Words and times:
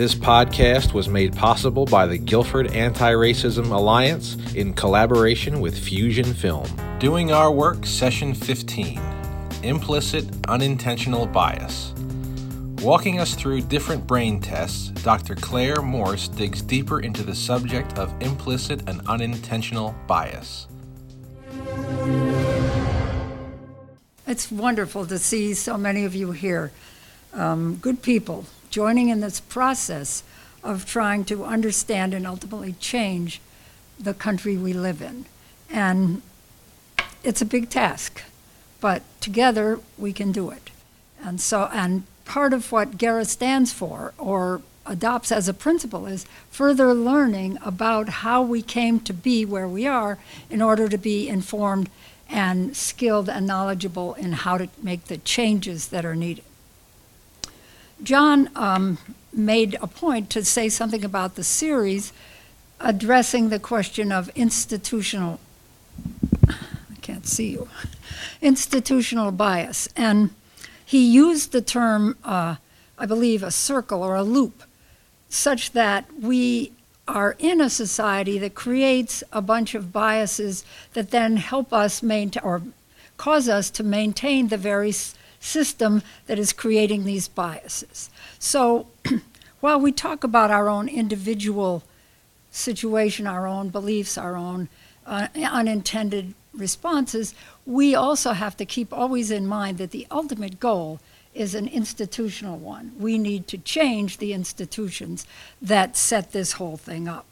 This 0.00 0.14
podcast 0.14 0.94
was 0.94 1.10
made 1.10 1.36
possible 1.36 1.84
by 1.84 2.06
the 2.06 2.16
Guilford 2.16 2.72
Anti 2.72 3.12
Racism 3.12 3.70
Alliance 3.70 4.38
in 4.54 4.72
collaboration 4.72 5.60
with 5.60 5.78
Fusion 5.78 6.32
Film. 6.32 6.66
Doing 6.98 7.32
Our 7.32 7.52
Work, 7.52 7.84
Session 7.84 8.32
15 8.32 8.98
Implicit 9.62 10.24
Unintentional 10.48 11.26
Bias. 11.26 11.92
Walking 12.80 13.20
us 13.20 13.34
through 13.34 13.60
different 13.60 14.06
brain 14.06 14.40
tests, 14.40 14.88
Dr. 15.02 15.34
Claire 15.34 15.82
Morse 15.82 16.28
digs 16.28 16.62
deeper 16.62 17.00
into 17.00 17.22
the 17.22 17.34
subject 17.34 17.98
of 17.98 18.10
implicit 18.22 18.88
and 18.88 19.06
unintentional 19.06 19.94
bias. 20.06 20.66
It's 24.26 24.50
wonderful 24.50 25.04
to 25.04 25.18
see 25.18 25.52
so 25.52 25.76
many 25.76 26.06
of 26.06 26.14
you 26.14 26.32
here, 26.32 26.72
um, 27.34 27.76
good 27.76 28.00
people, 28.00 28.46
joining 28.70 29.08
in 29.08 29.20
this 29.20 29.40
process 29.40 30.22
of 30.62 30.86
trying 30.86 31.24
to 31.24 31.44
understand 31.44 32.14
and 32.14 32.26
ultimately 32.26 32.74
change 32.74 33.40
the 33.98 34.14
country 34.14 34.56
we 34.56 34.72
live 34.72 35.02
in. 35.02 35.26
And 35.68 36.22
it's 37.22 37.42
a 37.42 37.46
big 37.46 37.68
task, 37.68 38.22
but 38.80 39.02
together 39.20 39.80
we 39.98 40.12
can 40.12 40.32
do 40.32 40.50
it. 40.50 40.70
And 41.22 41.40
so, 41.40 41.68
and 41.72 42.04
part 42.24 42.52
of 42.52 42.72
what 42.72 42.96
GERA 42.96 43.24
stands 43.24 43.72
for, 43.72 44.14
or 44.16 44.62
adopts 44.86 45.30
as 45.30 45.48
a 45.48 45.54
principle, 45.54 46.06
is 46.06 46.26
further 46.50 46.94
learning 46.94 47.58
about 47.62 48.08
how 48.08 48.42
we 48.42 48.62
came 48.62 49.00
to 49.00 49.12
be 49.12 49.44
where 49.44 49.68
we 49.68 49.86
are 49.86 50.18
in 50.48 50.62
order 50.62 50.88
to 50.88 50.98
be 50.98 51.28
informed 51.28 51.90
and 52.28 52.76
skilled 52.76 53.28
and 53.28 53.46
knowledgeable 53.46 54.14
in 54.14 54.32
how 54.32 54.56
to 54.56 54.68
make 54.82 55.06
the 55.06 55.18
changes 55.18 55.88
that 55.88 56.04
are 56.04 56.16
needed. 56.16 56.44
John 58.02 58.50
um, 58.56 58.98
made 59.32 59.76
a 59.80 59.86
point 59.86 60.30
to 60.30 60.44
say 60.44 60.68
something 60.68 61.04
about 61.04 61.34
the 61.34 61.44
series 61.44 62.12
addressing 62.80 63.50
the 63.50 63.58
question 63.58 64.10
of 64.10 64.30
institutional, 64.30 65.38
I 66.48 66.96
can't 67.02 67.26
see 67.26 67.50
you, 67.50 67.68
institutional 68.42 69.32
bias. 69.32 69.88
And 69.96 70.30
he 70.84 71.06
used 71.06 71.52
the 71.52 71.60
term, 71.60 72.16
uh, 72.24 72.56
I 72.98 73.06
believe, 73.06 73.42
a 73.42 73.50
circle 73.50 74.02
or 74.02 74.16
a 74.16 74.22
loop, 74.22 74.62
such 75.28 75.72
that 75.72 76.06
we 76.18 76.72
are 77.06 77.36
in 77.38 77.60
a 77.60 77.68
society 77.68 78.38
that 78.38 78.54
creates 78.54 79.22
a 79.32 79.42
bunch 79.42 79.74
of 79.74 79.92
biases 79.92 80.64
that 80.94 81.10
then 81.10 81.36
help 81.36 81.72
us 81.72 82.02
maintain 82.02 82.42
or 82.42 82.62
cause 83.16 83.48
us 83.48 83.68
to 83.70 83.82
maintain 83.82 84.48
the 84.48 84.56
very 84.56 84.92
system 85.40 86.02
that 86.26 86.38
is 86.38 86.52
creating 86.52 87.04
these 87.04 87.26
biases. 87.26 88.10
So 88.38 88.86
while 89.60 89.80
we 89.80 89.90
talk 89.90 90.22
about 90.22 90.50
our 90.50 90.68
own 90.68 90.88
individual 90.88 91.82
situation, 92.50 93.26
our 93.26 93.46
own 93.46 93.70
beliefs, 93.70 94.18
our 94.18 94.36
own 94.36 94.68
uh, 95.06 95.28
unintended 95.34 96.34
responses, 96.52 97.34
we 97.64 97.94
also 97.94 98.32
have 98.32 98.56
to 98.58 98.64
keep 98.64 98.92
always 98.92 99.30
in 99.30 99.46
mind 99.46 99.78
that 99.78 99.90
the 99.90 100.06
ultimate 100.10 100.60
goal 100.60 101.00
is 101.34 101.54
an 101.54 101.68
institutional 101.68 102.58
one. 102.58 102.92
We 102.98 103.16
need 103.16 103.46
to 103.48 103.58
change 103.58 104.18
the 104.18 104.32
institutions 104.32 105.26
that 105.62 105.96
set 105.96 106.32
this 106.32 106.52
whole 106.52 106.76
thing 106.76 107.06
up. 107.06 107.24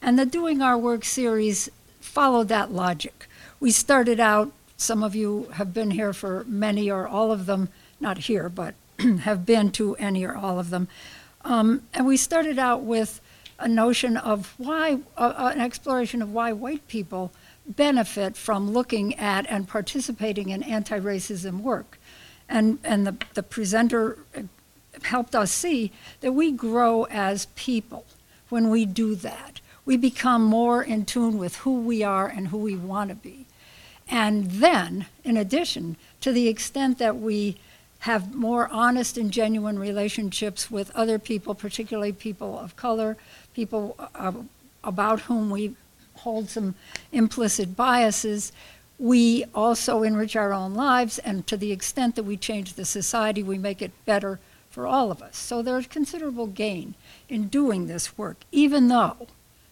And 0.00 0.18
the 0.18 0.26
Doing 0.26 0.62
Our 0.62 0.78
Work 0.78 1.04
series 1.04 1.68
followed 2.00 2.48
that 2.48 2.72
logic. 2.72 3.28
We 3.60 3.70
started 3.70 4.18
out, 4.18 4.52
some 4.76 5.02
of 5.02 5.14
you 5.14 5.48
have 5.54 5.72
been 5.72 5.90
here 5.90 6.12
for 6.12 6.44
many 6.44 6.90
or 6.90 7.06
all 7.06 7.30
of 7.30 7.46
them, 7.46 7.68
not 8.00 8.18
here, 8.18 8.48
but 8.48 8.74
have 9.20 9.46
been 9.46 9.70
to 9.72 9.94
any 9.96 10.24
or 10.24 10.36
all 10.36 10.58
of 10.58 10.70
them. 10.70 10.88
Um, 11.44 11.82
and 11.92 12.06
we 12.06 12.16
started 12.16 12.58
out 12.58 12.82
with 12.82 13.20
a 13.58 13.68
notion 13.68 14.16
of 14.16 14.54
why, 14.58 14.98
uh, 15.16 15.52
an 15.54 15.60
exploration 15.60 16.22
of 16.22 16.32
why 16.32 16.52
white 16.52 16.86
people 16.88 17.32
benefit 17.66 18.36
from 18.36 18.70
looking 18.70 19.14
at 19.14 19.48
and 19.48 19.68
participating 19.68 20.50
in 20.50 20.62
anti 20.62 20.98
racism 20.98 21.60
work. 21.60 21.98
And, 22.48 22.78
and 22.84 23.06
the, 23.06 23.16
the 23.34 23.42
presenter 23.42 24.18
helped 25.04 25.34
us 25.34 25.50
see 25.50 25.92
that 26.20 26.32
we 26.32 26.52
grow 26.52 27.04
as 27.04 27.46
people 27.54 28.04
when 28.48 28.68
we 28.68 28.84
do 28.84 29.14
that. 29.16 29.60
We 29.84 29.96
become 29.96 30.44
more 30.44 30.82
in 30.82 31.04
tune 31.06 31.38
with 31.38 31.56
who 31.56 31.80
we 31.80 32.02
are 32.02 32.28
and 32.28 32.48
who 32.48 32.58
we 32.58 32.76
want 32.76 33.10
to 33.10 33.16
be. 33.16 33.46
And 34.12 34.50
then, 34.50 35.06
in 35.24 35.38
addition, 35.38 35.96
to 36.20 36.32
the 36.32 36.46
extent 36.46 36.98
that 36.98 37.16
we 37.16 37.56
have 38.00 38.34
more 38.34 38.68
honest 38.68 39.16
and 39.16 39.30
genuine 39.30 39.78
relationships 39.78 40.70
with 40.70 40.94
other 40.94 41.18
people, 41.18 41.54
particularly 41.54 42.12
people 42.12 42.58
of 42.58 42.76
color, 42.76 43.16
people 43.54 43.96
uh, 44.14 44.32
about 44.84 45.20
whom 45.20 45.48
we 45.48 45.74
hold 46.16 46.50
some 46.50 46.74
implicit 47.10 47.74
biases, 47.74 48.52
we 48.98 49.46
also 49.54 50.02
enrich 50.02 50.36
our 50.36 50.52
own 50.52 50.74
lives, 50.74 51.18
and 51.20 51.46
to 51.46 51.56
the 51.56 51.72
extent 51.72 52.14
that 52.16 52.24
we 52.24 52.36
change 52.36 52.74
the 52.74 52.84
society, 52.84 53.42
we 53.42 53.56
make 53.56 53.80
it 53.80 53.92
better 54.04 54.38
for 54.68 54.86
all 54.86 55.10
of 55.10 55.22
us. 55.22 55.38
So 55.38 55.62
there's 55.62 55.86
considerable 55.86 56.48
gain 56.48 56.96
in 57.30 57.48
doing 57.48 57.86
this 57.86 58.18
work, 58.18 58.36
even 58.52 58.88
though 58.88 59.26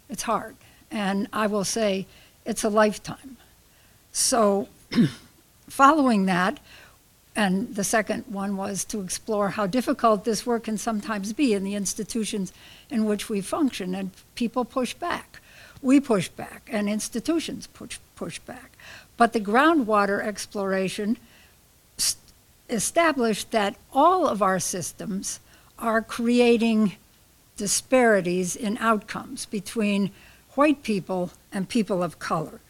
it's 0.08 0.22
hard. 0.22 0.56
And 0.90 1.28
I 1.30 1.46
will 1.46 1.64
say 1.64 2.06
it's 2.46 2.64
a 2.64 2.70
lifetime. 2.70 3.36
So, 4.12 4.68
following 5.68 6.26
that, 6.26 6.60
and 7.36 7.74
the 7.74 7.84
second 7.84 8.24
one 8.26 8.56
was 8.56 8.84
to 8.86 9.00
explore 9.00 9.50
how 9.50 9.66
difficult 9.66 10.24
this 10.24 10.44
work 10.44 10.64
can 10.64 10.78
sometimes 10.78 11.32
be 11.32 11.54
in 11.54 11.62
the 11.62 11.74
institutions 11.74 12.52
in 12.90 13.04
which 13.04 13.28
we 13.28 13.40
function, 13.40 13.94
and 13.94 14.10
people 14.34 14.64
push 14.64 14.94
back. 14.94 15.40
We 15.80 16.00
push 16.00 16.28
back, 16.28 16.68
and 16.70 16.88
institutions 16.88 17.66
push, 17.68 17.98
push 18.16 18.38
back. 18.40 18.76
But 19.16 19.32
the 19.32 19.40
groundwater 19.40 20.22
exploration 20.22 21.16
established 22.68 23.50
that 23.50 23.76
all 23.92 24.26
of 24.26 24.42
our 24.42 24.58
systems 24.58 25.40
are 25.78 26.02
creating 26.02 26.96
disparities 27.56 28.56
in 28.56 28.78
outcomes 28.78 29.46
between 29.46 30.10
white 30.54 30.82
people 30.82 31.30
and 31.52 31.68
people 31.68 32.02
of 32.02 32.18
color. 32.18 32.60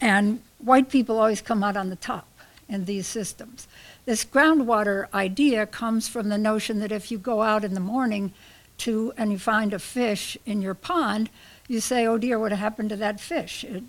And 0.00 0.40
white 0.62 0.88
people 0.88 1.18
always 1.18 1.40
come 1.40 1.62
out 1.62 1.76
on 1.76 1.90
the 1.90 1.96
top 1.96 2.26
in 2.68 2.84
these 2.84 3.06
systems. 3.06 3.68
This 4.04 4.24
groundwater 4.24 5.12
idea 5.12 5.66
comes 5.66 6.08
from 6.08 6.28
the 6.28 6.38
notion 6.38 6.80
that 6.80 6.92
if 6.92 7.10
you 7.10 7.18
go 7.18 7.42
out 7.42 7.64
in 7.64 7.74
the 7.74 7.80
morning 7.80 8.32
to 8.78 9.12
and 9.16 9.30
you 9.30 9.38
find 9.38 9.72
a 9.72 9.78
fish 9.78 10.36
in 10.46 10.62
your 10.62 10.74
pond, 10.74 11.30
you 11.68 11.80
say, 11.80 12.06
"Oh 12.06 12.18
dear, 12.18 12.38
what 12.38 12.52
happened 12.52 12.88
to 12.90 12.96
that 12.96 13.20
fish? 13.20 13.64
It 13.64 13.84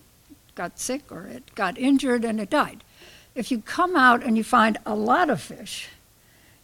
got 0.55 0.79
sick 0.79 1.11
or 1.11 1.27
it 1.27 1.55
got 1.55 1.77
injured 1.77 2.23
and 2.25 2.39
it 2.39 2.49
died. 2.49 2.83
If 3.35 3.51
you 3.51 3.61
come 3.61 3.95
out 3.95 4.23
and 4.23 4.37
you 4.37 4.43
find 4.43 4.77
a 4.85 4.95
lot 4.95 5.29
of 5.29 5.41
fish, 5.41 5.89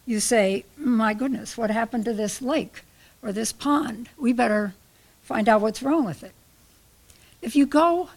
you 0.06 0.19
say, 0.19 0.66
My 0.78 1.14
goodness, 1.14 1.58
what 1.58 1.72
happened 1.72 2.06
to 2.06 2.14
this 2.14 2.42
lake 2.42 2.84
or 3.22 3.31
this 3.31 3.52
pond? 3.52 4.09
We 4.18 4.34
better 4.34 4.74
find 5.24 5.50
out 5.50 5.62
what's 5.62 5.84
wrong 5.84 6.06
with 6.06 6.24
it. 6.24 6.34
If 7.42 7.56
you 7.56 7.66
go 7.66 8.09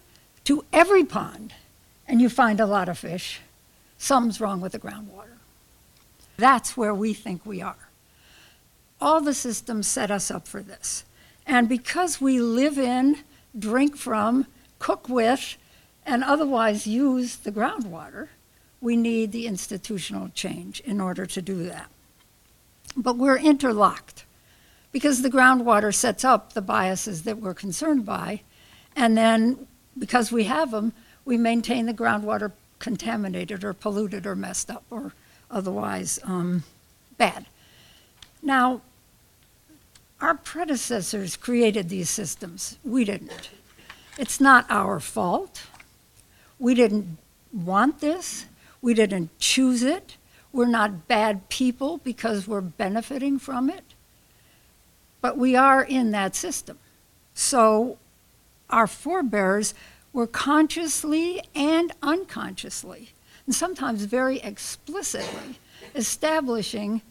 to 0.45 0.65
every 0.73 1.03
pond 1.03 1.53
and 2.13 2.21
you 2.21 2.29
find 2.29 2.59
a 2.59 2.67
lot 2.67 2.89
of 2.89 2.99
fish, 2.99 3.41
something's 3.97 4.39
wrong 4.39 4.61
with 4.61 4.73
the 4.73 4.77
groundwater. 4.77 5.39
That's 6.37 6.77
where 6.77 6.93
we 6.93 7.11
think 7.11 7.43
we 7.43 7.59
are. 7.59 7.89
All 9.01 9.19
the 9.19 9.33
systems 9.33 9.87
set 9.87 10.11
us 10.11 10.29
up 10.29 10.47
for 10.47 10.61
this. 10.61 11.05
And 11.47 11.67
because 11.67 12.21
we 12.21 12.39
live 12.39 12.77
in, 12.77 13.23
drink 13.57 13.97
from, 13.97 14.45
cook 14.77 15.09
with, 15.09 15.57
and 16.05 16.23
otherwise 16.23 16.85
use 16.85 17.37
the 17.37 17.51
groundwater, 17.51 18.27
we 18.79 18.95
need 18.95 19.31
the 19.31 19.47
institutional 19.47 20.29
change 20.35 20.81
in 20.81 21.01
order 21.01 21.25
to 21.25 21.41
do 21.41 21.63
that. 21.63 21.89
But 22.95 23.17
we're 23.17 23.39
interlocked 23.39 24.23
because 24.91 25.23
the 25.23 25.31
groundwater 25.31 25.91
sets 25.91 26.23
up 26.23 26.53
the 26.53 26.61
biases 26.61 27.23
that 27.23 27.39
we're 27.39 27.55
concerned 27.55 28.05
by, 28.05 28.41
and 28.95 29.17
then 29.17 29.65
because 29.97 30.31
we 30.31 30.43
have 30.43 30.69
them, 30.69 30.93
we 31.25 31.37
maintain 31.37 31.85
the 31.85 31.93
groundwater 31.93 32.51
contaminated 32.79 33.63
or 33.63 33.73
polluted 33.73 34.25
or 34.25 34.35
messed 34.35 34.69
up 34.69 34.83
or 34.89 35.13
otherwise 35.49 36.19
um, 36.23 36.63
bad. 37.17 37.45
Now, 38.41 38.81
our 40.19 40.35
predecessors 40.35 41.35
created 41.35 41.89
these 41.89 42.09
systems. 42.09 42.77
We 42.83 43.05
didn't. 43.05 43.49
It's 44.17 44.39
not 44.39 44.65
our 44.69 44.99
fault. 44.99 45.63
We 46.59 46.75
didn't 46.75 47.17
want 47.51 47.99
this. 47.99 48.45
We 48.81 48.93
didn't 48.93 49.37
choose 49.39 49.83
it. 49.83 50.17
We're 50.51 50.65
not 50.65 51.07
bad 51.07 51.49
people 51.49 51.97
because 52.03 52.47
we're 52.47 52.61
benefiting 52.61 53.39
from 53.39 53.69
it. 53.69 53.83
But 55.21 55.37
we 55.37 55.55
are 55.55 55.83
in 55.83 56.11
that 56.11 56.35
system. 56.35 56.77
So 57.33 57.97
our 58.69 58.87
forebears 58.87 59.73
were 60.13 60.27
consciously 60.27 61.41
and 61.53 61.91
unconsciously, 62.01 63.09
and 63.45 63.53
sometimes 63.53 64.03
very 64.05 64.39
explicitly, 64.39 65.59
establishing 65.95 67.01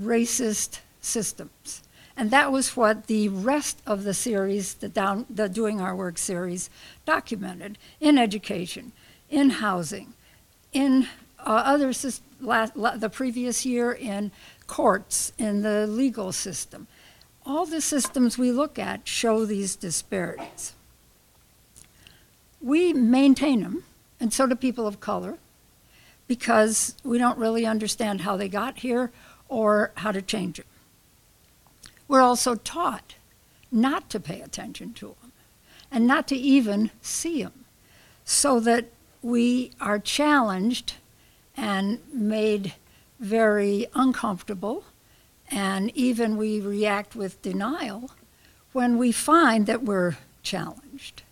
racist 0.00 0.78
systems. 1.00 1.82
And 2.16 2.30
that 2.30 2.50
was 2.50 2.76
what 2.76 3.06
the 3.06 3.28
rest 3.28 3.80
of 3.86 4.04
the 4.04 4.14
series, 4.14 4.74
the, 4.74 4.88
down, 4.88 5.26
the 5.30 5.48
Doing 5.48 5.80
Our 5.80 5.94
Work 5.94 6.18
series, 6.18 6.70
documented 7.06 7.78
in 8.00 8.18
education, 8.18 8.92
in 9.30 9.50
housing, 9.50 10.14
in 10.72 11.06
uh, 11.38 11.62
other 11.64 11.92
last, 12.40 12.72
the 12.74 13.10
previous 13.10 13.64
year 13.64 13.92
in 13.92 14.32
courts, 14.66 15.32
in 15.38 15.62
the 15.62 15.86
legal 15.86 16.32
system. 16.32 16.88
All 17.46 17.66
the 17.66 17.80
systems 17.80 18.36
we 18.36 18.50
look 18.50 18.78
at 18.78 19.06
show 19.06 19.46
these 19.46 19.76
disparities. 19.76 20.74
We 22.60 22.92
maintain 22.92 23.62
them, 23.62 23.84
and 24.18 24.32
so 24.32 24.46
do 24.46 24.54
people 24.54 24.86
of 24.86 25.00
color, 25.00 25.38
because 26.26 26.94
we 27.04 27.18
don't 27.18 27.38
really 27.38 27.64
understand 27.64 28.22
how 28.22 28.36
they 28.36 28.48
got 28.48 28.78
here 28.78 29.10
or 29.48 29.92
how 29.96 30.12
to 30.12 30.20
change 30.20 30.58
it. 30.58 30.66
We're 32.06 32.20
also 32.20 32.54
taught 32.54 33.14
not 33.70 34.10
to 34.10 34.20
pay 34.20 34.40
attention 34.40 34.92
to 34.94 35.14
them 35.20 35.32
and 35.90 36.06
not 36.06 36.26
to 36.28 36.36
even 36.36 36.90
see 37.00 37.42
them, 37.42 37.64
so 38.24 38.60
that 38.60 38.86
we 39.22 39.70
are 39.80 39.98
challenged 39.98 40.94
and 41.56 42.00
made 42.12 42.74
very 43.20 43.86
uncomfortable, 43.94 44.84
and 45.50 45.90
even 45.96 46.36
we 46.36 46.60
react 46.60 47.16
with 47.16 47.40
denial 47.40 48.10
when 48.72 48.98
we 48.98 49.12
find 49.12 49.66
that 49.66 49.82
we're 49.82 50.16
challenged 50.42 51.22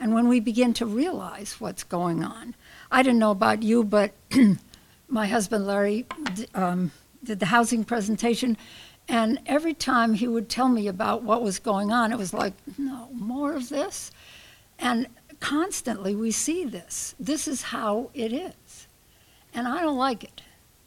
and 0.00 0.14
when 0.14 0.28
we 0.28 0.40
begin 0.40 0.72
to 0.74 0.86
realize 0.86 1.60
what's 1.60 1.84
going 1.84 2.24
on. 2.24 2.54
I 2.90 3.02
don't 3.02 3.18
know 3.18 3.30
about 3.30 3.62
you, 3.62 3.84
but 3.84 4.12
my 5.08 5.26
husband 5.26 5.66
Larry 5.66 6.06
um, 6.54 6.90
did 7.22 7.38
the 7.38 7.46
housing 7.46 7.84
presentation, 7.84 8.56
and 9.06 9.40
every 9.44 9.74
time 9.74 10.14
he 10.14 10.26
would 10.26 10.48
tell 10.48 10.68
me 10.68 10.88
about 10.88 11.22
what 11.22 11.42
was 11.42 11.58
going 11.58 11.92
on, 11.92 12.12
it 12.12 12.18
was 12.18 12.32
like, 12.32 12.54
no, 12.78 13.10
more 13.12 13.52
of 13.52 13.68
this. 13.68 14.10
And 14.78 15.06
constantly 15.40 16.14
we 16.14 16.30
see 16.30 16.64
this. 16.64 17.14
This 17.20 17.46
is 17.46 17.62
how 17.62 18.10
it 18.14 18.32
is. 18.32 18.86
And 19.52 19.68
I 19.68 19.80
don't 19.80 19.98
like 19.98 20.24
it. 20.24 20.42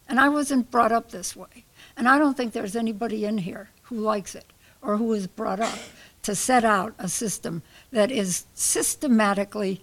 And 0.07 0.19
I 0.19 0.29
wasn't 0.29 0.71
brought 0.71 0.91
up 0.91 1.11
this 1.11 1.35
way. 1.35 1.65
And 1.95 2.07
I 2.07 2.17
don't 2.17 2.35
think 2.35 2.53
there's 2.53 2.75
anybody 2.75 3.25
in 3.25 3.37
here 3.39 3.69
who 3.83 3.99
likes 3.99 4.35
it 4.35 4.45
or 4.81 4.97
who 4.97 5.05
was 5.05 5.27
brought 5.27 5.59
up 5.59 5.77
to 6.23 6.35
set 6.35 6.63
out 6.63 6.93
a 6.97 7.07
system 7.07 7.61
that 7.91 8.11
is 8.11 8.45
systematically 8.53 9.81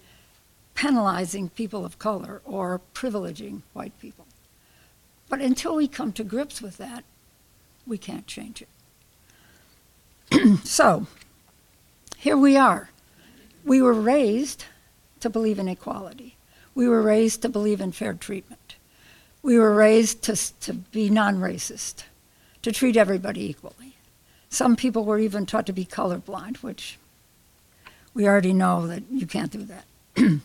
penalizing 0.74 1.50
people 1.50 1.84
of 1.84 1.98
color 1.98 2.40
or 2.44 2.80
privileging 2.94 3.62
white 3.72 3.98
people. 4.00 4.26
But 5.28 5.40
until 5.40 5.76
we 5.76 5.86
come 5.86 6.12
to 6.12 6.24
grips 6.24 6.60
with 6.60 6.78
that, 6.78 7.04
we 7.86 7.98
can't 7.98 8.26
change 8.26 8.62
it. 10.30 10.58
so, 10.64 11.06
here 12.16 12.36
we 12.36 12.56
are. 12.56 12.90
We 13.64 13.82
were 13.82 13.92
raised 13.92 14.64
to 15.20 15.30
believe 15.30 15.58
in 15.58 15.68
equality. 15.68 16.36
We 16.74 16.88
were 16.88 17.02
raised 17.02 17.42
to 17.42 17.48
believe 17.48 17.80
in 17.80 17.92
fair 17.92 18.14
treatment. 18.14 18.76
We 19.42 19.58
were 19.58 19.74
raised 19.74 20.22
to, 20.22 20.60
to 20.60 20.74
be 20.74 21.10
non 21.10 21.36
racist, 21.38 22.04
to 22.62 22.72
treat 22.72 22.96
everybody 22.96 23.48
equally. 23.48 23.96
Some 24.50 24.74
people 24.74 25.04
were 25.04 25.18
even 25.18 25.46
taught 25.46 25.66
to 25.66 25.72
be 25.72 25.84
colorblind, 25.84 26.56
which 26.58 26.98
we 28.12 28.26
already 28.26 28.52
know 28.52 28.86
that 28.88 29.04
you 29.10 29.26
can't 29.26 29.52
do 29.52 29.64
that. 29.64 29.84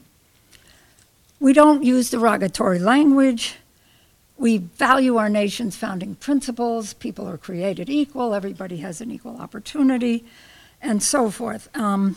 we 1.39 1.53
don't 1.53 1.83
use 1.83 2.11
derogatory 2.11 2.77
language. 2.79 3.55
We 4.37 4.57
value 4.57 5.17
our 5.17 5.29
nation's 5.29 5.75
founding 5.75 6.15
principles. 6.15 6.93
People 6.93 7.27
are 7.27 7.37
created 7.37 7.89
equal, 7.89 8.33
everybody 8.33 8.77
has 8.77 9.01
an 9.01 9.09
equal 9.09 9.37
opportunity, 9.37 10.23
and 10.81 11.01
so 11.01 11.31
forth. 11.31 11.75
Um, 11.75 12.15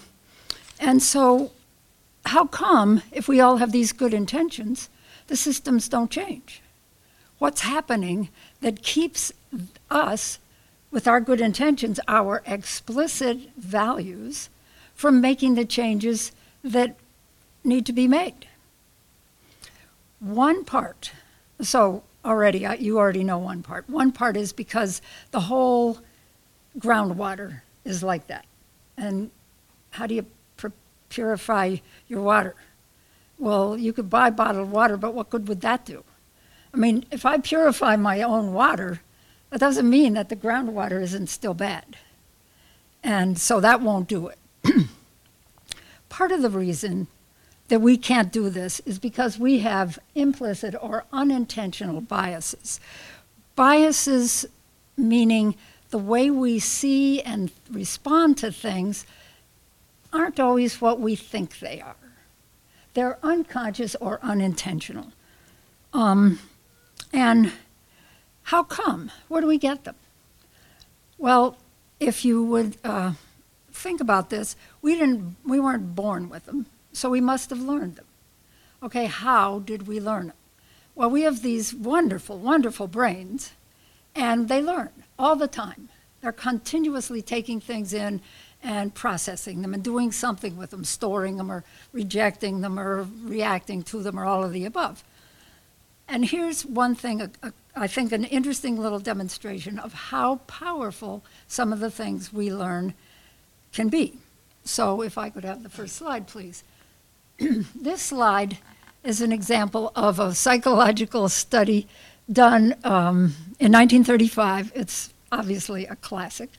and 0.78 1.02
so, 1.02 1.52
how 2.26 2.44
come, 2.44 3.02
if 3.12 3.28
we 3.28 3.40
all 3.40 3.56
have 3.56 3.72
these 3.72 3.92
good 3.92 4.12
intentions, 4.12 4.90
the 5.28 5.36
systems 5.36 5.88
don't 5.88 6.10
change? 6.10 6.60
What's 7.38 7.62
happening 7.62 8.28
that 8.60 8.82
keeps 8.82 9.32
us, 9.90 10.38
with 10.90 11.06
our 11.06 11.20
good 11.20 11.40
intentions, 11.40 12.00
our 12.08 12.42
explicit 12.46 13.38
values, 13.56 14.48
from 14.94 15.20
making 15.20 15.54
the 15.54 15.64
changes 15.64 16.32
that 16.64 16.96
need 17.62 17.86
to 17.86 17.92
be 17.92 18.08
made? 18.08 18.46
One 20.20 20.64
part, 20.64 21.12
so 21.60 22.02
already, 22.24 22.66
you 22.80 22.98
already 22.98 23.22
know 23.22 23.38
one 23.38 23.62
part. 23.62 23.88
One 23.88 24.12
part 24.12 24.36
is 24.36 24.52
because 24.52 25.00
the 25.30 25.40
whole 25.40 25.98
groundwater 26.78 27.60
is 27.84 28.02
like 28.02 28.26
that. 28.26 28.44
And 28.96 29.30
how 29.90 30.06
do 30.06 30.14
you 30.14 30.26
purify 31.08 31.76
your 32.08 32.20
water? 32.20 32.54
Well, 33.38 33.78
you 33.78 33.92
could 33.92 34.10
buy 34.10 34.30
bottled 34.30 34.70
water, 34.70 34.96
but 34.96 35.14
what 35.14 35.30
good 35.30 35.48
would 35.48 35.60
that 35.60 35.84
do? 35.84 36.04
I 36.74 36.76
mean, 36.76 37.04
if 37.10 37.24
I 37.24 37.38
purify 37.38 37.96
my 37.96 38.20
own 38.22 38.52
water, 38.52 39.00
that 39.50 39.60
doesn't 39.60 39.88
mean 39.88 40.14
that 40.14 40.28
the 40.28 40.36
groundwater 40.36 41.00
isn't 41.02 41.28
still 41.28 41.54
bad. 41.54 41.96
And 43.02 43.38
so 43.38 43.60
that 43.60 43.80
won't 43.80 44.08
do 44.08 44.28
it. 44.28 44.38
Part 46.08 46.32
of 46.32 46.42
the 46.42 46.50
reason 46.50 47.06
that 47.68 47.80
we 47.80 47.96
can't 47.96 48.32
do 48.32 48.50
this 48.50 48.80
is 48.80 48.98
because 48.98 49.38
we 49.38 49.60
have 49.60 49.98
implicit 50.14 50.74
or 50.80 51.04
unintentional 51.12 52.00
biases. 52.00 52.80
Biases 53.56 54.46
meaning 54.96 55.54
the 55.90 55.98
way 55.98 56.30
we 56.30 56.58
see 56.58 57.22
and 57.22 57.50
respond 57.70 58.36
to 58.38 58.52
things 58.52 59.06
aren't 60.12 60.40
always 60.40 60.80
what 60.80 61.00
we 61.00 61.14
think 61.14 61.58
they 61.58 61.80
are. 61.80 61.96
They're 62.94 63.18
unconscious 63.22 63.94
or 63.96 64.18
unintentional. 64.22 65.12
Um, 65.92 66.38
and 67.12 67.52
how 68.48 68.62
come? 68.62 69.10
Where 69.28 69.42
do 69.42 69.46
we 69.46 69.58
get 69.58 69.84
them? 69.84 69.94
Well, 71.18 71.58
if 72.00 72.24
you 72.24 72.42
would 72.42 72.78
uh, 72.82 73.12
think 73.70 74.00
about 74.00 74.30
this, 74.30 74.56
we 74.80 74.94
didn't, 74.94 75.36
we 75.44 75.60
weren't 75.60 75.94
born 75.94 76.30
with 76.30 76.46
them. 76.46 76.64
So 76.94 77.10
we 77.10 77.20
must 77.20 77.50
have 77.50 77.60
learned 77.60 77.96
them. 77.96 78.06
Okay, 78.82 79.04
how 79.04 79.58
did 79.58 79.86
we 79.86 80.00
learn 80.00 80.28
them? 80.28 80.36
Well, 80.94 81.10
we 81.10 81.22
have 81.22 81.42
these 81.42 81.74
wonderful, 81.74 82.38
wonderful 82.38 82.86
brains, 82.86 83.52
and 84.14 84.48
they 84.48 84.62
learn 84.62 84.92
all 85.18 85.36
the 85.36 85.46
time. 85.46 85.90
They're 86.22 86.32
continuously 86.32 87.20
taking 87.20 87.60
things 87.60 87.92
in 87.92 88.22
and 88.62 88.94
processing 88.94 89.60
them 89.60 89.74
and 89.74 89.84
doing 89.84 90.10
something 90.10 90.56
with 90.56 90.70
them, 90.70 90.84
storing 90.84 91.36
them 91.36 91.52
or 91.52 91.64
rejecting 91.92 92.62
them 92.62 92.80
or 92.80 93.06
reacting 93.24 93.82
to 93.82 94.02
them 94.02 94.18
or 94.18 94.24
all 94.24 94.42
of 94.42 94.54
the 94.54 94.64
above. 94.64 95.04
And 96.08 96.24
here's 96.24 96.64
one 96.64 96.94
thing, 96.94 97.20
a, 97.20 97.30
a, 97.42 97.52
I 97.78 97.86
think, 97.86 98.12
an 98.12 98.24
interesting 98.24 98.76
little 98.76 98.98
demonstration 98.98 99.78
of 99.78 99.92
how 99.94 100.36
powerful 100.46 101.24
some 101.46 101.72
of 101.72 101.80
the 101.80 101.90
things 101.90 102.32
we 102.32 102.52
learn 102.52 102.94
can 103.72 103.88
be. 103.88 104.18
So, 104.64 105.02
if 105.02 105.16
I 105.16 105.30
could 105.30 105.44
have 105.44 105.62
the 105.62 105.68
first 105.68 105.96
slide, 105.96 106.26
please. 106.26 106.64
this 107.74 108.02
slide 108.02 108.58
is 109.04 109.20
an 109.20 109.32
example 109.32 109.92
of 109.94 110.18
a 110.18 110.34
psychological 110.34 111.28
study 111.28 111.86
done 112.30 112.74
um, 112.84 113.34
in 113.58 113.72
1935. 113.72 114.72
It's 114.74 115.14
obviously 115.30 115.86
a 115.86 115.96
classic. 115.96 116.50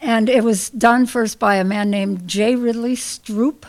And 0.00 0.28
it 0.28 0.44
was 0.44 0.70
done 0.70 1.06
first 1.06 1.38
by 1.38 1.56
a 1.56 1.64
man 1.64 1.90
named 1.90 2.28
J. 2.28 2.56
Ridley 2.56 2.94
Stroop. 2.94 3.64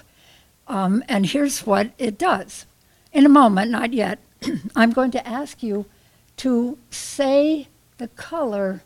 Um, 0.68 1.04
and 1.08 1.26
here's 1.26 1.66
what 1.66 1.92
it 1.98 2.18
does. 2.18 2.66
In 3.14 3.26
a 3.26 3.30
moment, 3.30 3.72
not 3.72 3.94
yet, 3.94 4.20
I'm 4.76 4.92
going 4.92 5.12
to 5.12 5.28
ask 5.28 5.64
you 5.64 5.86
to 6.38 6.78
say 6.90 7.68
the 7.98 8.08
color 8.10 8.82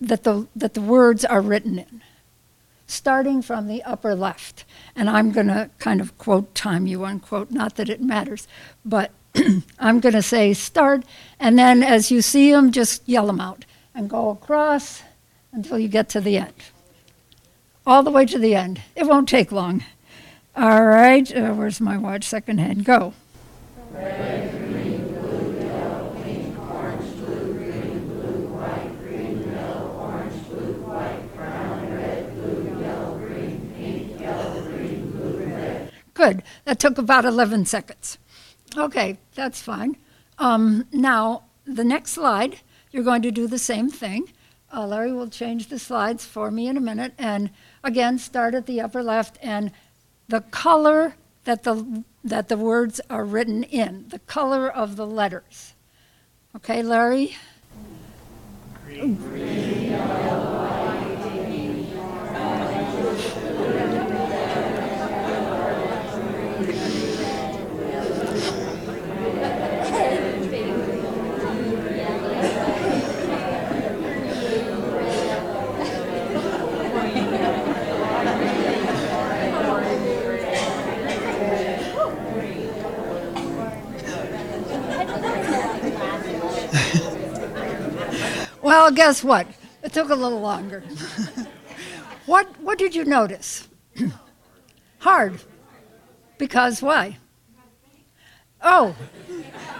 that 0.00 0.24
the, 0.24 0.48
that 0.56 0.74
the 0.74 0.80
words 0.80 1.24
are 1.24 1.40
written 1.40 1.78
in 1.78 2.02
starting 2.92 3.42
from 3.42 3.66
the 3.66 3.82
upper 3.82 4.14
left. 4.14 4.64
And 4.94 5.08
I'm 5.08 5.32
going 5.32 5.48
to 5.48 5.70
kind 5.78 6.00
of 6.00 6.16
quote 6.18 6.54
time 6.54 6.86
you, 6.86 7.04
unquote, 7.04 7.50
not 7.50 7.76
that 7.76 7.88
it 7.88 8.00
matters, 8.00 8.46
but 8.84 9.10
I'm 9.78 10.00
going 10.00 10.14
to 10.14 10.22
say 10.22 10.52
start, 10.52 11.04
and 11.40 11.58
then 11.58 11.82
as 11.82 12.10
you 12.10 12.20
see 12.20 12.52
them, 12.52 12.70
just 12.70 13.08
yell 13.08 13.26
them 13.26 13.40
out 13.40 13.64
and 13.94 14.10
go 14.10 14.30
across 14.30 15.02
until 15.52 15.78
you 15.78 15.88
get 15.88 16.08
to 16.10 16.20
the 16.20 16.36
end. 16.36 16.52
All 17.86 18.02
the 18.02 18.10
way 18.10 18.26
to 18.26 18.38
the 18.38 18.54
end. 18.54 18.80
It 18.94 19.06
won't 19.06 19.28
take 19.28 19.50
long. 19.50 19.84
All 20.54 20.84
right, 20.84 21.34
uh, 21.34 21.54
where's 21.54 21.80
my 21.80 21.96
watch? 21.96 22.24
Second 22.24 22.58
hand, 22.58 22.84
go. 22.84 23.14
Good. 36.14 36.42
That 36.64 36.78
took 36.78 36.98
about 36.98 37.24
11 37.24 37.66
seconds. 37.66 38.18
Okay, 38.76 39.18
that's 39.34 39.60
fine. 39.60 39.96
Um, 40.38 40.86
now, 40.92 41.44
the 41.64 41.84
next 41.84 42.12
slide, 42.12 42.60
you're 42.90 43.04
going 43.04 43.22
to 43.22 43.30
do 43.30 43.46
the 43.46 43.58
same 43.58 43.90
thing. 43.90 44.32
Uh, 44.74 44.86
Larry 44.86 45.12
will 45.12 45.28
change 45.28 45.68
the 45.68 45.78
slides 45.78 46.24
for 46.24 46.50
me 46.50 46.66
in 46.66 46.76
a 46.76 46.80
minute. 46.80 47.12
And 47.18 47.50
again, 47.84 48.18
start 48.18 48.54
at 48.54 48.66
the 48.66 48.80
upper 48.80 49.02
left 49.02 49.38
and 49.42 49.70
the 50.28 50.40
color 50.40 51.16
that 51.44 51.64
the, 51.64 52.04
that 52.24 52.48
the 52.48 52.56
words 52.56 53.00
are 53.10 53.24
written 53.24 53.64
in, 53.64 54.06
the 54.08 54.20
color 54.20 54.70
of 54.70 54.96
the 54.96 55.06
letters. 55.06 55.74
Okay, 56.56 56.82
Larry? 56.82 57.36
Green. 58.84 59.14
Green, 59.16 59.90
yellow, 59.90 60.61
Well, 88.92 89.06
guess 89.06 89.24
what? 89.24 89.46
It 89.82 89.94
took 89.94 90.10
a 90.10 90.14
little 90.14 90.42
longer. 90.42 90.80
what, 92.26 92.60
what 92.60 92.76
did 92.76 92.94
you 92.94 93.06
notice? 93.06 93.66
Hard. 94.98 95.40
Because 96.36 96.82
why? 96.82 97.16
Oh, 98.60 98.94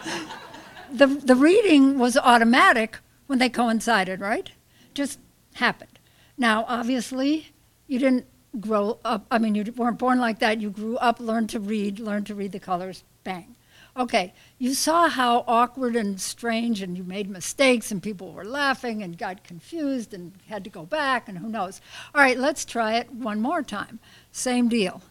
the, 0.91 1.09
the 1.09 1.35
reading 1.35 1.99
was 1.99 2.17
automatic 2.17 3.01
when 3.27 3.39
they 3.39 3.51
coincided, 3.51 4.19
right? 4.19 4.51
Just 4.95 5.19
happened. 5.57 5.99
Now, 6.39 6.65
obviously, 6.67 7.53
you 7.89 7.99
didn't 7.99 8.25
grow 8.61 8.99
up, 9.05 9.27
I 9.31 9.37
mean, 9.37 9.55
you 9.55 9.71
weren't 9.77 9.99
born 9.99 10.21
like 10.21 10.39
that. 10.39 10.59
You 10.59 10.71
grew 10.71 10.97
up, 10.97 11.21
learned 11.21 11.51
to 11.51 11.61
read, 11.61 12.01
learned 12.01 12.29
to 12.29 12.35
read 12.35 12.53
the 12.53 12.61
colors, 12.61 13.05
bang. 13.25 13.57
Okay, 13.95 14.33
you 14.59 14.73
saw 14.73 15.09
how 15.11 15.45
awkward 15.47 15.97
and 15.97 16.19
strange, 16.19 16.81
and 16.81 16.97
you 16.97 17.05
made 17.05 17.29
mistakes, 17.29 17.93
and 17.93 18.03
people 18.03 18.33
were 18.33 18.45
laughing 18.45 19.03
and 19.03 19.19
got 19.19 19.45
confused 19.45 20.15
and 20.15 20.33
had 20.49 20.65
to 20.65 20.71
go 20.71 20.87
back, 20.87 21.29
and 21.29 21.37
who 21.37 21.49
knows. 21.51 21.83
All 22.15 22.23
right, 22.23 22.39
let's 22.39 22.65
try 22.65 22.95
it 22.95 23.13
one 23.13 23.41
more 23.41 23.63
time. 23.63 23.99
Same 24.31 24.71
deal. 24.71 25.03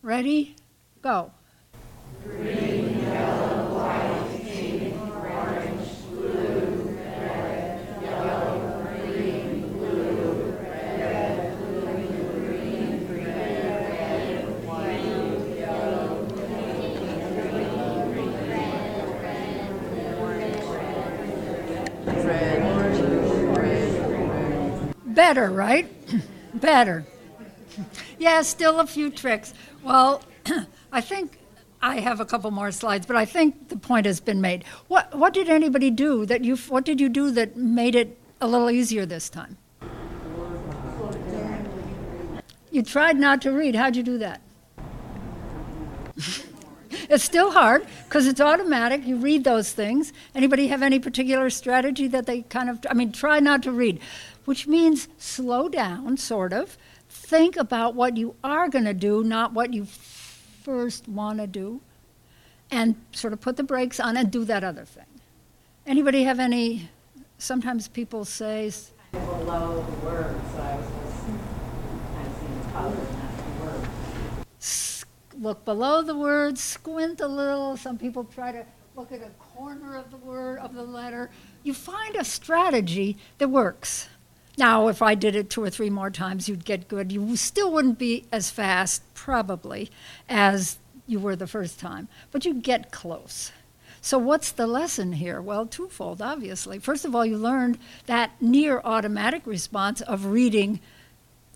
Ready? 0.00 0.54
Go. 1.02 1.32
Green, 2.22 3.00
yellow, 3.00 3.74
white, 3.74 4.44
pink, 4.44 4.94
orange, 5.00 5.88
blue, 6.10 6.96
red, 7.18 8.02
yellow, 8.02 8.84
green, 8.94 9.62
blue, 9.72 10.54
red, 10.62 11.36
blue, 11.72 11.98
green, 12.46 13.06
green, 13.06 13.26
red, 13.88 14.66
white, 14.66 15.58
yellow, 15.58 16.28
Better, 25.30 25.48
right? 25.48 25.86
Better. 26.54 27.04
Yeah, 28.18 28.42
still 28.42 28.80
a 28.80 28.86
few 28.86 29.10
tricks. 29.10 29.54
Well, 29.84 30.24
I 30.92 31.00
think 31.00 31.38
I 31.80 32.00
have 32.00 32.18
a 32.18 32.24
couple 32.24 32.50
more 32.50 32.72
slides, 32.72 33.06
but 33.06 33.14
I 33.14 33.26
think 33.26 33.68
the 33.68 33.76
point 33.76 34.06
has 34.06 34.18
been 34.18 34.40
made. 34.40 34.64
What 34.88 35.16
what 35.16 35.32
did 35.32 35.48
anybody 35.48 35.88
do 35.88 36.26
that 36.26 36.42
you 36.42 36.56
what 36.56 36.84
did 36.84 37.00
you 37.00 37.08
do 37.08 37.30
that 37.30 37.56
made 37.56 37.94
it 37.94 38.18
a 38.40 38.48
little 38.48 38.70
easier 38.70 39.06
this 39.06 39.30
time? 39.30 39.56
You 42.72 42.82
tried 42.82 43.16
not 43.16 43.40
to 43.42 43.52
read. 43.52 43.76
How'd 43.76 43.94
you 43.94 44.02
do 44.02 44.18
that? 44.18 44.40
it's 47.08 47.24
still 47.24 47.52
hard 47.52 47.86
because 48.04 48.26
it's 48.26 48.40
automatic. 48.40 49.06
You 49.06 49.16
read 49.16 49.44
those 49.44 49.72
things. 49.72 50.12
Anybody 50.34 50.66
have 50.68 50.82
any 50.82 50.98
particular 50.98 51.50
strategy 51.50 52.08
that 52.08 52.26
they 52.26 52.42
kind 52.42 52.68
of 52.68 52.80
I 52.90 52.94
mean 52.94 53.12
try 53.12 53.38
not 53.38 53.62
to 53.62 53.70
read, 53.70 54.00
which 54.44 54.66
means 54.66 55.08
slow 55.18 55.68
down 55.68 56.16
sort 56.16 56.52
of. 56.52 56.76
Think 57.08 57.56
about 57.56 57.94
what 57.94 58.16
you 58.16 58.36
are 58.42 58.68
going 58.68 58.84
to 58.84 58.94
do, 58.94 59.24
not 59.24 59.52
what 59.52 59.72
you 59.74 59.84
first 59.84 61.08
want 61.08 61.38
to 61.38 61.46
do, 61.46 61.80
and 62.70 62.94
sort 63.12 63.32
of 63.32 63.40
put 63.40 63.56
the 63.56 63.62
brakes 63.62 63.98
on 63.98 64.16
and 64.16 64.30
do 64.30 64.44
that 64.44 64.62
other 64.62 64.84
thing. 64.84 65.06
Anybody 65.86 66.22
have 66.24 66.38
any? 66.38 66.88
Sometimes 67.38 67.88
people 67.88 68.24
say. 68.24 68.70
Below 69.12 69.84
the 69.88 70.06
words, 70.06 70.52
so 70.52 70.60
I 70.60 70.76
was 70.76 70.86
just 70.86 71.26
kind 71.26 72.26
of 72.26 72.32
seeing 72.38 72.60
the 72.60 72.68
color, 72.70 72.96
not 72.96 73.36
the 73.36 73.64
words. 73.64 75.04
Look 75.36 75.64
below 75.64 76.02
the 76.02 76.16
words, 76.16 76.60
squint 76.60 77.20
a 77.20 77.26
little. 77.26 77.76
Some 77.76 77.98
people 77.98 78.24
try 78.24 78.52
to 78.52 78.64
look 78.94 79.10
at 79.10 79.22
a 79.22 79.30
corner 79.56 79.96
of 79.96 80.10
the 80.10 80.18
word 80.18 80.58
of 80.58 80.74
the 80.74 80.82
letter. 80.82 81.30
You 81.62 81.74
find 81.74 82.14
a 82.14 82.24
strategy 82.24 83.16
that 83.38 83.48
works. 83.48 84.08
Now, 84.60 84.88
if 84.88 85.00
I 85.00 85.14
did 85.14 85.34
it 85.34 85.48
two 85.48 85.62
or 85.62 85.70
three 85.70 85.88
more 85.88 86.10
times, 86.10 86.46
you'd 86.46 86.66
get 86.66 86.86
good. 86.86 87.10
You 87.10 87.34
still 87.34 87.72
wouldn't 87.72 87.98
be 87.98 88.26
as 88.30 88.50
fast, 88.50 89.02
probably, 89.14 89.90
as 90.28 90.76
you 91.06 91.18
were 91.18 91.34
the 91.34 91.46
first 91.46 91.80
time, 91.80 92.08
but 92.30 92.44
you'd 92.44 92.62
get 92.62 92.90
close. 92.90 93.52
So, 94.02 94.18
what's 94.18 94.52
the 94.52 94.66
lesson 94.66 95.14
here? 95.14 95.40
Well, 95.40 95.64
twofold, 95.64 96.20
obviously. 96.20 96.78
First 96.78 97.06
of 97.06 97.16
all, 97.16 97.24
you 97.24 97.38
learned 97.38 97.78
that 98.04 98.32
near 98.42 98.82
automatic 98.84 99.46
response 99.46 100.02
of 100.02 100.26
reading 100.26 100.80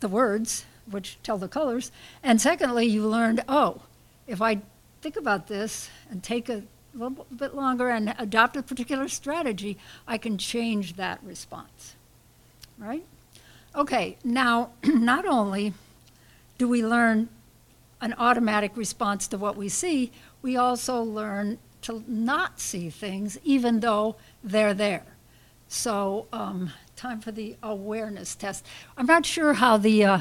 the 0.00 0.08
words, 0.08 0.64
which 0.90 1.18
tell 1.22 1.36
the 1.36 1.46
colors. 1.46 1.92
And 2.22 2.40
secondly, 2.40 2.86
you 2.86 3.06
learned 3.06 3.44
oh, 3.50 3.82
if 4.26 4.40
I 4.40 4.62
think 5.02 5.16
about 5.16 5.48
this 5.48 5.90
and 6.10 6.22
take 6.22 6.48
a 6.48 6.62
little 6.94 7.26
bit 7.36 7.54
longer 7.54 7.90
and 7.90 8.14
adopt 8.18 8.56
a 8.56 8.62
particular 8.62 9.08
strategy, 9.08 9.76
I 10.08 10.16
can 10.16 10.38
change 10.38 10.96
that 10.96 11.22
response 11.22 11.96
right? 12.78 13.04
Okay, 13.74 14.16
now, 14.22 14.70
not 14.84 15.26
only 15.26 15.74
do 16.58 16.68
we 16.68 16.84
learn 16.84 17.28
an 18.00 18.14
automatic 18.18 18.76
response 18.76 19.26
to 19.28 19.38
what 19.38 19.56
we 19.56 19.68
see, 19.68 20.12
we 20.42 20.56
also 20.56 21.02
learn 21.02 21.58
to 21.82 22.04
not 22.06 22.60
see 22.60 22.90
things 22.90 23.38
even 23.44 23.80
though 23.80 24.16
they're 24.42 24.74
there. 24.74 25.04
So, 25.68 26.26
um, 26.32 26.70
time 26.96 27.20
for 27.20 27.32
the 27.32 27.56
awareness 27.62 28.34
test. 28.34 28.64
I'm 28.96 29.06
not 29.06 29.26
sure 29.26 29.54
how 29.54 29.76
the 29.76 30.04
uh, 30.04 30.20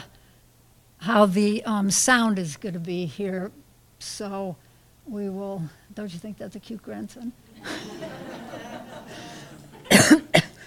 how 0.99 1.25
the 1.25 1.63
um, 1.65 1.91
sound 1.91 2.39
is 2.39 2.57
going 2.57 2.73
to 2.73 2.79
be 2.79 3.05
here, 3.05 3.51
so 3.99 4.55
we 5.05 5.29
will. 5.29 5.61
Don't 5.93 6.11
you 6.13 6.19
think 6.19 6.37
that's 6.37 6.55
a 6.55 6.59
cute 6.59 6.81
grandson? 6.81 7.33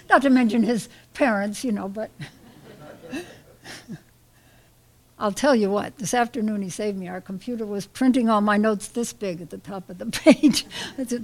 Not 0.08 0.22
to 0.22 0.30
mention 0.30 0.62
his 0.62 0.88
parents, 1.16 1.64
you 1.64 1.72
know, 1.72 1.88
but 1.88 2.10
I'll 5.18 5.32
tell 5.32 5.56
you 5.56 5.70
what, 5.70 5.96
this 5.96 6.12
afternoon 6.12 6.60
he 6.60 6.68
saved 6.68 6.98
me. 6.98 7.08
Our 7.08 7.22
computer 7.22 7.64
was 7.64 7.86
printing 7.86 8.28
all 8.28 8.42
my 8.42 8.58
notes 8.58 8.88
this 8.88 9.14
big 9.14 9.40
at 9.40 9.48
the 9.48 9.58
top 9.58 9.88
of 9.88 9.96
the 9.98 10.06
page. 10.24 10.66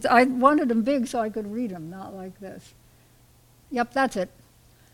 I 0.09 0.25
wanted 0.25 0.69
them 0.69 0.83
big 0.83 1.07
so 1.07 1.21
I 1.21 1.29
could 1.29 1.53
read 1.53 1.71
them, 1.71 1.91
not 1.91 2.15
like 2.15 2.41
this. 2.41 2.73
Yep, 3.71 3.93
that's 3.93 4.17
it. 4.17 4.31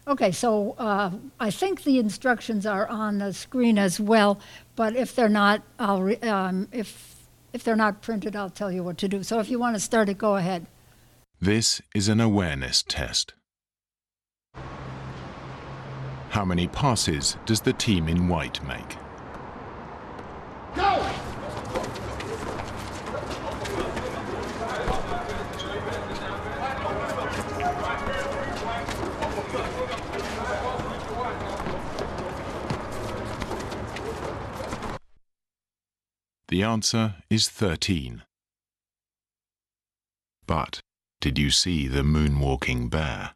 Okay, 0.08 0.32
so 0.32 0.74
uh, 0.78 1.10
I 1.38 1.50
think 1.50 1.84
the 1.84 1.98
instructions 1.98 2.66
are 2.66 2.88
on 2.88 3.18
the 3.18 3.32
screen 3.32 3.78
as 3.78 4.00
well, 4.00 4.40
but 4.74 4.96
if 4.96 5.14
they're 5.14 5.28
not, 5.28 5.62
I'll 5.78 6.02
re- 6.02 6.16
um, 6.20 6.66
if 6.72 7.14
if 7.52 7.62
they're 7.62 7.76
not 7.76 8.02
printed, 8.02 8.34
I'll 8.34 8.50
tell 8.50 8.72
you 8.72 8.82
what 8.82 8.98
to 8.98 9.08
do. 9.08 9.22
So 9.22 9.38
if 9.38 9.50
you 9.50 9.58
want 9.58 9.76
to 9.76 9.80
start 9.80 10.08
it, 10.08 10.18
go 10.18 10.36
ahead. 10.36 10.66
This 11.40 11.80
is 11.94 12.08
an 12.08 12.20
awareness 12.20 12.82
test. 12.82 13.34
How 16.38 16.44
many 16.44 16.68
passes 16.68 17.36
does 17.46 17.62
the 17.62 17.72
team 17.72 18.06
in 18.06 18.28
white 18.28 18.62
make? 18.62 18.96
Go! 20.76 21.04
The 36.46 36.62
answer 36.62 37.16
is 37.28 37.48
13. 37.48 38.22
But 40.46 40.78
did 41.20 41.36
you 41.36 41.50
see 41.50 41.88
the 41.88 42.02
moonwalking 42.02 42.90
bear? 42.90 43.34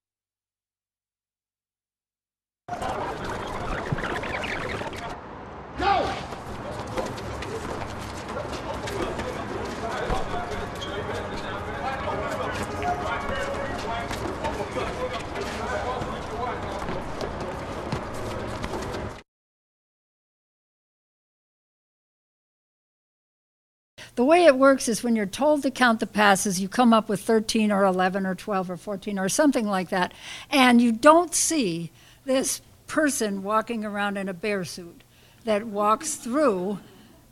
The 24.14 24.24
way 24.24 24.44
it 24.44 24.58
works 24.58 24.88
is 24.88 25.02
when 25.02 25.16
you're 25.16 25.24
told 25.24 25.62
to 25.62 25.70
count 25.70 26.00
the 26.00 26.06
passes, 26.06 26.60
you 26.60 26.68
come 26.68 26.92
up 26.92 27.08
with 27.08 27.22
13 27.22 27.72
or 27.72 27.84
11 27.84 28.26
or 28.26 28.34
12 28.34 28.70
or 28.70 28.76
14 28.76 29.18
or 29.18 29.28
something 29.30 29.66
like 29.66 29.88
that, 29.88 30.12
and 30.50 30.82
you 30.82 30.92
don't 30.92 31.34
see 31.34 31.90
this 32.24 32.60
person 32.86 33.42
walking 33.42 33.84
around 33.84 34.16
in 34.16 34.28
a 34.28 34.34
bear 34.34 34.64
suit 34.64 35.02
that 35.44 35.66
walks 35.66 36.14
through. 36.14 36.78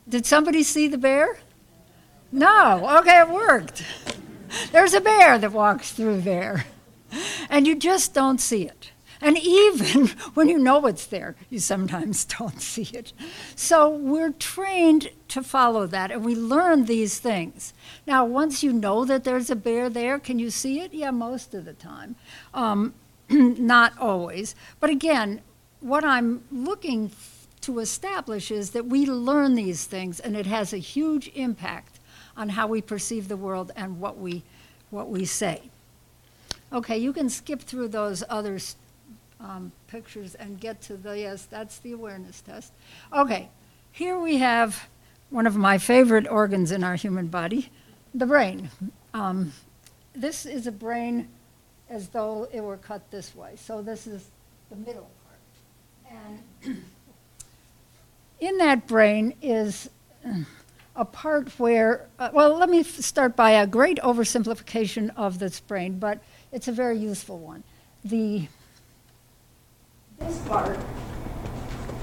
Did 0.07 0.25
somebody 0.25 0.63
see 0.63 0.87
the 0.87 0.97
bear? 0.97 1.39
No. 2.31 2.97
Okay, 2.99 3.19
it 3.19 3.29
worked. 3.29 3.83
There's 4.71 4.93
a 4.93 5.01
bear 5.01 5.37
that 5.37 5.51
walks 5.51 5.91
through 5.91 6.21
there, 6.21 6.65
and 7.49 7.65
you 7.65 7.75
just 7.75 8.13
don't 8.13 8.39
see 8.39 8.63
it. 8.63 8.91
And 9.21 9.37
even 9.37 10.07
when 10.33 10.49
you 10.49 10.57
know 10.57 10.85
it's 10.87 11.05
there, 11.05 11.35
you 11.49 11.59
sometimes 11.59 12.25
don't 12.39 12.61
see 12.61 12.89
it. 12.93 13.13
So 13.55 13.89
we're 13.89 14.31
trained 14.31 15.11
to 15.29 15.43
follow 15.43 15.87
that, 15.87 16.11
and 16.11 16.25
we 16.25 16.35
learn 16.35 16.85
these 16.85 17.19
things. 17.19 17.73
Now, 18.07 18.25
once 18.25 18.63
you 18.63 18.73
know 18.73 19.05
that 19.05 19.23
there's 19.23 19.49
a 19.49 19.55
bear 19.55 19.89
there, 19.89 20.19
can 20.19 20.39
you 20.39 20.49
see 20.49 20.81
it? 20.81 20.93
Yeah, 20.93 21.11
most 21.11 21.53
of 21.53 21.65
the 21.65 21.73
time. 21.73 22.15
Um, 22.53 22.93
not 23.59 23.97
always. 23.97 24.55
But 24.79 24.89
again, 24.89 25.41
what 25.79 26.03
I'm 26.03 26.43
looking 26.51 27.11
to 27.61 27.79
establish 27.79 28.51
is 28.51 28.71
that 28.71 28.85
we 28.87 29.05
learn 29.05 29.55
these 29.55 29.85
things, 29.85 30.19
and 30.19 30.35
it 30.35 30.45
has 30.45 30.73
a 30.73 30.77
huge 30.77 31.31
impact 31.35 31.99
on 32.35 32.49
how 32.49 32.67
we 32.67 32.81
perceive 32.81 33.27
the 33.27 33.37
world 33.37 33.71
and 33.75 33.99
what 33.99 34.17
we, 34.17 34.43
what 34.89 35.09
we 35.09 35.25
say. 35.25 35.61
Okay, 36.73 36.97
you 36.97 37.13
can 37.13 37.29
skip 37.29 37.61
through 37.61 37.89
those 37.89 38.23
other 38.29 38.57
um, 39.39 39.71
pictures 39.87 40.35
and 40.35 40.59
get 40.59 40.81
to 40.81 40.97
the, 40.97 41.19
yes, 41.19 41.45
that's 41.45 41.79
the 41.79 41.91
awareness 41.91 42.41
test. 42.41 42.73
Okay, 43.13 43.49
here 43.91 44.19
we 44.19 44.37
have 44.37 44.87
one 45.29 45.47
of 45.47 45.55
my 45.55 45.77
favorite 45.77 46.27
organs 46.27 46.71
in 46.71 46.83
our 46.83 46.95
human 46.95 47.27
body, 47.27 47.69
the 48.13 48.25
brain. 48.25 48.69
Um, 49.13 49.53
this 50.13 50.45
is 50.45 50.67
a 50.67 50.71
brain 50.71 51.29
as 51.91 52.07
though 52.07 52.47
it 52.53 52.61
were 52.61 52.77
cut 52.77 53.11
this 53.11 53.35
way. 53.35 53.51
So 53.57 53.81
this 53.81 54.07
is 54.07 54.29
the 54.69 54.77
middle 54.77 55.09
part. 55.25 56.23
And 56.65 56.83
in 58.39 58.57
that 58.57 58.87
brain 58.87 59.35
is 59.41 59.89
a 60.95 61.05
part 61.05 61.49
where, 61.59 62.07
uh, 62.17 62.29
well, 62.33 62.57
let 62.57 62.69
me 62.69 62.81
start 62.83 63.35
by 63.35 63.51
a 63.51 63.67
great 63.67 63.97
oversimplification 63.97 65.11
of 65.17 65.39
this 65.39 65.59
brain, 65.59 65.99
but 65.99 66.19
it's 66.51 66.69
a 66.69 66.71
very 66.71 66.97
useful 66.97 67.37
one. 67.37 67.63
The 68.05 68.47
this 70.17 70.37
part 70.47 70.77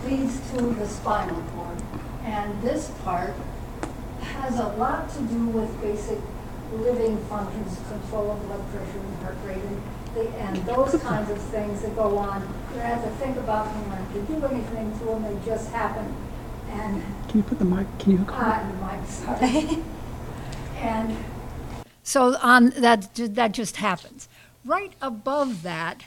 leads 0.04 0.38
to 0.50 0.62
the 0.75 0.87
spinal 0.87 1.42
cord, 1.54 1.80
and 2.25 2.62
this 2.62 2.90
part 3.04 3.33
has 4.21 4.59
a 4.59 4.68
lot 4.76 5.09
to 5.14 5.21
do 5.23 5.47
with 5.47 5.80
basic 5.80 6.18
living 6.72 7.16
functions, 7.26 7.78
control 7.88 8.32
of 8.32 8.46
blood 8.46 8.70
pressure 8.70 8.98
and 8.98 9.22
heart 9.22 9.37
rate, 9.44 9.62
and, 9.62 9.82
the, 10.14 10.28
and 10.38 10.56
those 10.66 11.00
kinds 11.02 11.30
of 11.30 11.38
things 11.38 11.82
that 11.82 11.94
go 11.96 12.18
on. 12.18 12.42
You 12.70 12.76
don't 12.76 12.87
have 12.87 13.04
to 13.04 13.10
think 13.16 13.37
about 13.37 13.66
them 13.66 13.92
or 13.92 14.12
to 14.14 14.22
do 14.22 14.46
anything 14.46 14.98
to 14.98 15.04
them; 15.04 15.22
they 15.22 15.46
just 15.46 15.70
happen. 15.70 16.14
And 16.70 17.02
can 17.28 17.38
you 17.38 17.42
put 17.42 17.58
the 17.58 17.64
mic? 17.64 17.87
Can 17.98 18.12
you? 18.12 18.26
Ah, 18.28 18.70
the 18.70 18.96
mic. 18.96 19.08
Sorry. 19.08 19.82
and 20.76 21.16
so 22.02 22.37
on 22.42 22.70
that 22.70 23.14
that 23.14 23.52
just 23.52 23.76
happens. 23.76 24.28
Right 24.64 24.92
above 25.00 25.62
that 25.62 26.04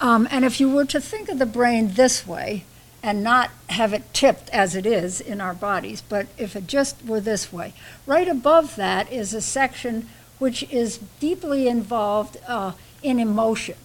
um, 0.00 0.26
and 0.30 0.44
if 0.44 0.60
you 0.60 0.70
were 0.70 0.86
to 0.86 1.00
think 1.00 1.28
of 1.28 1.38
the 1.38 1.46
brain 1.46 1.92
this 1.92 2.26
way 2.26 2.64
and 3.02 3.22
not 3.22 3.50
have 3.70 3.92
it 3.92 4.12
tipped 4.12 4.50
as 4.50 4.74
it 4.74 4.84
is 4.84 5.20
in 5.20 5.40
our 5.40 5.54
bodies, 5.54 6.02
but 6.02 6.26
if 6.36 6.54
it 6.54 6.66
just 6.66 7.04
were 7.04 7.20
this 7.20 7.52
way, 7.52 7.72
right 8.06 8.28
above 8.28 8.76
that 8.76 9.10
is 9.12 9.32
a 9.32 9.40
section 9.40 10.08
which 10.38 10.62
is 10.70 10.98
deeply 11.18 11.68
involved 11.68 12.36
uh, 12.46 12.72
in 13.02 13.18
emotion. 13.18 13.76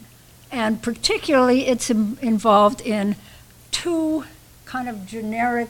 And 0.52 0.82
particularly, 0.82 1.68
it's 1.68 1.90
Im- 1.90 2.18
involved 2.22 2.82
in 2.82 3.16
two 3.72 4.26
kind 4.66 4.88
of 4.88 5.06
generic. 5.06 5.70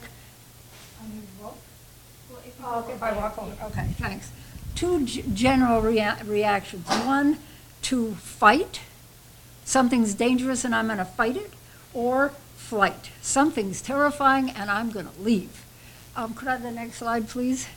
Oh, 2.68 2.80
okay, 2.80 2.94
if 2.94 3.04
I 3.04 3.14
walk 3.14 3.38
over. 3.38 3.54
Okay, 3.66 3.88
thanks. 4.00 4.32
Two 4.74 5.06
g- 5.06 5.24
general 5.34 5.82
rea- 5.82 6.16
reactions. 6.26 6.88
One, 6.88 7.38
to 7.84 8.16
fight 8.16 8.82
something's 9.64 10.14
dangerous 10.16 10.66
and 10.66 10.74
I'm 10.74 10.88
going 10.88 10.98
to 10.98 11.06
fight 11.06 11.38
it, 11.38 11.52
or 11.94 12.32
flight. 12.66 13.12
Something's 13.22 13.82
terrifying 13.82 14.50
and 14.50 14.72
I'm 14.72 14.90
going 14.90 15.08
to 15.08 15.22
leave. 15.22 15.64
Um, 16.16 16.34
could 16.34 16.48
I 16.48 16.54
have 16.54 16.64
the 16.64 16.72
next 16.72 16.98
slide, 16.98 17.30
please? 17.30 17.68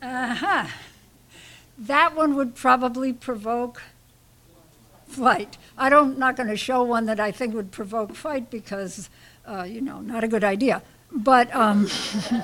Uh 0.00 0.34
huh. 0.34 0.66
That 1.76 2.14
one 2.14 2.36
would 2.36 2.54
probably 2.54 3.12
provoke 3.12 3.82
flight. 5.08 5.58
I 5.76 5.90
don't, 5.90 6.18
not 6.18 6.36
going 6.36 6.50
to 6.50 6.56
show 6.56 6.84
one 6.84 7.06
that 7.06 7.18
I 7.18 7.32
think 7.32 7.52
would 7.54 7.72
provoke 7.72 8.14
fight 8.14 8.48
because, 8.48 9.10
uh, 9.44 9.64
you 9.64 9.80
know, 9.80 10.00
not 10.00 10.22
a 10.22 10.28
good 10.28 10.44
idea. 10.44 10.82
But, 11.10 11.52
um, 11.54 11.88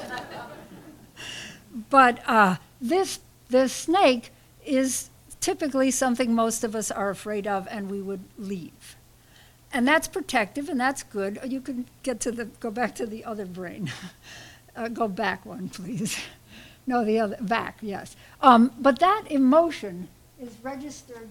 but 1.90 2.18
uh, 2.26 2.56
this, 2.80 3.20
this 3.50 3.72
snake 3.72 4.30
is 4.64 5.10
typically 5.40 5.92
something 5.92 6.34
most 6.34 6.64
of 6.64 6.74
us 6.74 6.90
are 6.90 7.10
afraid 7.10 7.46
of 7.46 7.68
and 7.70 7.88
we 7.88 8.02
would 8.02 8.24
leave. 8.36 8.72
And 9.76 9.86
that's 9.86 10.08
protective 10.08 10.70
and 10.70 10.80
that's 10.80 11.02
good. 11.02 11.38
You 11.46 11.60
can 11.60 11.84
get 12.02 12.18
to 12.20 12.32
the, 12.32 12.46
go 12.46 12.70
back 12.70 12.94
to 12.94 13.04
the 13.04 13.26
other 13.26 13.44
brain. 13.44 13.92
uh, 14.76 14.88
go 14.88 15.06
back 15.06 15.44
one, 15.44 15.68
please. 15.68 16.18
no, 16.86 17.04
the 17.04 17.20
other, 17.20 17.36
back, 17.42 17.76
yes. 17.82 18.16
Um, 18.40 18.72
but 18.78 18.98
that 19.00 19.24
emotion 19.28 20.08
is 20.40 20.56
registered 20.62 21.28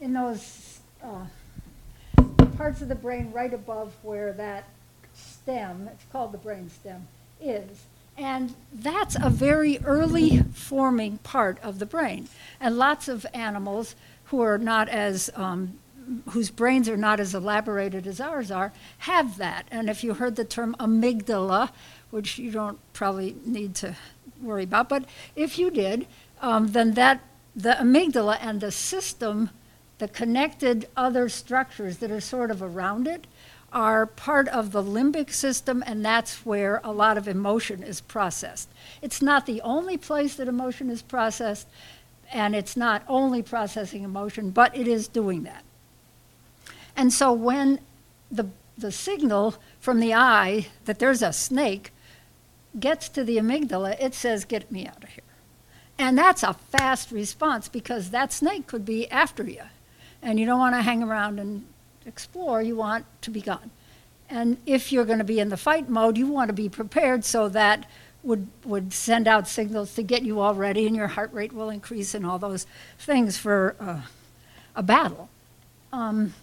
in 0.00 0.12
those 0.12 0.78
uh, 1.02 1.24
parts 2.56 2.80
of 2.80 2.86
the 2.86 2.94
brain 2.94 3.32
right 3.32 3.52
above 3.52 3.92
where 4.02 4.32
that 4.34 4.68
stem, 5.12 5.88
it's 5.92 6.04
called 6.12 6.30
the 6.30 6.38
brain 6.38 6.70
stem, 6.70 7.08
is. 7.40 7.86
And 8.16 8.54
that's 8.72 9.16
a 9.20 9.30
very 9.30 9.80
early 9.84 10.44
forming 10.52 11.18
part 11.18 11.58
of 11.60 11.80
the 11.80 11.86
brain. 11.86 12.28
And 12.60 12.78
lots 12.78 13.08
of 13.08 13.26
animals 13.34 13.96
who 14.26 14.40
are 14.42 14.58
not 14.58 14.88
as, 14.88 15.28
um, 15.34 15.80
whose 16.30 16.50
brains 16.50 16.88
are 16.88 16.96
not 16.96 17.20
as 17.20 17.34
elaborated 17.34 18.06
as 18.06 18.20
ours 18.20 18.50
are, 18.50 18.72
have 18.98 19.36
that. 19.38 19.66
And 19.70 19.88
if 19.88 20.02
you 20.02 20.14
heard 20.14 20.36
the 20.36 20.44
term 20.44 20.74
amygdala, 20.78 21.70
which 22.10 22.38
you 22.38 22.50
don't 22.50 22.78
probably 22.92 23.36
need 23.44 23.74
to 23.76 23.96
worry 24.40 24.64
about, 24.64 24.88
but 24.88 25.04
if 25.36 25.58
you 25.58 25.70
did, 25.70 26.06
um, 26.40 26.68
then 26.68 26.94
that, 26.94 27.20
the 27.54 27.76
amygdala 27.80 28.38
and 28.40 28.60
the 28.60 28.70
system, 28.70 29.50
the 29.98 30.08
connected 30.08 30.88
other 30.96 31.28
structures 31.28 31.98
that 31.98 32.10
are 32.10 32.20
sort 32.20 32.50
of 32.50 32.62
around 32.62 33.06
it, 33.06 33.26
are 33.72 34.04
part 34.04 34.48
of 34.48 34.72
the 34.72 34.82
limbic 34.82 35.32
system, 35.32 35.82
and 35.86 36.04
that's 36.04 36.44
where 36.44 36.80
a 36.84 36.92
lot 36.92 37.16
of 37.16 37.26
emotion 37.26 37.82
is 37.82 38.00
processed. 38.02 38.68
It's 39.00 39.22
not 39.22 39.46
the 39.46 39.62
only 39.62 39.96
place 39.96 40.34
that 40.34 40.48
emotion 40.48 40.90
is 40.90 41.00
processed, 41.00 41.66
and 42.30 42.54
it's 42.54 42.76
not 42.76 43.02
only 43.08 43.42
processing 43.42 44.02
emotion, 44.02 44.50
but 44.50 44.76
it 44.76 44.86
is 44.86 45.08
doing 45.08 45.44
that. 45.44 45.64
And 46.96 47.12
so 47.12 47.32
when 47.32 47.80
the, 48.30 48.48
the 48.76 48.92
signal 48.92 49.56
from 49.80 50.00
the 50.00 50.14
eye 50.14 50.66
that 50.84 50.98
there's 50.98 51.22
a 51.22 51.32
snake 51.32 51.92
gets 52.78 53.08
to 53.10 53.24
the 53.24 53.36
amygdala, 53.36 54.00
it 54.00 54.14
says, 54.14 54.44
Get 54.44 54.70
me 54.70 54.86
out 54.86 55.02
of 55.02 55.10
here. 55.10 55.22
And 55.98 56.16
that's 56.16 56.42
a 56.42 56.54
fast 56.54 57.12
response 57.12 57.68
because 57.68 58.10
that 58.10 58.32
snake 58.32 58.66
could 58.66 58.84
be 58.84 59.10
after 59.10 59.44
you. 59.44 59.62
And 60.22 60.38
you 60.38 60.46
don't 60.46 60.58
want 60.58 60.74
to 60.74 60.82
hang 60.82 61.02
around 61.02 61.38
and 61.38 61.66
explore, 62.06 62.62
you 62.62 62.76
want 62.76 63.04
to 63.22 63.30
be 63.30 63.40
gone. 63.40 63.70
And 64.28 64.56
if 64.64 64.92
you're 64.92 65.04
going 65.04 65.18
to 65.18 65.24
be 65.24 65.40
in 65.40 65.50
the 65.50 65.56
fight 65.56 65.88
mode, 65.88 66.16
you 66.16 66.26
want 66.26 66.48
to 66.48 66.54
be 66.54 66.68
prepared 66.68 67.24
so 67.24 67.48
that 67.50 67.88
would, 68.22 68.46
would 68.64 68.92
send 68.92 69.28
out 69.28 69.46
signals 69.46 69.94
to 69.94 70.02
get 70.02 70.22
you 70.22 70.40
all 70.40 70.54
ready 70.54 70.86
and 70.86 70.96
your 70.96 71.08
heart 71.08 71.32
rate 71.32 71.52
will 71.52 71.70
increase 71.70 72.14
and 72.14 72.24
all 72.24 72.38
those 72.38 72.66
things 72.98 73.36
for 73.36 73.76
uh, 73.78 74.00
a 74.74 74.82
battle. 74.82 75.28
Um, 75.92 76.34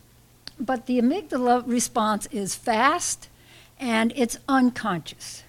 but 0.60 0.86
the 0.86 1.00
amygdala 1.00 1.64
response 1.66 2.28
is 2.32 2.56
fast 2.56 3.30
and 3.80 4.12
it's 4.16 4.38
unconscious. 4.48 5.44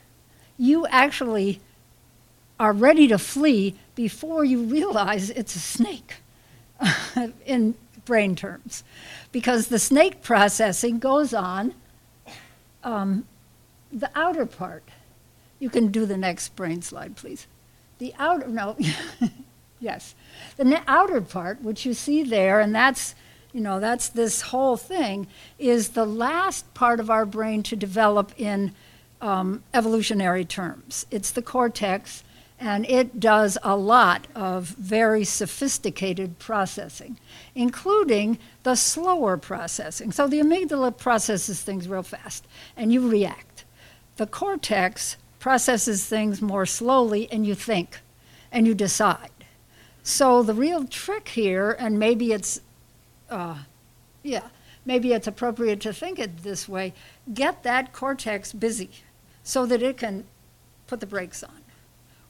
You 0.56 0.86
actually 0.86 1.60
are 2.58 2.72
ready 2.72 3.08
to 3.08 3.18
flee 3.18 3.74
before 3.94 4.44
you 4.44 4.62
realize 4.62 5.30
it's 5.30 5.56
a 5.56 5.60
snake 5.60 6.16
in 7.46 7.74
brain 8.04 8.34
terms 8.36 8.84
because 9.32 9.68
the 9.68 9.78
snake 9.78 10.22
processing 10.22 10.98
goes 10.98 11.32
on 11.32 11.74
um, 12.84 13.24
the 13.92 14.10
outer 14.14 14.46
part. 14.46 14.84
You 15.58 15.70
can 15.70 15.88
do 15.88 16.06
the 16.06 16.16
next 16.16 16.56
brain 16.56 16.82
slide, 16.82 17.16
please. 17.16 17.46
The 17.98 18.14
outer, 18.18 18.48
no, 18.48 18.76
yes. 19.80 20.14
The 20.56 20.82
outer 20.86 21.20
part, 21.20 21.62
which 21.62 21.84
you 21.84 21.92
see 21.94 22.22
there, 22.22 22.60
and 22.60 22.74
that's, 22.74 23.14
you 23.52 23.60
know, 23.60 23.80
that's 23.80 24.08
this 24.08 24.42
whole 24.42 24.76
thing, 24.76 25.26
is 25.58 25.90
the 25.90 26.06
last 26.06 26.72
part 26.74 27.00
of 27.00 27.10
our 27.10 27.26
brain 27.26 27.62
to 27.64 27.76
develop 27.76 28.32
in 28.36 28.72
um, 29.20 29.62
evolutionary 29.74 30.44
terms. 30.44 31.06
It's 31.10 31.30
the 31.30 31.42
cortex, 31.42 32.22
and 32.58 32.86
it 32.86 33.18
does 33.18 33.58
a 33.62 33.76
lot 33.76 34.26
of 34.34 34.68
very 34.68 35.24
sophisticated 35.24 36.38
processing, 36.38 37.18
including 37.54 38.38
the 38.62 38.74
slower 38.76 39.36
processing. 39.36 40.12
So 40.12 40.28
the 40.28 40.40
amygdala 40.40 40.96
processes 40.96 41.62
things 41.62 41.88
real 41.88 42.02
fast, 42.02 42.46
and 42.76 42.92
you 42.92 43.08
react. 43.08 43.64
The 44.16 44.26
cortex 44.26 45.16
processes 45.38 46.04
things 46.06 46.42
more 46.42 46.66
slowly, 46.66 47.30
and 47.32 47.46
you 47.46 47.54
think, 47.54 48.00
and 48.52 48.66
you 48.66 48.74
decide. 48.74 49.30
So 50.02 50.42
the 50.42 50.54
real 50.54 50.84
trick 50.84 51.28
here, 51.28 51.76
and 51.78 51.98
maybe 51.98 52.32
it's, 52.32 52.60
uh, 53.30 53.58
yeah, 54.22 54.48
maybe 54.84 55.12
it's 55.12 55.26
appropriate 55.26 55.80
to 55.82 55.92
think 55.92 56.18
it 56.18 56.42
this 56.42 56.68
way. 56.68 56.92
Get 57.32 57.62
that 57.62 57.92
cortex 57.92 58.52
busy 58.52 58.90
so 59.42 59.66
that 59.66 59.82
it 59.82 59.96
can 59.96 60.24
put 60.86 61.00
the 61.00 61.06
brakes 61.06 61.42
on 61.42 61.62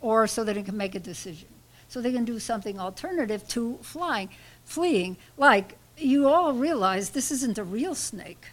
or 0.00 0.26
so 0.26 0.44
that 0.44 0.56
it 0.56 0.66
can 0.66 0.76
make 0.76 0.94
a 0.94 1.00
decision 1.00 1.48
so 1.90 2.00
they 2.00 2.12
can 2.12 2.24
do 2.24 2.38
something 2.38 2.78
alternative 2.78 3.46
to 3.48 3.76
flying 3.82 4.28
fleeing. 4.64 5.16
Like 5.36 5.76
you 5.98 6.28
all 6.28 6.52
realize 6.52 7.10
this 7.10 7.32
isn't 7.32 7.58
a 7.58 7.64
real 7.64 7.96
snake. 7.96 8.46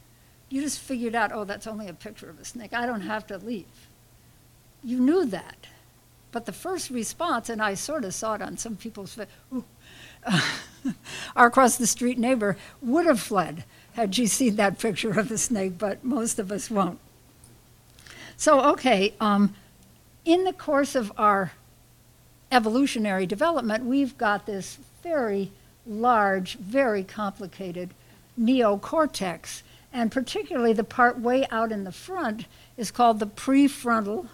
You 0.50 0.62
just 0.62 0.80
figured 0.80 1.14
out 1.14 1.32
oh 1.32 1.44
that's 1.44 1.68
only 1.68 1.88
a 1.88 1.94
picture 1.94 2.30
of 2.30 2.40
a 2.40 2.46
snake. 2.46 2.74
I 2.74 2.88
don't 2.88 3.02
have 3.02 3.28
to 3.28 3.38
leave. 3.38 3.66
You 4.84 5.00
knew 5.00 5.26
that. 5.26 5.68
But 6.32 6.46
the 6.46 6.52
first 6.52 6.90
response 6.90 7.48
and 7.50 7.62
i 7.62 7.76
sort 7.76 8.04
of 8.06 8.14
saw 8.14 8.34
it 8.34 8.42
on 8.42 8.58
some 8.58 8.76
people's 8.76 9.14
face 9.14 9.28
our 11.36 11.48
across 11.48 11.78
the 11.78 11.88
street 11.88 12.18
neighbor 12.18 12.58
would 12.82 13.06
have 13.06 13.20
fled 13.20 13.64
had 13.94 14.14
she 14.14 14.28
seen 14.28 14.56
that 14.56 14.78
picture 14.78 15.20
of 15.20 15.30
the 15.30 15.38
snake, 15.38 15.78
but 15.78 16.04
most 16.04 16.38
of 16.38 16.52
us 16.52 16.70
won't. 16.70 17.00
So, 18.36 18.62
okay, 18.74 19.16
um, 19.20 19.56
in 20.24 20.44
the 20.44 20.54
course 20.54 20.94
of 20.94 21.12
our 21.18 21.54
evolutionary 22.52 23.26
development, 23.26 23.86
we've 23.86 24.16
got 24.18 24.46
this 24.46 24.78
very 25.02 25.52
large, 25.88 26.58
very 26.58 27.04
complicated 27.04 27.90
neocortex, 28.40 29.64
and 29.92 30.12
particularly 30.12 30.74
the 30.74 30.84
part 30.84 31.20
way 31.20 31.48
out 31.50 31.72
in 31.72 31.84
the 31.84 31.92
front 31.92 32.46
is 32.78 32.92
called 32.92 33.20
the 33.20 33.26
prefrontal, 33.26 34.28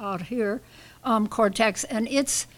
out 0.00 0.22
here, 0.22 0.60
um, 1.04 1.28
cortex, 1.28 1.84
and 1.84 2.08
it's 2.08 2.48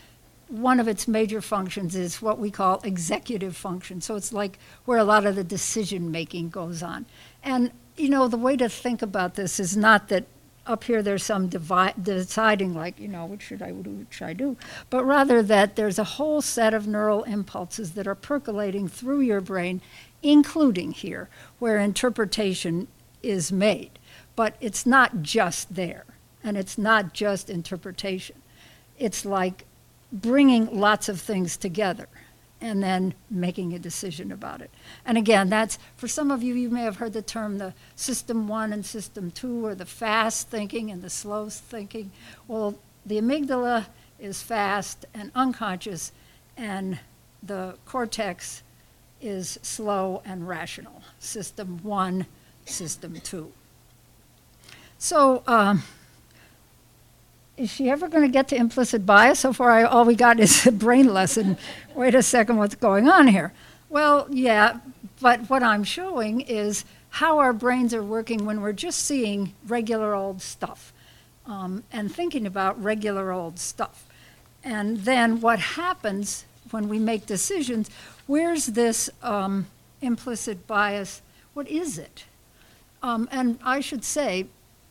one 0.48 0.78
of 0.78 0.86
its 0.86 1.08
major 1.08 1.40
functions 1.40 1.96
is 1.96 2.22
what 2.22 2.38
we 2.38 2.50
call 2.50 2.80
executive 2.84 3.56
function. 3.56 4.00
So 4.00 4.14
it's 4.14 4.32
like 4.32 4.58
where 4.84 4.98
a 4.98 5.04
lot 5.04 5.26
of 5.26 5.34
the 5.34 5.44
decision 5.44 6.10
making 6.10 6.50
goes 6.50 6.82
on. 6.82 7.06
And, 7.42 7.72
you 7.96 8.08
know, 8.08 8.28
the 8.28 8.36
way 8.36 8.56
to 8.56 8.68
think 8.68 9.02
about 9.02 9.34
this 9.34 9.58
is 9.58 9.76
not 9.76 10.08
that 10.08 10.26
up 10.66 10.84
here 10.84 11.02
there's 11.02 11.22
some 11.22 11.48
divi- 11.48 11.94
deciding, 12.00 12.74
like, 12.74 12.98
you 12.98 13.08
know, 13.08 13.24
what 13.24 13.40
should 13.42 13.62
I 13.62 13.70
do, 13.70 13.90
what 13.90 14.06
should 14.10 14.26
I 14.26 14.32
do, 14.32 14.56
but 14.90 15.04
rather 15.04 15.42
that 15.42 15.76
there's 15.76 15.98
a 15.98 16.04
whole 16.04 16.42
set 16.42 16.74
of 16.74 16.88
neural 16.88 17.22
impulses 17.24 17.92
that 17.92 18.06
are 18.06 18.16
percolating 18.16 18.88
through 18.88 19.20
your 19.20 19.40
brain, 19.40 19.80
including 20.22 20.90
here, 20.90 21.28
where 21.58 21.78
interpretation 21.78 22.88
is 23.22 23.52
made. 23.52 23.98
But 24.34 24.56
it's 24.60 24.84
not 24.84 25.22
just 25.22 25.76
there, 25.76 26.04
and 26.42 26.56
it's 26.56 26.76
not 26.76 27.12
just 27.12 27.48
interpretation. 27.48 28.42
It's 28.98 29.24
like 29.24 29.65
bringing 30.12 30.78
lots 30.78 31.08
of 31.08 31.20
things 31.20 31.56
together 31.56 32.08
and 32.60 32.82
then 32.82 33.14
making 33.30 33.74
a 33.74 33.78
decision 33.78 34.32
about 34.32 34.62
it. 34.62 34.70
And 35.04 35.18
again, 35.18 35.50
that's 35.50 35.78
for 35.96 36.08
some 36.08 36.30
of 36.30 36.42
you, 36.42 36.54
you 36.54 36.70
may 36.70 36.82
have 36.82 36.96
heard 36.96 37.12
the 37.12 37.22
term 37.22 37.58
the 37.58 37.74
system 37.94 38.48
one 38.48 38.72
and 38.72 38.84
system 38.84 39.30
two, 39.30 39.64
or 39.64 39.74
the 39.74 39.84
fast 39.84 40.48
thinking 40.48 40.90
and 40.90 41.02
the 41.02 41.10
slow 41.10 41.50
thinking. 41.50 42.10
Well, 42.48 42.76
the 43.04 43.20
amygdala 43.20 43.86
is 44.18 44.42
fast 44.42 45.04
and 45.12 45.30
unconscious, 45.34 46.12
and 46.56 46.98
the 47.42 47.76
cortex 47.84 48.62
is 49.20 49.58
slow 49.62 50.22
and 50.24 50.48
rational. 50.48 51.02
System 51.18 51.80
one, 51.82 52.26
system 52.64 53.20
two. 53.20 53.52
So, 54.98 55.42
um, 55.46 55.82
is 57.56 57.70
she 57.70 57.90
ever 57.90 58.08
going 58.08 58.22
to 58.22 58.28
get 58.28 58.48
to 58.48 58.56
implicit 58.56 59.06
bias? 59.06 59.40
So 59.40 59.52
far, 59.52 59.70
I, 59.70 59.82
all 59.84 60.04
we 60.04 60.14
got 60.14 60.38
is 60.40 60.66
a 60.66 60.72
brain 60.72 61.12
lesson. 61.12 61.56
Wait 61.94 62.14
a 62.14 62.22
second, 62.22 62.56
what's 62.56 62.74
going 62.74 63.08
on 63.08 63.28
here? 63.28 63.52
Well, 63.88 64.26
yeah, 64.30 64.80
but 65.20 65.48
what 65.48 65.62
I'm 65.62 65.84
showing 65.84 66.40
is 66.42 66.84
how 67.10 67.38
our 67.38 67.52
brains 67.52 67.94
are 67.94 68.02
working 68.02 68.44
when 68.44 68.60
we're 68.60 68.72
just 68.72 69.00
seeing 69.00 69.54
regular 69.66 70.14
old 70.14 70.42
stuff 70.42 70.92
um, 71.46 71.82
and 71.92 72.14
thinking 72.14 72.46
about 72.46 72.82
regular 72.82 73.32
old 73.32 73.58
stuff. 73.58 74.06
And 74.62 74.98
then 74.98 75.40
what 75.40 75.58
happens 75.58 76.44
when 76.70 76.88
we 76.88 76.98
make 76.98 77.24
decisions, 77.24 77.88
where's 78.26 78.66
this 78.66 79.08
um, 79.22 79.66
implicit 80.02 80.66
bias? 80.66 81.22
What 81.54 81.68
is 81.68 81.96
it? 81.96 82.24
Um, 83.02 83.28
and 83.30 83.58
I 83.62 83.80
should 83.80 84.04
say 84.04 84.46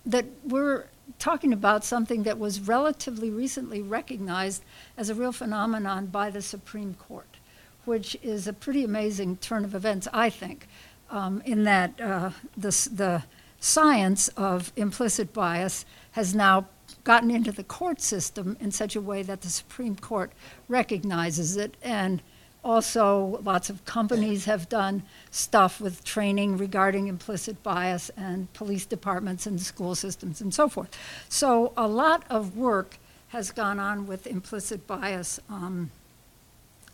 that 0.06 0.26
we're 0.44 0.86
talking 1.20 1.54
about 1.54 1.84
something 1.84 2.24
that 2.24 2.40
was 2.40 2.60
relatively 2.60 3.30
recently 3.30 3.82
recognized 3.82 4.64
as 4.98 5.10
a 5.10 5.16
real 5.16 5.32
phenomenon 5.32 6.08
by 6.08 6.30
the 6.30 6.42
Supreme 6.42 6.94
Court, 6.96 7.38
which 7.86 8.18
is 8.22 8.48
a 8.48 8.54
pretty 8.54 8.84
amazing 8.84 9.38
turn 9.38 9.64
of 9.66 9.76
events, 9.76 10.08
I 10.14 10.30
think, 10.30 10.68
um, 11.10 11.42
in 11.46 11.64
that 11.64 12.00
uh, 12.02 12.32
the, 12.58 12.70
the 12.92 13.24
science 13.60 14.28
of 14.30 14.72
implicit 14.76 15.34
bias 15.34 15.86
has 16.12 16.36
now 16.36 16.68
gotten 17.04 17.32
into 17.32 17.52
the 17.52 17.64
court 17.64 18.02
system 18.02 18.58
in 18.60 18.72
such 18.72 18.96
a 18.96 19.02
way 19.02 19.22
that 19.24 19.42
the 19.42 19.50
Supreme 19.50 19.96
Court 19.96 20.32
recognizes 20.68 21.58
it 21.58 21.78
and 21.82 22.22
also, 22.66 23.40
lots 23.44 23.70
of 23.70 23.86
companies 23.86 24.46
have 24.46 24.68
done 24.68 25.04
stuff 25.30 25.80
with 25.80 26.04
training 26.04 26.58
regarding 26.58 27.08
implicit 27.08 27.62
bias 27.62 28.10
and 28.18 28.52
police 28.54 28.88
departments 28.88 29.46
and 29.46 29.62
school 29.62 29.94
systems 29.94 30.42
and 30.42 30.52
so 30.52 30.68
forth. 30.68 30.90
So, 31.30 31.74
a 31.78 31.88
lot 31.88 32.24
of 32.28 32.58
work 32.58 32.98
has 33.28 33.52
gone 33.52 33.80
on 33.80 34.08
with 34.08 34.26
implicit 34.26 34.88
bias 34.88 35.40
um, 35.48 35.92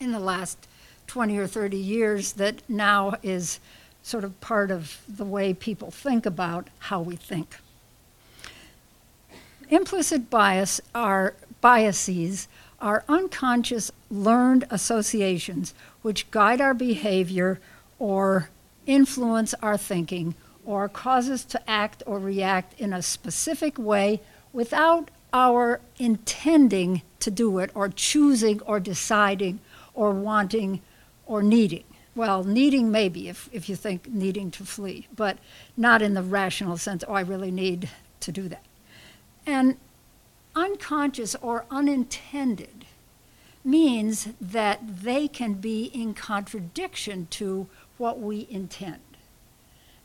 in 0.01 0.11
the 0.11 0.19
last 0.19 0.67
20 1.07 1.37
or 1.37 1.47
30 1.47 1.77
years 1.77 2.33
that 2.33 2.61
now 2.67 3.13
is 3.23 3.61
sort 4.03 4.25
of 4.25 4.39
part 4.41 4.71
of 4.71 5.01
the 5.07 5.25
way 5.25 5.53
people 5.53 5.89
think 5.89 6.25
about 6.25 6.67
how 6.79 6.99
we 6.99 7.15
think. 7.15 7.59
Implicit 9.69 10.29
bias 10.29 10.81
are 10.93 11.33
biases 11.61 12.49
are 12.81 13.05
unconscious 13.07 13.91
learned 14.09 14.65
associations 14.69 15.73
which 16.01 16.29
guide 16.31 16.59
our 16.59 16.73
behavior 16.73 17.59
or 17.99 18.49
influence 18.87 19.53
our 19.61 19.77
thinking 19.77 20.33
or 20.65 20.89
cause 20.89 21.29
us 21.29 21.45
to 21.45 21.69
act 21.69 22.03
or 22.05 22.19
react 22.19 22.79
in 22.79 22.91
a 22.91 23.01
specific 23.01 23.77
way 23.77 24.19
without 24.51 25.09
our 25.33 25.79
intending 25.97 27.01
to 27.19 27.31
do 27.31 27.59
it 27.59 27.71
or 27.73 27.87
choosing 27.87 28.59
or 28.61 28.79
deciding 28.79 29.59
or 29.93 30.11
wanting 30.11 30.81
or 31.25 31.41
needing. 31.41 31.83
Well, 32.13 32.43
needing 32.43 32.91
maybe 32.91 33.29
if, 33.29 33.49
if 33.53 33.69
you 33.69 33.75
think 33.75 34.07
needing 34.07 34.51
to 34.51 34.65
flee, 34.65 35.07
but 35.15 35.37
not 35.77 36.01
in 36.01 36.13
the 36.13 36.23
rational 36.23 36.77
sense, 36.77 37.03
oh, 37.07 37.13
I 37.13 37.21
really 37.21 37.51
need 37.51 37.89
to 38.19 38.31
do 38.31 38.49
that. 38.49 38.65
And 39.45 39.77
unconscious 40.55 41.35
or 41.35 41.65
unintended 41.71 42.85
means 43.63 44.29
that 44.39 45.03
they 45.03 45.27
can 45.27 45.53
be 45.53 45.85
in 45.85 46.13
contradiction 46.13 47.27
to 47.29 47.67
what 47.97 48.19
we 48.19 48.47
intend. 48.49 48.99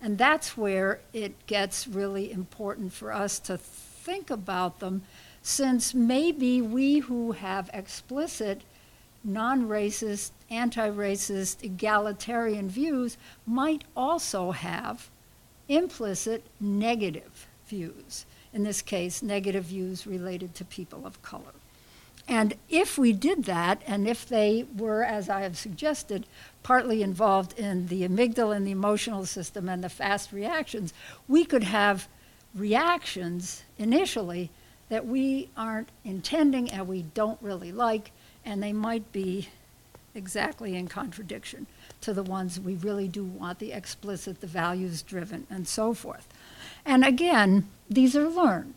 And 0.01 0.19
that's 0.19 0.57
where 0.57 1.01
it 1.13 1.47
gets 1.47 1.89
really 1.89 2.31
important 2.31 2.93
for 2.93 3.13
us 3.13 3.39
to 3.41 3.57
think 3.57 4.31
about 4.31 4.81
them, 4.81 5.03
since 5.43 5.95
maybe 5.95 6.61
we 6.61 6.99
who 6.99 7.33
have 7.33 7.71
explicit 7.73 8.63
non 9.25 9.67
racist, 9.67 10.31
anti 10.51 10.89
racist, 10.89 11.65
egalitarian 11.65 12.69
views 12.69 13.17
might 13.47 13.85
also 13.97 14.53
have 14.53 15.09
implicit 15.69 16.45
negative 16.61 17.47
views 17.67 18.27
in 18.57 18.63
this 18.63 18.81
case, 18.81 19.23
negative 19.23 19.65
views 19.65 20.07
related 20.07 20.55
to 20.55 20.65
people 20.65 21.07
of 21.07 21.21
color. 21.21 21.53
And 22.27 22.55
if 22.71 22.97
we 22.97 23.13
did 23.13 23.45
that, 23.45 23.83
and 23.87 24.09
if 24.09 24.27
they 24.27 24.65
were, 24.77 25.05
as 25.05 25.29
I 25.29 25.43
have 25.43 25.59
suggested, 25.59 26.27
partly 26.63 27.03
involved 27.03 27.57
in 27.59 27.89
the 27.89 28.09
amygdala 28.09 28.57
and 28.57 28.67
the 28.67 28.71
emotional 28.71 29.27
system 29.27 29.69
and 29.69 29.85
the 29.85 29.91
fast 29.91 30.33
reactions, 30.33 30.95
we 31.29 31.45
could 31.45 31.65
have 31.65 32.09
reactions 32.55 33.63
initially 33.79 34.49
that 34.89 35.07
we 35.07 35.51
aren't 35.55 35.91
intending 36.03 36.71
and 36.71 36.89
we 36.89 37.03
don't 37.03 37.41
really 37.43 37.73
like, 37.73 38.11
and 38.43 38.63
they 38.63 38.73
might 38.73 39.13
be 39.13 39.51
exactly 40.15 40.75
in 40.75 40.89
contradiction 40.89 41.67
to 42.01 42.15
the 42.15 42.23
ones 42.23 42.59
we 42.59 42.77
really 42.77 43.07
do 43.07 43.23
want 43.23 43.59
the 43.59 43.73
explicit, 43.73 44.41
the 44.41 44.47
values 44.47 45.03
driven, 45.03 45.47
and 45.51 45.69
so 45.69 45.93
forth. 45.93 46.27
And 46.87 47.05
again, 47.05 47.69
these 47.91 48.17
are 48.17 48.29
learned. 48.29 48.75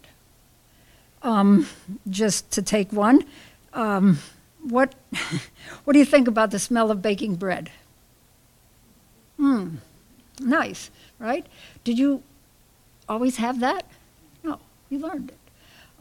Um, 1.21 1.67
just 2.09 2.49
to 2.51 2.61
take 2.61 2.91
one, 2.91 3.25
um, 3.73 4.19
what, 4.63 4.95
what 5.83 5.93
do 5.93 5.99
you 5.99 6.05
think 6.05 6.27
about 6.27 6.51
the 6.51 6.59
smell 6.59 6.91
of 6.91 7.01
baking 7.01 7.35
bread? 7.35 7.69
Hmm, 9.37 9.75
nice, 10.39 10.89
right? 11.19 11.45
Did 11.83 11.99
you 11.99 12.23
always 13.07 13.37
have 13.37 13.59
that? 13.59 13.85
No, 14.43 14.59
you 14.89 14.99
learned 14.99 15.29
it. 15.29 15.37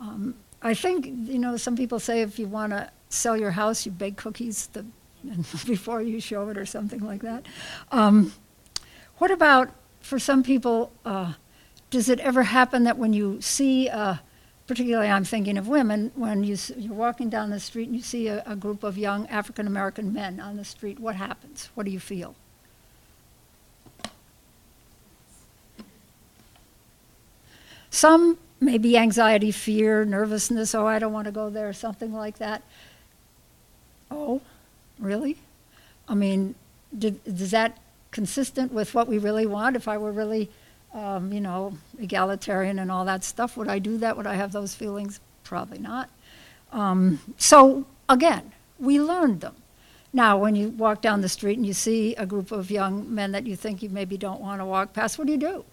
Um, 0.01 0.35
I 0.63 0.75
think, 0.75 1.07
you 1.07 1.39
know, 1.39 1.57
some 1.57 1.77
people 1.77 2.01
say 2.01 2.23
if 2.23 2.39
you 2.39 2.47
want 2.47 2.73
to 2.73 2.91
sell 3.09 3.37
your 3.37 3.53
house, 3.53 3.85
you 3.85 3.93
bake 3.93 4.17
cookies 4.17 4.69
the, 4.69 4.85
before 5.67 6.01
you 6.01 6.21
show 6.21 6.49
it 6.49 6.57
or 6.57 6.67
something 6.67 7.01
like 7.01 7.23
that. 7.23 7.47
Um, 7.93 8.33
what 9.19 9.31
about, 9.31 9.71
for 10.01 10.19
some 10.19 10.43
people, 10.43 10.93
uh, 11.05 11.35
does 11.91 12.09
it 12.09 12.21
ever 12.21 12.43
happen 12.43 12.85
that 12.85 12.99
when 12.99 13.13
you 13.13 13.41
see, 13.41 13.89
particularly 14.67 15.09
I'm 15.09 15.25
thinking 15.25 15.57
of 15.57 15.69
women, 15.69 16.13
when 16.15 16.45
you, 16.45 16.57
you're 16.77 16.95
walking 16.95 17.31
down 17.31 17.51
the 17.51 17.61
street 17.61 17.89
and 17.89 17.97
you 17.97 18.03
see 18.03 18.29
a, 18.29 18.43
a 18.47 18.55
group 18.55 18.85
of 18.85 18.99
young 18.99 19.27
African 19.29 19.67
American 19.67 20.13
men 20.13 20.39
on 20.41 20.57
the 20.57 20.65
street, 20.65 21.01
what 21.01 21.17
happens? 21.17 21.71
What 21.75 21.87
do 21.87 21.91
you 21.91 22.01
feel? 22.01 22.35
Some 27.91 28.39
maybe 28.61 28.99
anxiety, 28.99 29.51
fear, 29.51 30.05
nervousness, 30.05 30.75
oh, 30.75 30.87
I 30.87 30.99
don't 30.99 31.13
want 31.13 31.27
to 31.27 31.33
go 31.33 31.49
there, 31.49 31.73
something 31.73 32.13
like 32.13 32.39
that. 32.39 32.63
Oh, 34.11 34.41
really? 34.99 35.39
I 36.09 36.15
mean, 36.15 36.55
did, 36.97 37.21
is 37.25 37.51
that 37.53 37.79
consistent 38.11 38.73
with 38.73 38.95
what 38.95 39.09
we 39.09 39.19
really 39.19 39.47
want? 39.47 39.77
If 39.77 39.89
I 39.89 39.97
were 39.97 40.13
really, 40.13 40.51
um, 40.99 41.33
you 41.33 41.41
know, 41.41 41.75
egalitarian 42.01 42.79
and 42.79 42.91
all 42.91 43.05
that 43.05 43.23
stuff, 43.23 43.57
would 43.57 43.69
I 43.69 43.79
do 43.79 43.99
that? 43.99 44.17
Would 44.17 44.27
I 44.27 44.35
have 44.35 44.53
those 44.53 44.75
feelings? 44.75 45.21
Probably 45.45 45.79
not. 45.79 46.11
Um, 46.73 47.21
so, 47.37 47.87
again, 48.09 48.53
we 48.79 49.01
learned 49.01 49.41
them. 49.41 49.55
Now, 50.13 50.39
when 50.39 50.57
you 50.57 50.71
walk 50.71 51.01
down 51.01 51.21
the 51.21 51.29
street 51.29 51.57
and 51.57 51.67
you 51.67 51.73
see 51.73 52.15
a 52.17 52.27
group 52.27 52.51
of 52.51 52.71
young 52.71 53.15
men 53.15 53.33
that 53.33 53.47
you 53.47 53.55
think 53.57 53.83
you 53.83 53.91
maybe 53.91 54.17
don't 54.17 54.41
want 54.41 54.61
to 54.61 54.65
walk 54.65 54.93
past, 54.93 55.19
what 55.19 55.27
do 55.27 55.33
you 55.33 55.39
do? 55.39 55.65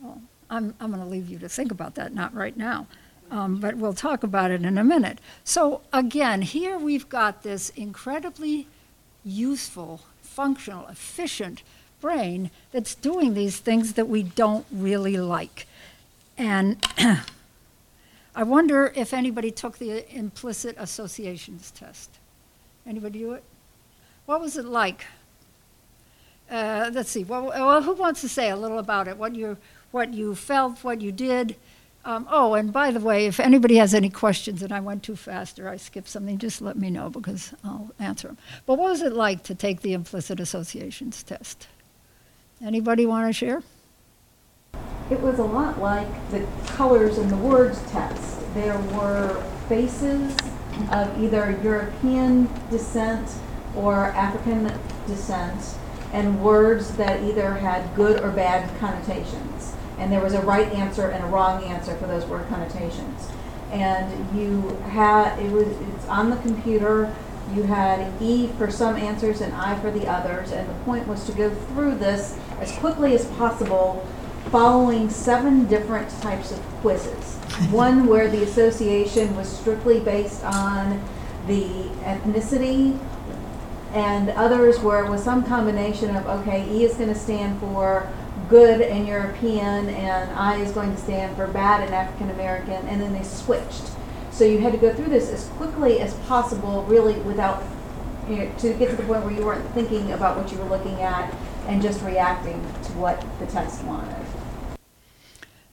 Well, 0.00 0.20
I'm, 0.50 0.74
I'm 0.80 0.90
going 0.90 1.02
to 1.02 1.08
leave 1.08 1.30
you 1.30 1.38
to 1.38 1.48
think 1.48 1.70
about 1.70 1.94
that, 1.94 2.12
not 2.12 2.34
right 2.34 2.56
now. 2.56 2.86
Um, 3.30 3.60
but 3.60 3.76
we'll 3.76 3.94
talk 3.94 4.24
about 4.24 4.50
it 4.50 4.64
in 4.64 4.76
a 4.76 4.84
minute. 4.84 5.20
So, 5.44 5.82
again, 5.92 6.42
here 6.42 6.76
we've 6.76 7.08
got 7.08 7.44
this 7.44 7.70
incredibly 7.70 8.66
useful, 9.24 10.00
functional, 10.20 10.86
efficient 10.88 11.62
brain 12.00 12.50
that's 12.72 12.94
doing 12.94 13.34
these 13.34 13.58
things 13.58 13.94
that 13.94 14.08
we 14.08 14.22
don't 14.22 14.66
really 14.70 15.16
like. 15.16 15.66
And 16.38 16.84
I 18.34 18.42
wonder 18.42 18.92
if 18.96 19.12
anybody 19.12 19.50
took 19.50 19.78
the 19.78 20.10
implicit 20.16 20.76
associations 20.78 21.70
test. 21.70 22.10
Anybody 22.86 23.20
do 23.20 23.32
it? 23.32 23.44
What 24.26 24.40
was 24.40 24.56
it 24.56 24.64
like? 24.64 25.06
Uh, 26.50 26.90
let's 26.92 27.10
see. 27.10 27.24
Well, 27.24 27.46
well, 27.46 27.82
who 27.82 27.94
wants 27.94 28.20
to 28.22 28.28
say 28.28 28.50
a 28.50 28.56
little 28.56 28.78
about 28.78 29.06
it? 29.06 29.16
What 29.16 29.34
you 29.34 29.56
what 29.90 30.14
you 30.14 30.34
felt, 30.34 30.82
what 30.84 31.00
you 31.00 31.12
did. 31.12 31.56
Um, 32.04 32.26
oh, 32.30 32.54
and 32.54 32.72
by 32.72 32.90
the 32.90 33.00
way, 33.00 33.26
if 33.26 33.38
anybody 33.38 33.76
has 33.76 33.92
any 33.92 34.08
questions 34.08 34.62
and 34.62 34.72
I 34.72 34.80
went 34.80 35.02
too 35.02 35.16
fast 35.16 35.58
or 35.58 35.68
I 35.68 35.76
skipped 35.76 36.08
something, 36.08 36.38
just 36.38 36.62
let 36.62 36.76
me 36.76 36.90
know 36.90 37.10
because 37.10 37.52
I'll 37.62 37.90
answer 37.98 38.28
them. 38.28 38.38
But 38.64 38.78
what 38.78 38.90
was 38.90 39.02
it 39.02 39.12
like 39.12 39.42
to 39.44 39.54
take 39.54 39.82
the 39.82 39.92
implicit 39.92 40.40
associations 40.40 41.22
test? 41.22 41.66
Anybody 42.62 43.06
want 43.06 43.26
to 43.26 43.32
share? 43.32 43.62
It 45.10 45.20
was 45.20 45.38
a 45.38 45.44
lot 45.44 45.80
like 45.80 46.08
the 46.30 46.46
colors 46.66 47.18
in 47.18 47.28
the 47.28 47.36
words 47.36 47.80
test. 47.90 48.40
There 48.54 48.78
were 48.92 49.42
faces 49.68 50.36
of 50.92 51.22
either 51.22 51.58
European 51.62 52.48
descent 52.70 53.30
or 53.74 54.06
African 54.06 54.72
descent 55.06 55.76
and 56.12 56.42
words 56.42 56.96
that 56.96 57.22
either 57.22 57.54
had 57.54 57.94
good 57.94 58.20
or 58.22 58.30
bad 58.30 58.78
connotations 58.78 59.74
and 60.00 60.10
there 60.10 60.20
was 60.20 60.32
a 60.32 60.40
right 60.40 60.66
answer 60.72 61.10
and 61.10 61.22
a 61.22 61.26
wrong 61.28 61.62
answer 61.64 61.94
for 61.96 62.06
those 62.06 62.24
word 62.24 62.48
connotations. 62.48 63.28
And 63.70 64.36
you 64.36 64.70
had 64.88 65.38
it 65.38 65.52
was 65.52 65.68
it's 65.68 66.08
on 66.08 66.30
the 66.30 66.36
computer. 66.36 67.14
You 67.54 67.64
had 67.64 68.10
E 68.20 68.48
for 68.58 68.70
some 68.70 68.96
answers 68.96 69.40
and 69.40 69.52
I 69.52 69.78
for 69.80 69.90
the 69.90 70.08
others, 70.08 70.52
and 70.52 70.68
the 70.68 70.74
point 70.84 71.06
was 71.06 71.24
to 71.26 71.32
go 71.32 71.50
through 71.50 71.96
this 71.96 72.38
as 72.60 72.72
quickly 72.72 73.14
as 73.14 73.26
possible, 73.32 74.06
following 74.50 75.10
seven 75.10 75.66
different 75.66 76.08
types 76.20 76.52
of 76.52 76.58
quizzes. 76.80 77.34
One 77.70 78.06
where 78.06 78.30
the 78.30 78.42
association 78.42 79.34
was 79.36 79.48
strictly 79.48 80.00
based 80.00 80.44
on 80.44 81.02
the 81.46 81.88
ethnicity, 82.02 82.98
and 83.92 84.30
others 84.30 84.78
where 84.78 85.04
it 85.04 85.10
was 85.10 85.22
some 85.24 85.44
combination 85.44 86.14
of 86.14 86.26
okay, 86.26 86.68
E 86.70 86.84
is 86.84 86.94
going 86.94 87.08
to 87.08 87.18
stand 87.18 87.58
for 87.58 88.08
good 88.48 88.80
and 88.80 89.06
European, 89.06 89.88
and 89.88 90.30
I 90.32 90.56
is 90.60 90.70
going 90.72 90.94
to 90.94 91.00
stand 91.00 91.36
for 91.36 91.46
bad 91.46 91.82
and 91.82 91.94
African 91.94 92.30
American, 92.30 92.86
and 92.88 93.00
then 93.00 93.12
they 93.12 93.24
switched. 93.24 93.90
So 94.30 94.44
you 94.44 94.58
had 94.58 94.72
to 94.72 94.78
go 94.78 94.94
through 94.94 95.08
this 95.08 95.28
as 95.28 95.46
quickly 95.56 96.00
as 96.00 96.14
possible, 96.20 96.84
really, 96.84 97.14
without 97.20 97.62
you 98.28 98.36
know, 98.36 98.52
to 98.58 98.74
get 98.74 98.90
to 98.90 98.96
the 98.96 99.02
point 99.02 99.24
where 99.24 99.32
you 99.32 99.44
weren't 99.44 99.68
thinking 99.72 100.12
about 100.12 100.36
what 100.36 100.52
you 100.52 100.58
were 100.58 100.68
looking 100.68 101.00
at 101.00 101.34
and 101.70 101.80
just 101.80 102.02
reacting 102.02 102.60
to 102.82 102.92
what 102.94 103.24
the 103.38 103.46
test 103.46 103.84
wanted. 103.84 104.26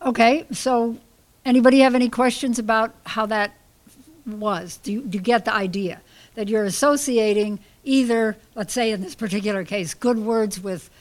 Okay, 0.04 0.46
so 0.52 0.96
anybody 1.44 1.80
have 1.80 1.96
any 1.96 2.08
questions 2.08 2.60
about 2.60 2.94
how 3.04 3.26
that 3.26 3.56
was? 4.28 4.78
Do 4.78 4.94
you, 4.94 5.02
do 5.02 5.18
you 5.18 5.24
get 5.24 5.44
the 5.44 5.54
idea 5.54 6.02
that 6.36 6.50
you're 6.50 6.66
associating 6.66 7.60
either, 7.84 8.38
let's 8.54 8.74
say 8.74 8.92
in 8.92 9.02
this 9.02 9.16
particular 9.16 9.64
case, 9.64 9.96
good 9.96 10.20
words 10.20 10.60
with 10.60 10.92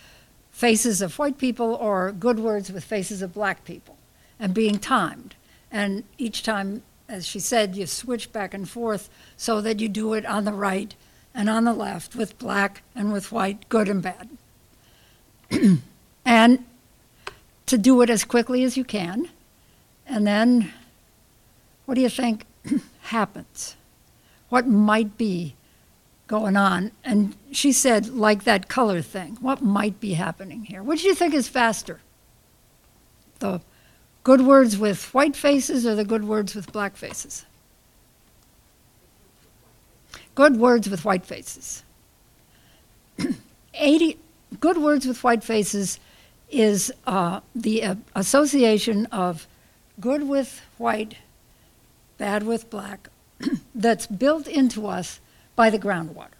faces 0.51 1.03
of 1.03 1.19
white 1.19 1.37
people 1.37 1.75
or 1.75 2.11
good 2.13 2.39
words 2.39 2.73
with 2.73 2.83
faces 2.83 3.21
of 3.21 3.35
black 3.35 3.65
people 3.65 3.99
and 4.41 4.55
being 4.55 4.79
timed. 4.79 5.35
And 5.71 6.05
each 6.17 6.43
time, 6.43 6.83
as 7.07 7.27
she 7.27 7.39
said, 7.39 7.77
you 7.77 7.85
switch 7.85 8.33
back 8.33 8.55
and 8.55 8.67
forth 8.67 9.11
so 9.37 9.61
that 9.61 9.79
you 9.79 9.91
do 9.91 10.15
it 10.15 10.25
on 10.25 10.47
the 10.47 10.55
right 10.55 10.95
and 11.35 11.51
on 11.51 11.65
the 11.65 11.75
left 11.75 12.17
with 12.17 12.39
black 12.39 12.83
and 12.95 13.13
with 13.13 13.31
white, 13.31 13.69
good 13.69 13.91
and 13.91 14.01
bad. 14.01 14.31
and 16.25 16.65
to 17.67 17.79
do 17.79 18.01
it 18.03 18.11
as 18.11 18.25
quickly 18.25 18.63
as 18.65 18.77
you 18.77 18.85
can. 18.85 19.29
And 20.07 20.27
then, 20.27 20.73
what 21.85 21.95
do 21.95 22.01
you 22.01 22.09
think 22.09 22.47
happens? 23.01 23.77
What 24.49 24.67
might 24.67 25.19
be 25.19 25.57
going 26.27 26.57
on. 26.57 26.93
And 27.05 27.37
she 27.53 27.73
said, 27.73 28.09
like 28.09 28.45
that 28.45 28.69
color 28.69 29.01
thing, 29.03 29.37
what 29.41 29.63
might 29.63 30.01
be 30.01 30.15
happening 30.15 30.65
here? 30.65 30.83
What 30.83 30.99
do 30.99 31.07
you 31.07 31.15
think 31.15 31.35
is 31.35 31.49
faster? 31.49 32.01
The 33.39 33.61
good 34.25 34.41
words 34.41 34.77
with 34.77 35.13
white 35.15 35.37
faces 35.37 35.87
or 35.87 35.95
the 35.95 36.05
good 36.05 36.25
words 36.25 36.55
with 36.55 36.73
black 36.73 36.97
faces? 36.97 37.47
Good 40.35 40.57
words 40.57 40.89
with 40.89 41.05
white 41.05 41.25
faces. 41.25 41.83
80 43.75 44.19
good 44.61 44.79
words 44.79 45.07
with 45.07 45.25
white 45.25 45.45
faces 45.45 45.99
is 46.51 46.93
uh, 47.07 47.41
the 47.55 47.83
uh, 47.83 47.95
association 48.15 49.07
of 49.07 49.47
good 50.01 50.29
with 50.29 50.61
white, 50.79 51.17
bad 52.19 52.45
with 52.45 52.71
black, 52.71 53.09
that's 53.75 54.07
built 54.07 54.47
into 54.47 54.87
us 54.87 55.21
by 55.55 55.71
the 55.71 55.79
groundwater, 55.79 56.39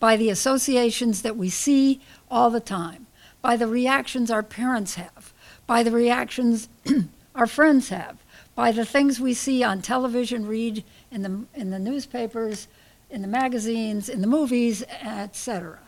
by 0.00 0.16
the 0.16 0.30
associations 0.30 1.22
that 1.22 1.36
we 1.36 1.48
see 1.48 2.00
all 2.30 2.50
the 2.50 2.60
time, 2.60 3.06
by 3.40 3.56
the 3.56 3.66
reactions 3.66 4.30
our 4.30 4.42
parents 4.42 4.94
have, 4.96 5.32
by 5.66 5.82
the 5.82 5.90
reactions 5.90 6.68
our 7.34 7.46
friends 7.46 7.90
have, 7.90 8.18
by 8.54 8.72
the 8.72 8.84
things 8.84 9.20
we 9.20 9.32
see 9.32 9.62
on 9.62 9.80
television, 9.80 10.46
read 10.46 10.84
in 11.10 11.22
the, 11.22 11.44
in 11.54 11.70
the 11.70 11.78
newspapers, 11.78 12.68
in 13.10 13.22
the 13.22 13.28
magazines, 13.28 14.08
in 14.08 14.20
the 14.20 14.26
movies, 14.26 14.82
etc. 15.02 15.78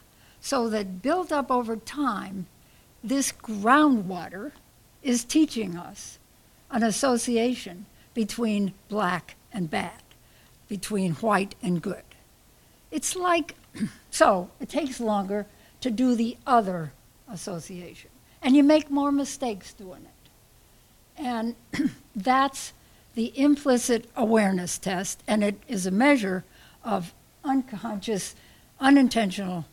So 0.45 0.69
that 0.69 1.01
built 1.01 1.33
up 1.33 1.51
over 1.51 1.75
time, 1.75 2.49
this 3.03 3.33
groundwater 3.33 4.53
is 5.03 5.25
teaching 5.25 5.75
us 5.75 6.19
an 6.71 6.83
association 6.83 7.87
between 8.13 8.75
black 8.91 9.37
and 9.55 9.71
bad 9.71 10.03
between 10.69 11.15
white 11.15 11.55
and 11.63 11.81
good. 11.81 12.05
It's 12.91 13.17
like, 13.17 13.55
so 14.11 14.51
it 14.61 14.69
takes 14.69 15.01
longer 15.01 15.47
to 15.81 15.91
do 15.91 16.15
the 16.15 16.37
other 16.47 16.93
association, 17.27 18.11
and 18.43 18.55
you 18.55 18.63
make 18.63 18.91
more 18.91 19.11
mistakes 19.11 19.73
doing 19.73 20.03
it. 20.05 21.23
And 21.23 21.57
that's 22.15 22.75
the 23.15 23.33
implicit 23.35 24.11
awareness 24.15 24.77
test, 24.77 25.23
and 25.27 25.43
it 25.43 25.63
is 25.69 25.87
a 25.87 25.91
measure 25.91 26.45
of 26.85 27.15
unconscious, 27.45 28.35
unintentional 28.79 29.65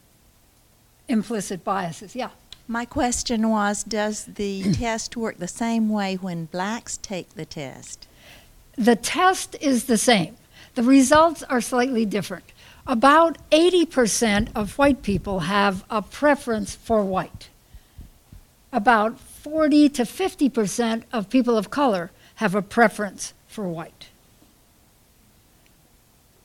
implicit 1.08 1.64
biases. 1.64 2.16
Yeah. 2.16 2.30
My 2.68 2.86
question 2.86 3.50
was 3.50 3.84
Does 3.84 4.26
the 4.26 4.64
test 4.74 5.18
work 5.18 5.38
the 5.38 5.48
same 5.48 5.90
way 5.90 6.16
when 6.16 6.46
blacks 6.46 6.98
take 6.98 7.36
the 7.36 7.46
test? 7.46 8.08
the 8.78 8.96
test 8.96 9.56
is 9.62 9.86
the 9.86 9.98
same. 9.98 10.36
The 10.76 10.84
results 10.84 11.44
are 11.44 11.62
slightly 11.62 12.06
different. 12.06 12.46
About 12.88 13.38
80% 13.52 14.50
of 14.56 14.78
white 14.78 15.04
people 15.04 15.42
have 15.42 15.84
a 15.90 16.02
preference 16.02 16.76
for 16.76 17.04
white. 17.04 17.50
About 18.74 19.20
40 19.20 19.90
to 19.90 20.04
50% 20.04 21.04
of 21.12 21.30
people 21.30 21.58
of 21.58 21.70
color 21.70 22.12
have 22.36 22.56
a 22.56 22.62
preference 22.62 23.34
for 23.48 23.68
white. 23.68 24.08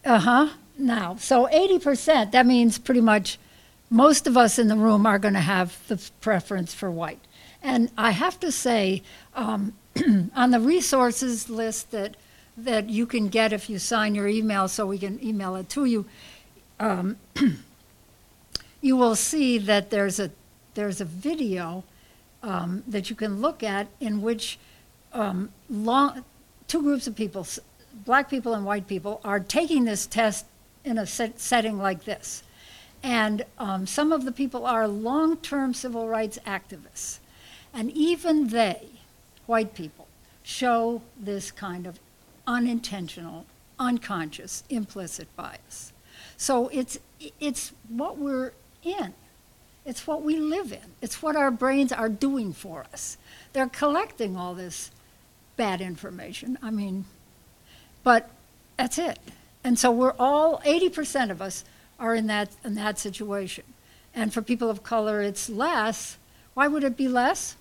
Uh 0.05 0.19
huh. 0.19 0.49
Now, 0.79 1.17
so 1.17 1.47
80%, 1.47 2.33
that 2.33 2.45
means 2.45 2.79
pretty 2.79 3.01
much 3.01 3.39
most 3.91 4.27
of 4.27 4.37
us 4.37 4.59
in 4.59 4.69
the 4.69 4.77
room 4.77 5.07
are 5.07 5.19
going 5.19 5.35
to 5.35 5.41
have 5.41 5.79
the 5.89 6.01
preference 6.21 6.75
for 6.75 6.91
white. 6.91 7.21
And 7.63 7.91
I 7.97 8.11
have 8.11 8.39
to 8.41 8.53
say, 8.53 9.03
um, 9.35 9.75
on 10.35 10.51
the 10.51 10.61
resources 10.61 11.49
list 11.49 11.91
that, 11.93 12.17
that 12.57 12.91
you 12.91 13.07
can 13.07 13.29
get 13.29 13.53
if 13.53 13.71
you 13.71 13.79
sign 13.79 14.15
your 14.15 14.29
email 14.29 14.69
so 14.69 14.87
we 14.87 14.99
can 14.99 15.23
email 15.25 15.57
it 15.57 15.69
to 15.71 15.85
you, 15.85 16.07
um, 16.81 17.17
you 18.81 18.97
will 18.97 19.17
see 19.17 19.59
that 19.59 19.91
there's 19.91 20.21
a, 20.21 20.31
there's 20.75 21.01
a 21.01 21.05
video 21.05 21.85
um, 22.43 22.83
that 22.87 23.11
you 23.11 23.17
can 23.17 23.41
look 23.41 23.63
at 23.63 23.89
in 24.01 24.23
which 24.23 24.59
um, 25.13 25.51
long, 25.71 26.25
two 26.69 26.83
groups 26.83 27.07
of 27.07 27.17
people, 27.17 27.47
black 28.05 28.29
people 28.29 28.55
and 28.55 28.65
white 28.65 28.87
people, 28.87 29.21
are 29.25 29.41
taking 29.41 29.85
this 29.85 30.07
test 30.07 30.47
in 30.85 30.99
a 30.99 31.07
set, 31.07 31.41
setting 31.41 31.79
like 31.79 32.05
this. 32.05 32.43
And 33.07 33.45
um, 33.57 33.87
some 33.87 34.11
of 34.11 34.25
the 34.25 34.33
people 34.33 34.67
are 34.67 34.89
long 34.89 35.37
term 35.37 35.75
civil 35.75 36.09
rights 36.09 36.41
activists. 36.45 37.21
And 37.73 37.93
even 37.93 38.49
they, 38.49 38.89
white 39.47 39.75
people, 39.75 40.09
show 40.43 41.03
this 41.17 41.53
kind 41.53 41.87
of 41.87 42.01
unintentional, 42.49 43.47
unconscious, 43.79 44.65
implicit 44.69 45.29
bias. 45.37 45.93
So 46.37 46.67
it's, 46.73 46.99
it's 47.39 47.73
what 47.89 48.19
we're 48.19 48.53
in. 48.83 49.15
It's 49.85 50.05
what 50.09 50.23
we 50.23 50.37
live 50.39 50.73
in. 50.73 50.91
It's 51.01 51.23
what 51.23 51.37
our 51.37 51.53
brains 51.53 51.93
are 51.93 52.09
doing 52.09 52.53
for 52.53 52.87
us. 52.93 53.19
They're 53.53 53.69
collecting 53.69 54.37
all 54.37 54.53
this 54.53 54.91
bad 55.57 55.81
information. 55.81 56.59
I 56.61 56.73
mean, 56.73 57.05
but 58.03 58.31
that's 58.77 58.99
it. 58.99 59.21
And 59.63 59.79
so 59.79 59.93
we're 59.93 60.17
all 60.19 60.59
80% 60.67 61.31
of 61.31 61.41
us 61.41 61.63
are 61.99 62.15
in 62.15 62.27
that 62.27 62.51
in 62.65 62.75
that 62.75 62.99
situation. 62.99 63.65
And 64.15 64.33
for 64.33 64.43
people 64.43 64.71
of 64.71 64.83
color 64.83 65.21
it's 65.21 65.49
less. 65.49 66.19
Why 66.55 66.69
would 66.69 66.85
it 66.85 66.97
be 66.97 67.09
less? 67.09 67.57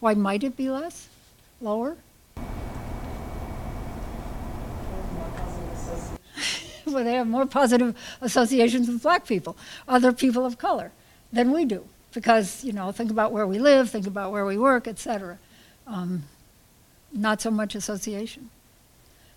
Why 0.00 0.14
might 0.14 0.44
it 0.44 0.56
be 0.56 0.68
less? 0.68 1.08
Lower? 1.60 1.96
well, 6.86 7.04
they 7.04 7.14
have 7.14 7.26
more 7.26 7.46
positive 7.46 7.96
associations 8.20 8.88
with 8.88 9.02
black 9.02 9.26
people, 9.26 9.56
other 9.88 10.12
people 10.12 10.44
of 10.44 10.58
color, 10.58 10.92
than 11.32 11.52
we 11.52 11.64
do. 11.64 11.84
Because, 12.12 12.64
you 12.64 12.72
know, 12.72 12.92
think 12.92 13.10
about 13.10 13.32
where 13.32 13.46
we 13.46 13.58
live, 13.58 13.90
think 13.90 14.06
about 14.06 14.30
where 14.30 14.44
we 14.44 14.58
work, 14.58 14.86
et 14.86 14.98
cetera. 14.98 15.38
Um, 15.86 16.24
not 17.12 17.40
so 17.40 17.50
much 17.50 17.74
association. 17.74 18.50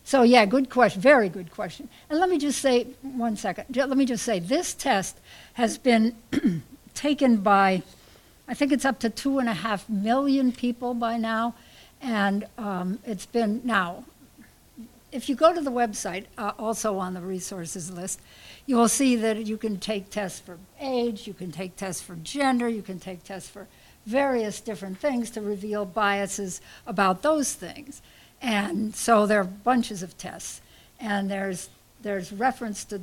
So, 0.07 0.23
yeah, 0.23 0.45
good 0.45 0.69
question, 0.69 1.01
very 1.01 1.27
good 1.27 1.51
question. 1.51 1.89
And 2.09 2.17
let 2.17 2.29
me 2.29 2.37
just 2.37 2.61
say, 2.61 2.87
one 3.01 3.35
second, 3.35 3.75
let 3.75 3.97
me 3.97 4.05
just 4.05 4.23
say, 4.23 4.39
this 4.39 4.73
test 4.73 5.19
has 5.55 5.77
been 5.77 6.15
taken 6.93 7.41
by, 7.41 7.83
I 8.47 8.53
think 8.53 8.71
it's 8.71 8.85
up 8.85 8.99
to 8.99 9.09
two 9.09 9.39
and 9.39 9.49
a 9.49 9.53
half 9.53 9.89
million 9.89 10.53
people 10.53 10.93
by 10.93 11.17
now. 11.17 11.55
And 12.01 12.47
um, 12.57 12.99
it's 13.05 13.25
been, 13.25 13.59
now, 13.65 14.05
if 15.11 15.27
you 15.27 15.35
go 15.35 15.53
to 15.53 15.59
the 15.59 15.73
website, 15.73 16.27
uh, 16.37 16.53
also 16.57 16.99
on 16.99 17.13
the 17.13 17.19
resources 17.19 17.91
list, 17.91 18.21
you 18.65 18.77
will 18.77 18.87
see 18.87 19.17
that 19.17 19.45
you 19.45 19.57
can 19.57 19.77
take 19.77 20.09
tests 20.09 20.39
for 20.39 20.57
age, 20.79 21.27
you 21.27 21.33
can 21.33 21.51
take 21.51 21.75
tests 21.75 22.01
for 22.01 22.15
gender, 22.15 22.69
you 22.69 22.81
can 22.81 22.97
take 22.97 23.25
tests 23.25 23.49
for 23.49 23.67
various 24.05 24.61
different 24.61 24.99
things 24.99 25.29
to 25.31 25.41
reveal 25.41 25.83
biases 25.83 26.61
about 26.85 27.23
those 27.23 27.53
things. 27.53 28.01
And 28.41 28.95
so 28.95 29.25
there 29.25 29.41
are 29.41 29.45
bunches 29.45 30.03
of 30.03 30.17
tests. 30.17 30.61
And 30.99 31.29
there's, 31.29 31.69
there's 32.01 32.31
reference 32.31 32.83
to 32.85 33.01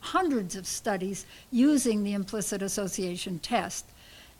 hundreds 0.00 0.56
of 0.56 0.66
studies 0.66 1.26
using 1.50 2.02
the 2.02 2.12
implicit 2.14 2.62
association 2.62 3.38
test. 3.38 3.86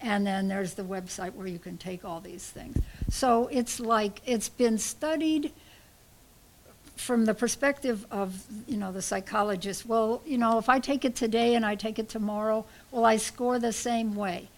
And 0.00 0.26
then 0.26 0.48
there's 0.48 0.74
the 0.74 0.82
website 0.82 1.34
where 1.34 1.46
you 1.46 1.58
can 1.58 1.76
take 1.76 2.04
all 2.04 2.20
these 2.20 2.48
things. 2.48 2.78
So 3.10 3.48
it's 3.48 3.80
like, 3.80 4.22
it's 4.24 4.48
been 4.48 4.78
studied 4.78 5.52
from 6.96 7.24
the 7.24 7.34
perspective 7.34 8.06
of, 8.10 8.44
you 8.66 8.76
know, 8.76 8.92
the 8.92 9.02
psychologist, 9.02 9.86
well, 9.86 10.22
you 10.26 10.38
know, 10.38 10.58
if 10.58 10.68
I 10.68 10.78
take 10.78 11.04
it 11.04 11.16
today 11.16 11.54
and 11.54 11.64
I 11.64 11.74
take 11.74 11.98
it 11.98 12.08
tomorrow, 12.08 12.64
will 12.90 13.04
I 13.04 13.16
score 13.16 13.58
the 13.58 13.72
same 13.72 14.14
way? 14.14 14.48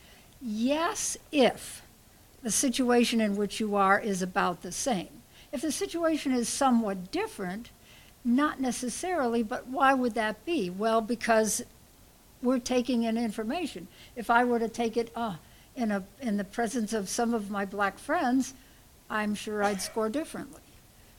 Yes, 0.40 1.16
if 1.30 1.82
the 2.42 2.50
situation 2.50 3.20
in 3.20 3.36
which 3.36 3.60
you 3.60 3.76
are 3.76 4.00
is 4.00 4.22
about 4.22 4.62
the 4.62 4.72
same. 4.72 5.21
If 5.52 5.60
the 5.60 5.72
situation 5.72 6.32
is 6.32 6.48
somewhat 6.48 7.10
different, 7.10 7.70
not 8.24 8.60
necessarily, 8.60 9.42
but 9.42 9.66
why 9.66 9.94
would 9.94 10.14
that 10.14 10.44
be? 10.44 10.70
Well, 10.70 11.00
because 11.00 11.62
we're 12.42 12.58
taking 12.58 13.02
in 13.04 13.16
information. 13.16 13.88
If 14.16 14.30
I 14.30 14.44
were 14.44 14.58
to 14.58 14.68
take 14.68 14.96
it 14.96 15.12
uh, 15.14 15.36
in, 15.76 15.90
a, 15.90 16.04
in 16.20 16.36
the 16.36 16.44
presence 16.44 16.92
of 16.92 17.08
some 17.08 17.34
of 17.34 17.50
my 17.50 17.64
black 17.64 17.98
friends, 17.98 18.54
I'm 19.10 19.34
sure 19.34 19.62
I'd 19.62 19.82
score 19.82 20.08
differently. 20.08 20.62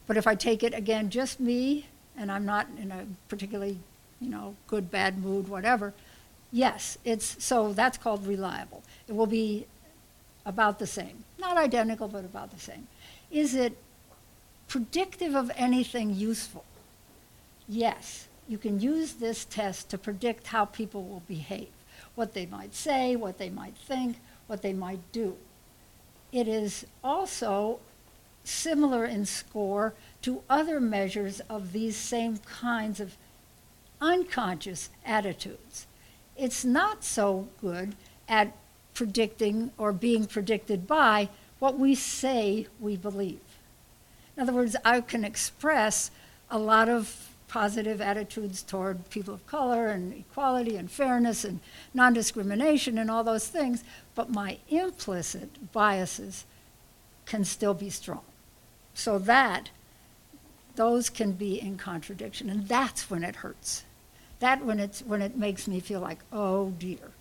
But 0.07 0.17
if 0.17 0.27
I 0.27 0.35
take 0.35 0.63
it 0.63 0.73
again, 0.73 1.09
just 1.09 1.39
me, 1.39 1.85
and 2.17 2.31
I'm 2.31 2.45
not 2.45 2.67
in 2.77 2.91
a 2.91 3.05
particularly, 3.29 3.79
you 4.19 4.29
know, 4.29 4.55
good, 4.67 4.91
bad 4.91 5.23
mood, 5.23 5.47
whatever, 5.47 5.93
yes, 6.51 6.97
it's, 7.05 7.43
so 7.43 7.73
that's 7.73 7.97
called 7.97 8.25
reliable. 8.25 8.83
It 9.07 9.15
will 9.15 9.27
be 9.27 9.65
about 10.45 10.79
the 10.79 10.87
same. 10.87 11.23
Not 11.39 11.57
identical, 11.57 12.07
but 12.07 12.25
about 12.25 12.51
the 12.51 12.59
same. 12.59 12.87
Is 13.31 13.55
it 13.55 13.77
predictive 14.73 15.36
of 15.36 15.51
anything 15.55 16.15
useful? 16.15 16.65
Yes, 17.69 18.27
you 18.47 18.57
can 18.57 18.79
use 18.79 19.13
this 19.13 19.45
test 19.45 19.88
to 19.89 19.99
predict 19.99 20.47
how 20.47 20.65
people 20.65 21.03
will 21.03 21.21
behave, 21.27 21.69
what 22.15 22.33
they 22.33 22.47
might 22.47 22.73
say, 22.73 23.15
what 23.15 23.38
they 23.38 23.51
might 23.51 23.75
think, 23.77 24.17
what 24.47 24.63
they 24.63 24.73
might 24.73 25.12
do. 25.12 25.38
It 26.31 26.47
is 26.47 26.88
also 27.03 27.81
similar 28.43 29.05
in 29.05 29.27
score 29.27 29.93
to 30.23 30.41
other 30.49 30.79
measures 30.79 31.39
of 31.41 31.71
these 31.71 31.95
same 31.95 32.38
kinds 32.38 32.99
of 32.99 33.15
unconscious 34.01 34.89
attitudes. 35.05 35.86
It's 36.36 36.65
not 36.65 37.03
so 37.03 37.47
good 37.62 37.93
at 38.27 38.57
predicting 38.95 39.71
or 39.77 39.93
being 39.93 40.25
predicted 40.25 40.88
by 40.88 41.29
what 41.59 41.77
we 41.77 41.93
say 41.93 42.65
we 42.79 42.97
believe. 42.97 43.52
In 44.35 44.43
other 44.43 44.53
words, 44.53 44.75
I 44.83 45.01
can 45.01 45.23
express 45.23 46.11
a 46.49 46.57
lot 46.57 46.89
of 46.89 47.29
positive 47.47 48.01
attitudes 48.01 48.63
toward 48.63 49.09
people 49.11 49.33
of 49.35 49.45
color 49.45 49.87
and 49.87 50.13
equality 50.13 50.75
and 50.75 50.89
fairness 50.89 51.45
and 51.45 51.59
non 51.93 52.13
discrimination 52.13 52.97
and 52.97 53.11
all 53.11 53.23
those 53.23 53.47
things, 53.47 53.83
but 54.15 54.29
my 54.29 54.57
implicit 54.69 55.71
biases 55.71 56.45
can 57.25 57.45
still 57.45 57.73
be 57.73 57.89
strong. 57.89 58.23
So 58.93 59.19
that, 59.19 59.69
those 60.75 61.09
can 61.09 61.33
be 61.33 61.61
in 61.61 61.77
contradiction, 61.77 62.49
and 62.49 62.67
that's 62.67 63.09
when 63.09 63.23
it 63.23 63.38
hurts. 63.38 63.84
That 64.39 64.65
when 64.65 64.79
it's 64.79 65.01
when 65.01 65.21
it 65.21 65.38
makes 65.38 65.67
me 65.67 65.79
feel 65.79 65.99
like, 65.99 66.19
oh 66.31 66.71
dear, 66.71 67.11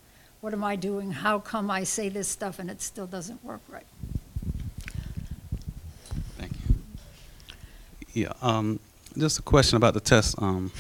what 0.41 0.53
am 0.53 0.65
I 0.65 0.77
doing? 0.77 1.13
How 1.13 1.39
come 1.39 1.71
I 1.71 1.85
say 1.85 2.09
this 2.09 2.29
stuff 2.29 2.59
and 2.59 2.69
it 2.71 2.83
still 2.83 3.07
doesn't 3.07 3.45
work 3.45 3.61
right? 3.69 3.87
Thank 6.37 6.53
you. 6.69 6.75
Yeah, 8.13 8.33
um, 8.43 8.79
just 9.17 9.39
a 9.39 9.43
question 9.43 9.77
about 9.77 9.95
the 9.95 10.01
test. 10.01 10.41
Um, 10.41 10.73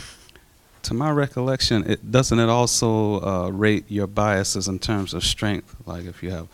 to 0.82 0.94
my 0.94 1.10
recollection, 1.10 1.88
it 1.88 2.10
doesn't 2.10 2.38
it 2.38 2.48
also 2.48 3.20
uh, 3.20 3.48
rate 3.50 3.84
your 3.88 4.06
biases 4.06 4.68
in 4.68 4.78
terms 4.78 5.14
of 5.14 5.24
strength? 5.24 5.74
Like 5.86 6.04
if 6.04 6.22
you 6.22 6.30
have 6.30 6.48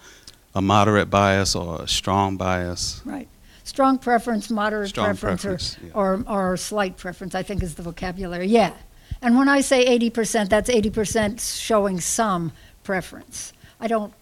a 0.54 0.60
moderate 0.60 1.10
bias 1.10 1.54
or 1.54 1.82
a 1.82 1.88
strong 1.88 2.36
bias. 2.36 3.00
Right. 3.04 3.28
Strong 3.64 3.98
preference, 3.98 4.50
moderate 4.50 4.88
Strong 4.88 5.16
preference, 5.16 5.42
preference, 5.42 5.94
or, 5.94 6.24
or, 6.26 6.52
or 6.52 6.56
slight 6.56 6.96
preference, 6.96 7.34
I 7.34 7.42
think 7.42 7.62
is 7.62 7.74
the 7.74 7.82
vocabulary. 7.82 8.46
Yeah. 8.46 8.72
And 9.20 9.36
when 9.36 9.48
I 9.48 9.60
say 9.60 9.98
80%, 9.98 10.48
that's 10.48 10.70
80% 10.70 11.40
showing 11.60 12.00
some 12.00 12.52
preference. 12.82 13.52
I 13.78 13.86
don't, 13.86 14.12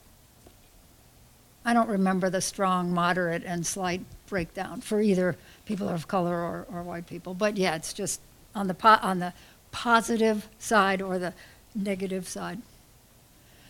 I 1.65 1.73
don't 1.73 1.89
remember 1.89 2.29
the 2.29 2.41
strong, 2.41 2.93
moderate, 2.93 3.45
and 3.45 3.65
slight 3.65 4.03
breakdown 4.27 4.81
for 4.81 5.01
either 5.01 5.37
people 5.67 5.89
of 5.89 6.09
color 6.09 6.35
or, 6.35 6.67
or 6.73 6.83
white 6.83 7.07
people. 7.07 7.35
But 7.35 7.57
yeah, 7.57 7.77
it's 7.77 7.93
just 7.93 8.21
on 8.55 8.67
the, 8.67 8.75
po- 8.75 8.99
on 9.03 9.19
the 9.19 9.35
positive 9.71 10.49
side 10.59 11.03
or 11.03 11.19
the 11.19 11.35
negative 11.75 12.27
side. 12.27 12.63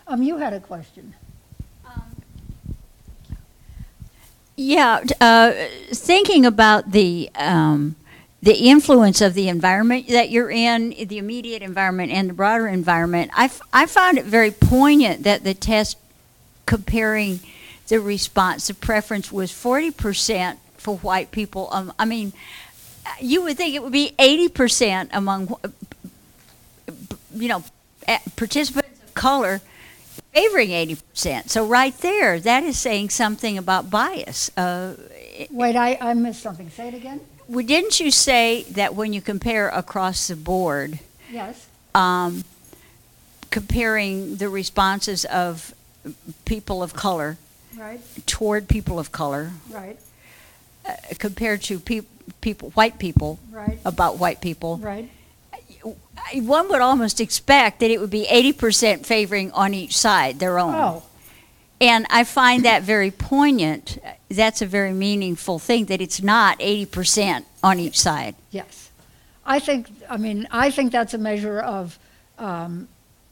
Um, 0.06 0.22
you 0.22 0.36
had 0.36 0.52
a 0.52 0.60
question. 0.60 1.14
Yeah, 4.58 5.04
uh, 5.20 5.52
thinking 5.90 6.46
about 6.46 6.92
the 6.92 7.28
um, 7.34 7.94
the 8.42 8.54
influence 8.54 9.20
of 9.20 9.34
the 9.34 9.48
environment 9.48 10.08
that 10.08 10.30
you're 10.30 10.50
in, 10.50 10.90
the 10.90 11.18
immediate 11.18 11.62
environment 11.62 12.12
and 12.12 12.30
the 12.30 12.32
broader 12.32 12.68
environment, 12.68 13.30
I, 13.34 13.46
f- 13.46 13.60
I 13.72 13.86
found 13.86 14.18
it 14.18 14.24
very 14.24 14.52
poignant 14.52 15.24
that 15.24 15.42
the 15.42 15.52
test 15.52 15.98
comparing 16.64 17.40
the 17.88 17.98
response, 17.98 18.68
the 18.68 18.74
preference 18.74 19.32
was 19.32 19.50
40% 19.50 20.58
for 20.86 20.98
white 20.98 21.32
people. 21.32 21.68
Um, 21.72 21.92
I 21.98 22.04
mean, 22.04 22.32
you 23.20 23.42
would 23.42 23.56
think 23.56 23.74
it 23.74 23.82
would 23.82 23.90
be 23.92 24.14
80% 24.20 25.08
among, 25.12 25.52
you 27.34 27.48
know, 27.48 27.64
participants 28.36 28.88
of 29.04 29.14
color 29.14 29.60
favoring 30.32 30.68
80%. 30.68 31.48
So 31.50 31.66
right 31.66 31.96
there, 31.98 32.38
that 32.38 32.62
is 32.62 32.78
saying 32.78 33.10
something 33.10 33.58
about 33.58 33.90
bias. 33.90 34.56
Uh, 34.56 34.94
Wait, 35.50 35.74
I, 35.74 35.98
I 36.00 36.14
missed 36.14 36.40
something. 36.40 36.70
Say 36.70 36.86
it 36.88 36.94
again? 36.94 37.20
well, 37.48 37.66
didn't 37.66 37.98
you 37.98 38.12
say 38.12 38.62
that 38.70 38.94
when 38.94 39.12
you 39.12 39.20
compare 39.20 39.68
across 39.68 40.28
the 40.28 40.36
board, 40.36 41.00
Yes. 41.32 41.66
um, 41.96 42.44
comparing 43.50 44.36
the 44.36 44.48
responses 44.48 45.24
of 45.24 45.74
people 46.44 46.80
of 46.80 46.94
color 46.94 47.38
Right, 47.76 48.00
toward 48.24 48.68
people 48.68 48.98
of 48.98 49.12
color 49.12 49.50
right, 49.70 49.98
uh, 50.88 50.94
compared 51.18 51.62
to 51.62 51.78
peop 51.78 52.06
people, 52.40 52.70
white 52.70 52.98
people, 52.98 53.38
right, 53.50 53.78
about 53.84 54.18
white 54.18 54.40
people, 54.40 54.78
right. 54.78 55.08
I- 55.84 56.40
one 56.40 56.68
would 56.70 56.80
almost 56.80 57.20
expect 57.20 57.80
that 57.80 57.90
it 57.90 58.00
would 58.00 58.10
be 58.10 58.26
80% 58.26 59.06
favoring 59.06 59.52
on 59.52 59.74
each 59.74 59.96
side, 59.96 60.38
their 60.40 60.58
own. 60.58 60.74
Oh, 60.74 61.02
And 61.80 62.06
I 62.10 62.24
find 62.24 62.64
that 62.64 62.82
very 62.82 63.10
poignant. 63.12 63.98
That's 64.28 64.60
a 64.60 64.66
very 64.66 64.92
meaningful 64.92 65.58
thing 65.60 65.84
that 65.86 66.00
it's 66.00 66.20
not 66.22 66.58
80% 66.58 67.44
on 67.62 67.78
each 67.78 67.98
side. 67.98 68.34
yes. 68.50 68.90
I 69.48 69.60
think, 69.60 69.88
I 70.10 70.16
mean, 70.16 70.48
I 70.50 70.72
think 70.72 70.90
that's 70.90 71.14
a 71.14 71.18
measure 71.18 71.60
of 71.60 71.96
um, 72.38 72.88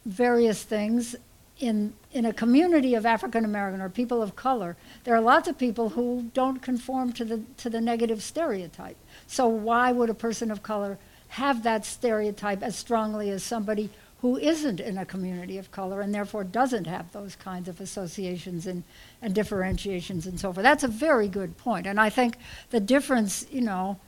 various 0.06 0.62
things. 0.62 1.16
In, 1.58 1.92
in 2.14 2.24
a 2.24 2.32
community 2.32 2.94
of 2.94 3.04
African 3.04 3.44
American 3.44 3.80
or 3.80 3.88
people 3.88 4.22
of 4.22 4.36
color, 4.36 4.76
there 5.02 5.14
are 5.14 5.20
lots 5.20 5.48
of 5.48 5.58
people 5.58 5.90
who 5.90 6.30
don't 6.32 6.62
conform 6.62 7.12
to 7.12 7.24
the, 7.24 7.42
to 7.58 7.68
the 7.68 7.80
negative 7.80 8.22
stereotype. 8.22 8.96
So 9.26 9.48
why 9.48 9.92
would 9.92 10.08
a 10.08 10.14
person 10.14 10.50
of 10.50 10.62
color 10.62 10.96
have 11.28 11.64
that 11.64 11.84
stereotype 11.84 12.62
as 12.62 12.76
strongly 12.76 13.30
as 13.30 13.42
somebody 13.42 13.90
who 14.20 14.38
isn't 14.38 14.80
in 14.80 14.96
a 14.96 15.04
community 15.04 15.58
of 15.58 15.70
color 15.72 16.00
and 16.00 16.14
therefore 16.14 16.44
doesn't 16.44 16.86
have 16.86 17.12
those 17.12 17.34
kinds 17.36 17.68
of 17.68 17.80
associations 17.80 18.66
and, 18.66 18.84
and 19.20 19.34
differentiations 19.34 20.24
and 20.24 20.38
so 20.38 20.52
forth? 20.52 20.62
That's 20.62 20.84
a 20.84 20.88
very 20.88 21.28
good 21.28 21.58
point. 21.58 21.86
And 21.86 22.00
I 22.00 22.10
think 22.10 22.36
the 22.70 22.80
difference, 22.80 23.44
you 23.50 23.60
know, 23.60 23.98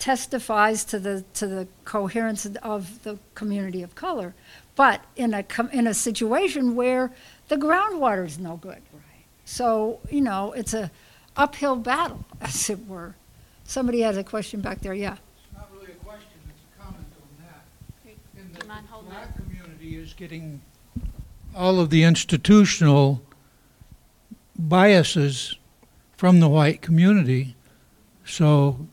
testifies 0.00 0.82
to 0.86 0.98
the 0.98 1.22
to 1.34 1.46
the 1.46 1.68
coherence 1.84 2.46
of 2.62 3.02
the 3.04 3.18
community 3.34 3.82
of 3.82 3.94
color, 3.94 4.34
but 4.74 5.04
in 5.14 5.34
a 5.34 5.42
com- 5.42 5.68
in 5.70 5.86
a 5.86 5.94
situation 5.94 6.74
where 6.74 7.12
the 7.50 7.56
groundwater 7.56 8.24
is 8.24 8.38
no 8.38 8.56
good. 8.56 8.80
Right. 8.92 9.26
So 9.44 10.00
you 10.08 10.22
know 10.22 10.52
it's 10.52 10.72
a 10.72 10.90
uphill 11.36 11.76
battle, 11.76 12.24
as 12.40 12.70
it 12.70 12.86
were. 12.86 13.14
Somebody 13.64 14.00
has 14.00 14.16
a 14.16 14.24
question 14.24 14.60
back 14.60 14.80
there. 14.80 14.94
Yeah. 14.94 15.16
Not 15.54 15.68
really 15.74 15.92
a 15.92 16.04
question, 16.04 16.28
it's 16.48 16.62
a 16.78 16.82
comment 16.82 17.06
on 17.20 17.44
that. 17.44 18.40
In 18.40 18.52
that 18.52 18.82
the 18.90 19.08
black 19.08 19.36
community 19.36 19.96
is 19.96 20.14
getting 20.14 20.62
all 21.54 21.80
of 21.80 21.90
the 21.90 22.04
institutional 22.04 23.22
biases 24.56 25.56
from 26.16 26.40
the 26.40 26.48
white 26.48 26.82
community. 26.82 27.56
So 28.24 28.86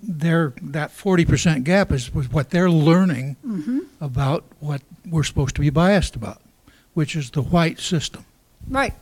their, 0.00 0.54
that 0.62 0.92
forty 0.92 1.24
percent 1.24 1.64
gap 1.64 1.90
is 1.90 2.14
was 2.14 2.30
what 2.30 2.50
they're 2.50 2.70
learning 2.70 3.36
mm-hmm. 3.44 3.80
about 4.00 4.44
what 4.60 4.82
we're 5.04 5.24
supposed 5.24 5.56
to 5.56 5.60
be 5.60 5.70
biased 5.70 6.14
about, 6.14 6.40
which 6.96 7.14
is 7.14 7.28
the 7.28 7.42
white 7.42 7.78
system. 7.78 8.24
Right. 8.70 8.94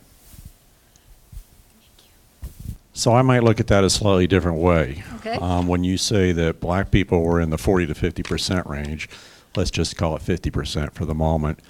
So 2.91 3.13
I 3.13 3.21
might 3.21 3.41
look 3.41 3.61
at 3.61 3.67
that 3.67 3.85
a 3.85 3.89
slightly 3.89 4.27
different 4.27 4.57
way. 4.57 5.01
Okay. 5.15 5.35
Um, 5.35 5.67
when 5.67 5.85
you 5.85 5.97
say 5.97 6.33
that 6.33 6.59
black 6.59 6.91
people 6.91 7.21
were 7.21 7.39
in 7.39 7.51
the 7.51 7.57
40 7.57 7.87
to 7.87 7.95
50 7.95 8.21
percent 8.21 8.67
range, 8.67 9.07
let's 9.55 9.71
just 9.71 9.95
call 9.95 10.13
it 10.17 10.21
50 10.21 10.49
percent 10.49 10.93
for 10.93 11.05
the 11.05 11.15
moment. 11.15 11.61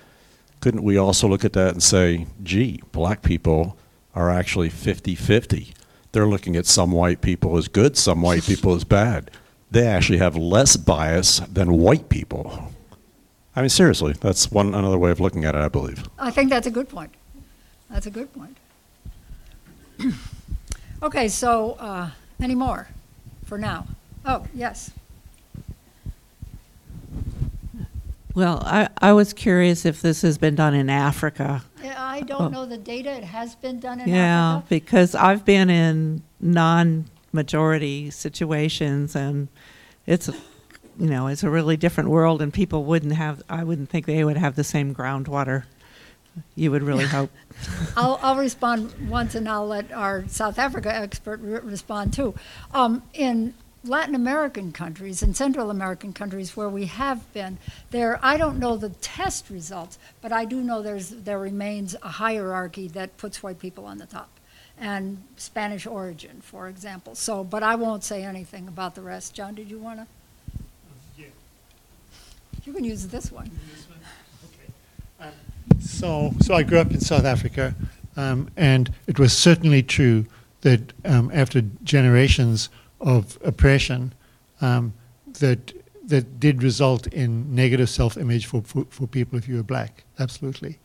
Couldn't 0.62 0.82
we 0.82 0.98
also 0.98 1.28
look 1.28 1.46
at 1.46 1.54
that 1.54 1.74
and 1.74 1.84
say, 1.84 2.26
gee, 2.42 2.82
black 2.92 3.22
people 3.22 3.78
are 4.16 4.32
actually 4.32 4.70
50 4.70 5.14
50? 5.14 5.76
They're 6.12 6.26
looking 6.26 6.56
at 6.56 6.66
some 6.66 6.92
white 6.92 7.22
people 7.22 7.56
as 7.56 7.68
good, 7.68 7.96
some 7.98 8.24
white 8.24 8.46
people 8.46 8.74
as 8.74 8.84
bad. 8.84 9.30
They 9.70 9.86
actually 9.86 10.18
have 10.18 10.36
less 10.36 10.76
bias 10.76 11.38
than 11.42 11.74
white 11.74 12.10
people. 12.10 12.72
I 13.56 13.62
mean, 13.62 13.70
seriously, 13.70 14.14
that's 14.20 14.52
one 14.52 14.74
another 14.76 14.98
way 14.98 15.12
of 15.12 15.20
looking 15.20 15.46
at 15.46 15.56
it, 15.56 15.62
I 15.62 15.70
believe. 15.70 16.04
I 16.20 16.30
think 16.32 16.50
that's 16.50 16.68
a 16.68 16.72
good 16.72 16.90
point. 16.90 17.14
That's 17.90 18.06
a 18.06 18.12
good 18.12 18.30
point. 18.34 18.58
okay. 21.04 21.28
So 21.30 21.74
uh, 21.80 22.10
any 22.42 22.56
more 22.56 22.88
for 23.46 23.58
now? 23.58 23.88
Oh 24.26 24.46
yes. 24.54 24.92
Well, 28.34 28.62
I, 28.66 28.90
I 29.02 29.14
was 29.14 29.32
curious 29.32 29.86
if 29.86 30.02
this 30.02 30.22
has 30.24 30.38
been 30.38 30.56
done 30.56 30.74
in 30.74 30.90
Africa. 30.90 31.64
Yeah, 31.82 31.96
I 31.98 32.20
don't 32.20 32.42
Oh. 32.42 32.48
know 32.50 32.66
the 32.66 32.78
data. 32.78 33.12
It 33.12 33.24
has 33.24 33.56
been 33.56 33.80
done 33.80 34.02
in 34.02 34.10
yeah, 34.10 34.58
Africa. 34.58 34.66
because 34.68 35.16
I've 35.16 35.46
been 35.46 35.70
in 35.70 36.22
non-majority 36.42 38.12
situations, 38.12 39.16
and 39.16 39.48
it's, 40.06 40.30
you 40.98 41.08
know, 41.08 41.28
it's 41.28 41.44
a 41.44 41.50
really 41.50 41.78
different 41.78 42.10
world, 42.10 42.42
and 42.42 42.54
people 42.54 42.84
wouldn't 42.86 43.14
have. 43.14 43.44
I 43.50 43.64
wouldn't 43.64 43.90
think 43.90 44.06
they 44.06 44.24
would 44.24 44.38
have 44.38 44.56
the 44.56 44.64
same 44.64 44.96
groundwater. 44.96 45.64
You 46.56 46.72
would 46.72 46.84
really 46.84 47.06
hope. 47.06 47.32
I'll, 47.98 48.20
I'll 48.22 48.36
respond 48.36 48.94
once 49.10 49.36
and 49.36 49.48
I'll 49.48 49.68
let 49.68 49.92
our 49.94 50.28
South 50.28 50.60
Africa 50.60 50.94
expert 50.94 51.40
re- 51.40 51.60
respond 51.60 52.14
too. 52.14 52.36
Um, 52.74 53.04
in 53.14 53.54
Latin 53.86 54.16
American 54.16 54.72
countries 54.72 55.22
and 55.22 55.36
Central 55.36 55.70
American 55.70 56.12
countries 56.12 56.58
where 56.58 56.70
we 56.70 56.88
have 56.88 57.32
been, 57.34 57.58
there, 57.92 58.20
I 58.22 58.38
don't 58.38 58.60
know 58.60 58.78
the 58.78 58.90
test 58.90 59.50
results, 59.50 59.98
but 60.22 60.32
I 60.32 60.44
do 60.46 60.62
know 60.62 60.82
there's, 60.82 61.10
there 61.10 61.40
remains 61.40 61.96
a 62.02 62.10
hierarchy 62.10 62.88
that 62.90 63.18
puts 63.18 63.44
white 63.44 63.60
people 63.60 63.86
on 63.86 63.98
the 63.98 64.06
top. 64.06 64.30
And 64.78 65.24
Spanish 65.38 65.86
origin, 65.88 66.42
for 66.42 66.68
example. 66.68 67.16
So, 67.16 67.46
but 67.46 67.64
I 67.64 67.76
won't 67.76 68.04
say 68.04 68.24
anything 68.24 68.68
about 68.68 68.96
the 68.96 69.02
rest. 69.02 69.34
John, 69.34 69.56
did 69.56 69.70
you 69.70 69.80
want 69.80 70.00
to? 70.00 70.08
You 72.66 72.74
can 72.74 72.84
use 72.84 73.08
this 73.08 73.32
one. 73.32 73.50
So, 75.80 76.34
so 76.42 76.56
I 76.56 76.64
grew 76.64 76.80
up 76.80 76.92
in 76.92 77.00
South 77.00 77.26
Africa, 77.26 77.76
um, 78.18 78.50
and 78.58 78.92
it 79.06 79.20
was 79.20 79.34
certainly 79.34 79.84
true 79.84 80.26
that 80.62 80.94
um, 81.06 81.30
after 81.32 81.62
generations 81.84 82.70
of 83.00 83.38
oppression, 83.44 84.14
um, 84.62 84.94
that 85.40 85.74
that 86.08 86.40
did 86.40 86.64
result 86.64 87.08
in 87.08 87.54
negative 87.54 87.90
self-image 87.90 88.46
for, 88.46 88.62
for, 88.62 88.86
for 88.90 89.08
people 89.08 89.40
if 89.40 89.48
you 89.48 89.56
were 89.56 89.64
black. 89.64 90.04
Absolutely, 90.20 90.80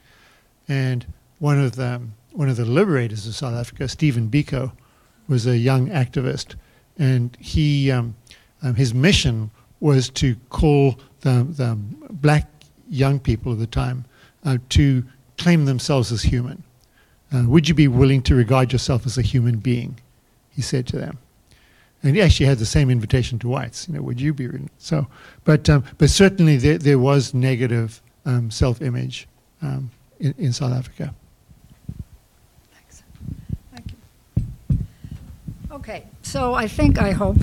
and 0.68 1.06
one 1.38 1.58
of 1.58 1.76
the 1.76 2.02
one 2.32 2.50
of 2.50 2.56
the 2.56 2.66
liberators 2.66 3.26
of 3.26 3.34
South 3.34 3.54
Africa, 3.54 3.88
Stephen 3.88 4.28
Biko, 4.28 4.72
was 5.28 5.46
a 5.46 5.56
young 5.56 5.88
activist, 5.88 6.56
and 6.98 7.36
he 7.40 7.90
um, 7.90 8.14
um, 8.62 8.74
his 8.74 8.92
mission 8.92 9.50
was 9.80 10.10
to 10.10 10.36
call 10.50 11.00
the 11.20 11.44
the 11.44 11.78
black 12.10 12.48
young 12.88 13.20
people 13.20 13.52
of 13.52 13.58
the 13.58 13.66
time 13.66 14.04
uh, 14.44 14.58
to 14.70 15.04
claim 15.38 15.64
themselves 15.64 16.12
as 16.12 16.22
human. 16.22 16.62
Uh, 17.32 17.44
would 17.46 17.68
you 17.68 17.74
be 17.74 17.88
willing 17.88 18.22
to 18.22 18.34
regard 18.34 18.72
yourself 18.72 19.06
as 19.06 19.16
a 19.16 19.22
human 19.22 19.58
being? 19.58 19.98
He 20.50 20.62
said 20.62 20.86
to 20.88 20.98
them. 20.98 21.18
And 22.02 22.16
he 22.16 22.22
actually 22.22 22.46
had 22.46 22.58
the 22.58 22.66
same 22.66 22.90
invitation 22.90 23.38
to 23.40 23.48
whites. 23.48 23.86
You 23.86 23.94
know, 23.94 24.02
would 24.02 24.20
you 24.20 24.32
be? 24.32 24.48
So, 24.78 25.06
but 25.44 25.68
um, 25.68 25.84
but 25.98 26.10
certainly 26.10 26.56
there, 26.56 26.78
there 26.78 26.98
was 26.98 27.34
negative 27.34 28.00
um, 28.24 28.50
self-image 28.50 29.28
um, 29.62 29.90
in, 30.18 30.34
in 30.38 30.52
South 30.52 30.72
Africa. 30.72 31.14
Thanks. 32.72 33.02
Thank 33.74 33.92
you. 33.92 34.78
Okay, 35.70 36.04
so 36.22 36.54
I 36.54 36.66
think, 36.66 36.98
I 36.98 37.12
hope, 37.12 37.36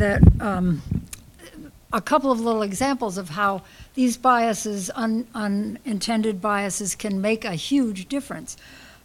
that 0.00 0.22
um, 0.40 0.82
a 1.92 2.00
couple 2.00 2.30
of 2.30 2.40
little 2.40 2.62
examples 2.62 3.18
of 3.18 3.30
how 3.30 3.62
these 3.94 4.16
biases, 4.16 4.90
un- 4.94 5.26
unintended 5.34 6.40
biases, 6.40 6.94
can 6.94 7.20
make 7.20 7.44
a 7.44 7.54
huge 7.54 8.08
difference. 8.08 8.56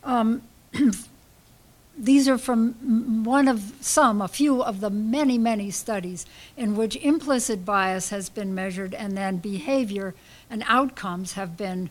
Um, 0.03 0.43
these 1.97 2.27
are 2.27 2.37
from 2.37 3.23
one 3.23 3.47
of 3.47 3.73
some, 3.81 4.21
a 4.21 4.27
few 4.27 4.61
of 4.63 4.81
the 4.81 4.89
many, 4.89 5.37
many 5.37 5.71
studies 5.71 6.25
in 6.55 6.75
which 6.75 6.95
implicit 6.97 7.65
bias 7.65 8.09
has 8.09 8.29
been 8.29 8.53
measured 8.53 8.93
and 8.93 9.17
then 9.17 9.37
behavior 9.37 10.13
and 10.49 10.63
outcomes 10.67 11.33
have 11.33 11.57
been 11.57 11.89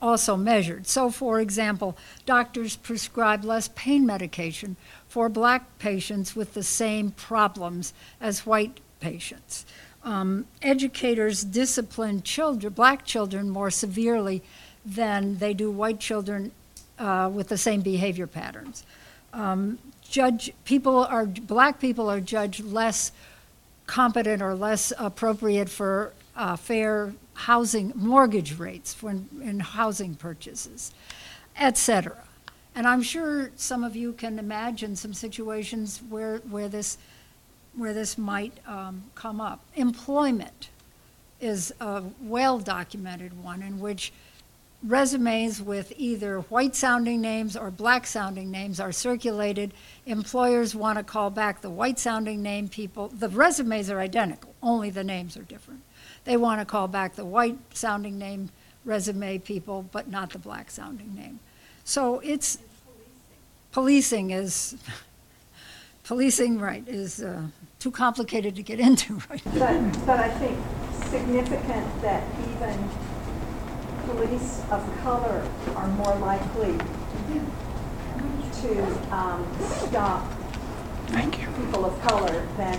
also 0.00 0.36
measured. 0.36 0.86
So, 0.86 1.10
for 1.10 1.40
example, 1.40 1.96
doctors 2.26 2.76
prescribe 2.76 3.44
less 3.44 3.68
pain 3.74 4.04
medication 4.04 4.76
for 5.08 5.28
black 5.28 5.78
patients 5.78 6.36
with 6.36 6.54
the 6.54 6.62
same 6.62 7.12
problems 7.12 7.94
as 8.20 8.44
white 8.46 8.80
patients. 9.00 9.64
Um, 10.06 10.46
educators 10.62 11.42
discipline 11.42 12.22
children, 12.22 12.72
black 12.72 13.04
children, 13.04 13.50
more 13.50 13.72
severely 13.72 14.40
than 14.84 15.38
they 15.38 15.52
do 15.52 15.68
white 15.68 15.98
children 15.98 16.52
uh, 16.96 17.28
with 17.32 17.48
the 17.48 17.58
same 17.58 17.80
behavior 17.80 18.28
patterns. 18.28 18.84
Um, 19.32 19.80
judge 20.08 20.52
people 20.64 21.04
are 21.04 21.26
black 21.26 21.80
people 21.80 22.08
are 22.08 22.20
judged 22.20 22.64
less 22.64 23.10
competent 23.86 24.42
or 24.42 24.54
less 24.54 24.92
appropriate 24.96 25.68
for 25.68 26.12
uh, 26.36 26.54
fair 26.54 27.12
housing 27.34 27.92
mortgage 27.96 28.58
rates 28.58 28.94
for 28.94 29.10
in, 29.10 29.28
in 29.42 29.58
housing 29.58 30.14
purchases, 30.14 30.92
etc. 31.58 32.16
And 32.76 32.86
I'm 32.86 33.02
sure 33.02 33.50
some 33.56 33.82
of 33.82 33.96
you 33.96 34.12
can 34.12 34.38
imagine 34.38 34.94
some 34.94 35.14
situations 35.14 36.00
where 36.08 36.38
where 36.38 36.68
this 36.68 36.96
where 37.76 37.92
this 37.92 38.16
might 38.16 38.52
um, 38.66 39.04
come 39.14 39.40
up. 39.40 39.60
Employment 39.74 40.70
is 41.40 41.72
a 41.80 42.02
well 42.20 42.58
documented 42.58 43.42
one 43.42 43.62
in 43.62 43.78
which 43.78 44.12
resumes 44.82 45.60
with 45.60 45.92
either 45.96 46.40
white 46.40 46.74
sounding 46.76 47.20
names 47.20 47.56
or 47.56 47.70
black 47.70 48.06
sounding 48.06 48.50
names 48.50 48.78
are 48.78 48.92
circulated. 48.92 49.72
Employers 50.06 50.74
want 50.74 50.98
to 50.98 51.04
call 51.04 51.30
back 51.30 51.60
the 51.60 51.70
white 51.70 51.98
sounding 51.98 52.42
name 52.42 52.68
people. 52.68 53.08
The 53.08 53.28
resumes 53.28 53.90
are 53.90 54.00
identical, 54.00 54.54
only 54.62 54.90
the 54.90 55.04
names 55.04 55.36
are 55.36 55.42
different. 55.42 55.82
They 56.24 56.36
want 56.36 56.60
to 56.60 56.64
call 56.64 56.88
back 56.88 57.14
the 57.14 57.24
white 57.24 57.58
sounding 57.74 58.18
name 58.18 58.50
resume 58.84 59.38
people, 59.38 59.86
but 59.92 60.08
not 60.08 60.30
the 60.30 60.38
black 60.38 60.70
sounding 60.70 61.14
name. 61.14 61.40
So 61.84 62.20
it's 62.20 62.58
policing 63.72 64.30
is 64.30 64.76
policing, 66.06 66.58
right, 66.58 66.86
is 66.86 67.22
uh, 67.22 67.42
too 67.78 67.90
complicated 67.90 68.56
to 68.56 68.62
get 68.62 68.80
into 68.88 69.14
right 69.28 69.44
now. 69.46 69.90
But, 69.92 70.06
but 70.06 70.20
I 70.20 70.30
think 70.30 70.58
significant 71.10 72.02
that 72.02 72.24
even 72.50 72.88
police 74.06 74.62
of 74.70 74.82
color 75.02 75.46
are 75.74 75.88
more 75.88 76.14
likely 76.16 76.78
to 78.62 79.14
um, 79.14 79.46
stop 79.60 80.24
Thank 81.08 81.40
you. 81.40 81.48
people 81.48 81.84
of 81.84 82.00
color 82.02 82.46
than 82.56 82.78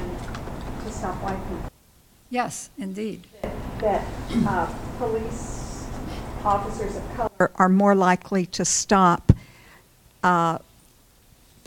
to 0.84 0.92
stop 0.92 1.16
white 1.24 1.42
people. 1.50 1.70
Yes, 2.30 2.70
indeed. 2.78 3.28
That 3.80 4.06
uh, 4.48 4.74
police 4.98 5.88
officers 6.44 6.96
of 6.96 7.16
color 7.16 7.52
are 7.56 7.70
more 7.70 7.96
likely 7.96 8.46
to 8.48 8.66
stop 8.66 9.32
uh, 10.24 10.60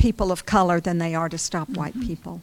people 0.01 0.33
of 0.33 0.47
color 0.47 0.81
than 0.81 0.99
they 0.99 1.15
are 1.15 1.29
to 1.29 1.39
stop 1.39 1.69
mm-hmm. 1.69 1.79
white 1.79 2.01
people. 2.01 2.41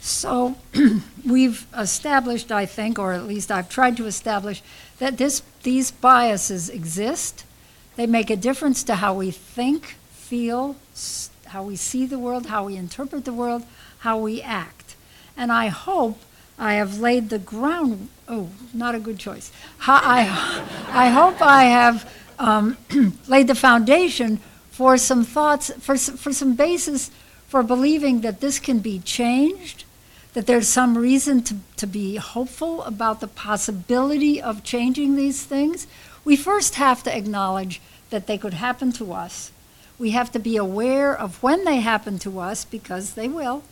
So 0.00 0.56
we've 1.26 1.66
established, 1.76 2.50
I 2.50 2.66
think, 2.66 2.98
or 2.98 3.12
at 3.12 3.26
least 3.26 3.50
I've 3.50 3.68
tried 3.68 3.96
to 3.98 4.06
establish, 4.06 4.62
that 4.98 5.18
this, 5.18 5.42
these 5.62 5.90
biases 5.90 6.68
exist. 6.70 7.44
They 7.96 8.06
make 8.06 8.30
a 8.30 8.36
difference 8.36 8.82
to 8.84 8.96
how 8.96 9.14
we 9.14 9.30
think, 9.30 9.96
feel, 10.10 10.76
how 11.46 11.62
we 11.62 11.76
see 11.76 12.06
the 12.06 12.18
world, 12.18 12.46
how 12.46 12.64
we 12.64 12.76
interpret 12.76 13.24
the 13.24 13.32
world, 13.32 13.64
how 14.00 14.18
we 14.18 14.40
act. 14.40 14.96
And 15.36 15.52
I 15.52 15.68
hope 15.68 16.18
I 16.58 16.74
have 16.74 16.98
laid 16.98 17.28
the 17.28 17.38
ground. 17.38 18.08
Oh, 18.28 18.50
not 18.72 18.94
a 18.94 18.98
good 18.98 19.18
choice. 19.18 19.52
I, 19.86 20.22
I 20.88 21.08
hope 21.08 21.42
I 21.42 21.64
have 21.64 22.10
um, 22.38 22.76
laid 23.28 23.46
the 23.46 23.54
foundation 23.54 24.40
for 24.70 24.96
some 24.96 25.24
thoughts, 25.24 25.70
for, 25.80 25.96
for 25.96 26.32
some 26.32 26.54
basis 26.54 27.10
for 27.54 27.62
believing 27.62 28.22
that 28.22 28.40
this 28.40 28.58
can 28.58 28.80
be 28.80 28.98
changed, 28.98 29.84
that 30.32 30.44
there's 30.48 30.68
some 30.68 30.98
reason 30.98 31.40
to, 31.40 31.54
to 31.76 31.86
be 31.86 32.16
hopeful 32.16 32.82
about 32.82 33.20
the 33.20 33.28
possibility 33.28 34.42
of 34.42 34.64
changing 34.64 35.14
these 35.14 35.44
things. 35.44 35.86
We 36.24 36.34
first 36.34 36.74
have 36.74 37.04
to 37.04 37.16
acknowledge 37.16 37.80
that 38.10 38.26
they 38.26 38.38
could 38.38 38.54
happen 38.54 38.90
to 38.94 39.12
us. 39.12 39.52
We 40.00 40.10
have 40.10 40.32
to 40.32 40.40
be 40.40 40.56
aware 40.56 41.16
of 41.16 41.40
when 41.44 41.64
they 41.64 41.78
happen 41.78 42.18
to 42.20 42.40
us, 42.40 42.64
because 42.64 43.14
they 43.14 43.28
will. 43.28 43.62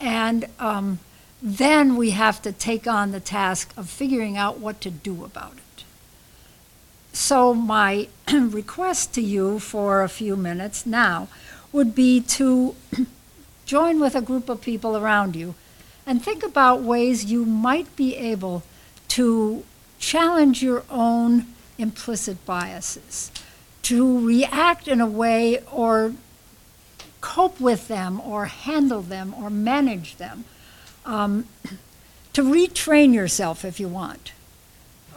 And 0.00 0.46
um, 0.58 0.98
then 1.40 1.94
we 1.94 2.10
have 2.10 2.42
to 2.42 2.50
take 2.50 2.88
on 2.88 3.12
the 3.12 3.20
task 3.20 3.72
of 3.76 3.88
figuring 3.88 4.36
out 4.36 4.58
what 4.58 4.80
to 4.80 4.90
do 4.90 5.24
about 5.24 5.52
it. 5.52 5.62
So, 7.12 7.54
my 7.54 8.08
request 8.32 9.12
to 9.14 9.20
you 9.20 9.58
for 9.58 10.02
a 10.02 10.08
few 10.08 10.36
minutes 10.36 10.86
now 10.86 11.28
would 11.72 11.94
be 11.94 12.20
to 12.20 12.74
join 13.66 14.00
with 14.00 14.14
a 14.14 14.22
group 14.22 14.48
of 14.48 14.60
people 14.60 14.96
around 14.96 15.36
you 15.36 15.54
and 16.06 16.22
think 16.22 16.42
about 16.42 16.82
ways 16.82 17.24
you 17.24 17.44
might 17.44 17.94
be 17.96 18.16
able 18.16 18.62
to 19.08 19.64
challenge 19.98 20.62
your 20.62 20.82
own 20.90 21.46
implicit 21.78 22.44
biases, 22.46 23.30
to 23.82 24.26
react 24.26 24.88
in 24.88 25.00
a 25.00 25.06
way 25.06 25.58
or 25.70 26.14
cope 27.20 27.60
with 27.60 27.88
them 27.88 28.20
or 28.20 28.46
handle 28.46 29.02
them 29.02 29.34
or 29.34 29.50
manage 29.50 30.16
them, 30.16 30.44
um, 31.04 31.46
to 32.32 32.42
retrain 32.42 33.12
yourself 33.12 33.64
if 33.64 33.80
you 33.80 33.88
want. 33.88 34.32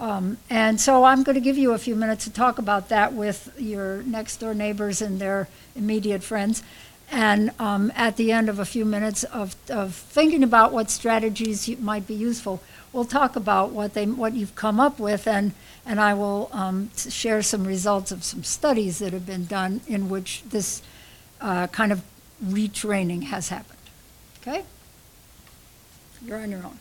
Um, 0.03 0.35
and 0.49 0.81
so 0.81 1.05
I'm 1.05 1.23
going 1.23 1.35
to 1.35 1.41
give 1.41 1.57
you 1.57 1.71
a 1.71 1.77
few 1.77 1.95
minutes 1.95 2.25
to 2.25 2.29
talk 2.29 2.57
about 2.57 2.89
that 2.89 3.13
with 3.13 3.53
your 3.57 4.03
next 4.03 4.35
door 4.35 4.53
neighbors 4.53 5.01
and 5.01 5.17
their 5.17 5.47
immediate 5.77 6.23
friends. 6.23 6.61
And 7.09 7.51
um, 7.57 7.89
at 7.95 8.17
the 8.17 8.33
end 8.33 8.49
of 8.49 8.59
a 8.59 8.65
few 8.65 8.83
minutes 8.83 9.23
of, 9.23 9.55
of 9.69 9.95
thinking 9.95 10.43
about 10.43 10.73
what 10.73 10.89
strategies 10.89 11.69
might 11.79 12.05
be 12.05 12.15
useful, 12.15 12.61
we'll 12.91 13.05
talk 13.05 13.37
about 13.37 13.71
what 13.71 13.93
they 13.93 14.05
what 14.05 14.33
you've 14.33 14.55
come 14.55 14.77
up 14.77 14.99
with, 14.99 15.25
and 15.25 15.53
and 15.85 16.01
I 16.01 16.13
will 16.15 16.49
um, 16.51 16.89
share 16.97 17.41
some 17.41 17.63
results 17.65 18.11
of 18.11 18.25
some 18.25 18.43
studies 18.43 18.99
that 18.99 19.13
have 19.13 19.25
been 19.25 19.45
done 19.45 19.79
in 19.87 20.09
which 20.09 20.43
this 20.49 20.81
uh, 21.39 21.67
kind 21.67 21.93
of 21.93 22.01
retraining 22.43 23.23
has 23.23 23.47
happened. 23.47 23.79
Okay, 24.41 24.63
you're 26.25 26.41
on 26.41 26.51
your 26.51 26.63
own. 26.65 26.77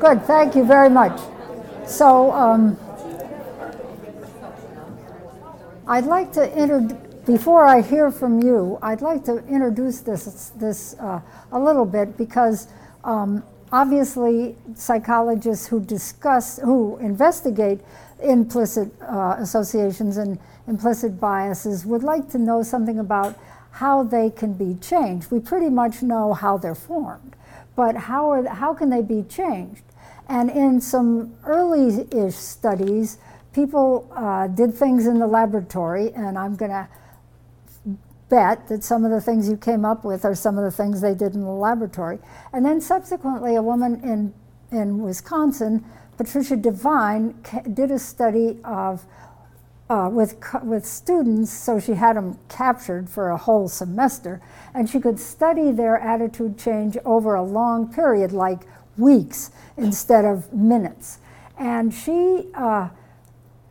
Good, 0.00 0.22
thank 0.24 0.54
you 0.54 0.64
very 0.64 0.88
much. 0.88 1.37
So, 1.98 2.30
um, 2.30 2.78
I'd 5.88 6.04
like 6.04 6.32
to 6.34 6.56
introduce, 6.56 6.96
before 7.26 7.66
I 7.66 7.82
hear 7.82 8.12
from 8.12 8.40
you, 8.40 8.78
I'd 8.80 9.02
like 9.02 9.24
to 9.24 9.38
introduce 9.48 10.02
this, 10.02 10.52
this 10.54 10.94
uh, 11.00 11.20
a 11.50 11.58
little 11.58 11.84
bit 11.84 12.16
because 12.16 12.68
um, 13.02 13.42
obviously 13.72 14.54
psychologists 14.76 15.66
who 15.66 15.80
discuss, 15.80 16.60
who 16.62 16.98
investigate 16.98 17.80
implicit 18.22 18.92
uh, 19.02 19.34
associations 19.40 20.18
and 20.18 20.38
implicit 20.68 21.18
biases 21.18 21.84
would 21.84 22.04
like 22.04 22.30
to 22.30 22.38
know 22.38 22.62
something 22.62 23.00
about 23.00 23.36
how 23.72 24.04
they 24.04 24.30
can 24.30 24.52
be 24.52 24.76
changed. 24.80 25.32
We 25.32 25.40
pretty 25.40 25.68
much 25.68 26.00
know 26.00 26.32
how 26.32 26.58
they're 26.58 26.76
formed, 26.76 27.34
but 27.74 27.96
how, 27.96 28.30
are, 28.30 28.46
how 28.46 28.72
can 28.72 28.88
they 28.88 29.02
be 29.02 29.24
changed? 29.24 29.82
And 30.28 30.50
in 30.50 30.80
some 30.80 31.34
early 31.44 32.06
ish 32.12 32.34
studies, 32.34 33.18
people 33.52 34.10
uh, 34.14 34.46
did 34.46 34.74
things 34.74 35.06
in 35.06 35.18
the 35.18 35.26
laboratory, 35.26 36.12
and 36.12 36.38
I'm 36.38 36.54
going 36.54 36.70
to 36.70 36.88
bet 38.28 38.68
that 38.68 38.84
some 38.84 39.04
of 39.04 39.10
the 39.10 39.20
things 39.20 39.48
you 39.48 39.56
came 39.56 39.84
up 39.84 40.04
with 40.04 40.24
are 40.24 40.34
some 40.34 40.58
of 40.58 40.64
the 40.64 40.70
things 40.70 41.00
they 41.00 41.14
did 41.14 41.34
in 41.34 41.40
the 41.40 41.48
laboratory. 41.48 42.18
And 42.52 42.64
then 42.64 42.80
subsequently, 42.80 43.56
a 43.56 43.62
woman 43.62 44.00
in, 44.02 44.34
in 44.70 44.98
Wisconsin, 44.98 45.84
Patricia 46.18 46.56
Devine, 46.56 47.34
did 47.72 47.90
a 47.90 47.98
study 47.98 48.58
of 48.64 49.06
uh, 49.88 50.10
with, 50.12 50.36
with 50.62 50.84
students, 50.84 51.50
so 51.50 51.80
she 51.80 51.92
had 51.94 52.16
them 52.16 52.38
captured 52.50 53.08
for 53.08 53.30
a 53.30 53.36
whole 53.38 53.68
semester, 53.68 54.40
and 54.74 54.90
she 54.90 55.00
could 55.00 55.18
study 55.18 55.72
their 55.72 55.96
attitude 55.96 56.58
change 56.58 56.98
over 57.06 57.34
a 57.34 57.42
long 57.42 57.90
period, 57.90 58.32
like 58.32 58.66
weeks 58.98 59.50
instead 59.76 60.24
of 60.24 60.52
minutes. 60.52 61.18
And 61.58 61.92
she 61.92 62.46
uh, 62.54 62.90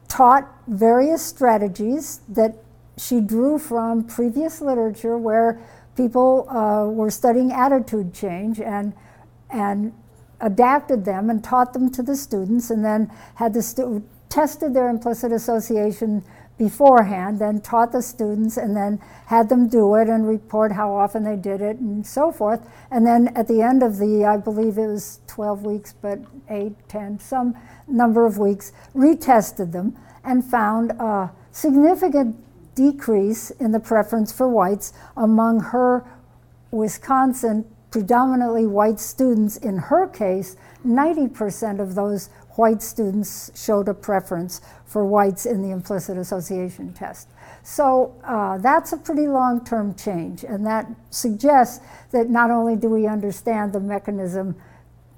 taught 0.07 0.47
various 0.67 1.21
strategies 1.21 2.21
that 2.29 2.55
she 2.97 3.21
drew 3.21 3.59
from 3.59 4.03
previous 4.03 4.61
literature 4.61 5.17
where 5.17 5.59
people 5.95 6.49
uh, 6.49 6.89
were 6.89 7.09
studying 7.09 7.51
attitude 7.51 8.13
change 8.13 8.59
and, 8.59 8.93
and 9.49 9.93
adapted 10.41 11.05
them 11.05 11.29
and 11.29 11.43
taught 11.43 11.73
them 11.73 11.91
to 11.91 12.03
the 12.03 12.15
students 12.15 12.69
and 12.69 12.83
then 12.83 13.11
had 13.35 13.53
the 13.53 13.61
stu- 13.61 14.03
tested 14.29 14.73
their 14.73 14.89
implicit 14.89 15.31
association 15.31 16.23
beforehand, 16.57 17.39
then 17.39 17.61
taught 17.61 17.91
the 17.91 18.01
students, 18.01 18.57
and 18.57 18.75
then 18.75 18.99
had 19.27 19.49
them 19.49 19.67
do 19.67 19.95
it 19.95 20.09
and 20.09 20.27
report 20.27 20.71
how 20.71 20.93
often 20.93 21.23
they 21.23 21.35
did 21.35 21.61
it 21.61 21.77
and 21.77 22.05
so 22.05 22.31
forth. 22.31 22.67
And 22.89 23.05
then 23.05 23.29
at 23.35 23.47
the 23.47 23.61
end 23.61 23.83
of 23.83 23.97
the, 23.97 24.25
I 24.25 24.37
believe 24.37 24.77
it 24.77 24.87
was 24.87 25.19
12 25.27 25.63
weeks, 25.63 25.93
but 26.01 26.19
8, 26.49 26.73
10, 26.87 27.19
some 27.19 27.55
number 27.87 28.25
of 28.25 28.37
weeks, 28.37 28.71
retested 28.95 29.71
them 29.71 29.95
and 30.23 30.43
found 30.43 30.91
a 30.91 31.31
significant 31.51 32.35
decrease 32.75 33.49
in 33.51 33.71
the 33.71 33.79
preference 33.79 34.31
for 34.31 34.47
whites 34.47 34.93
among 35.15 35.59
her 35.59 36.05
Wisconsin 36.71 37.65
predominantly 37.91 38.67
white 38.67 38.99
students. 38.99 39.57
In 39.57 39.77
her 39.77 40.07
case, 40.07 40.55
90% 40.85 41.79
of 41.79 41.95
those 41.95 42.29
white 42.57 42.81
students 42.81 43.51
showed 43.55 43.87
a 43.87 43.93
preference 43.93 44.61
for 44.85 45.05
whites 45.05 45.45
in 45.45 45.61
the 45.61 45.71
implicit 45.71 46.17
association 46.17 46.93
test. 46.93 47.29
So 47.63 48.15
uh, 48.23 48.57
that's 48.57 48.93
a 48.93 48.97
pretty 48.97 49.27
long 49.27 49.63
term 49.63 49.93
change, 49.95 50.43
and 50.43 50.65
that 50.65 50.87
suggests 51.09 51.83
that 52.11 52.29
not 52.29 52.49
only 52.49 52.75
do 52.75 52.89
we 52.89 53.05
understand 53.07 53.73
the 53.73 53.79
mechanism 53.79 54.55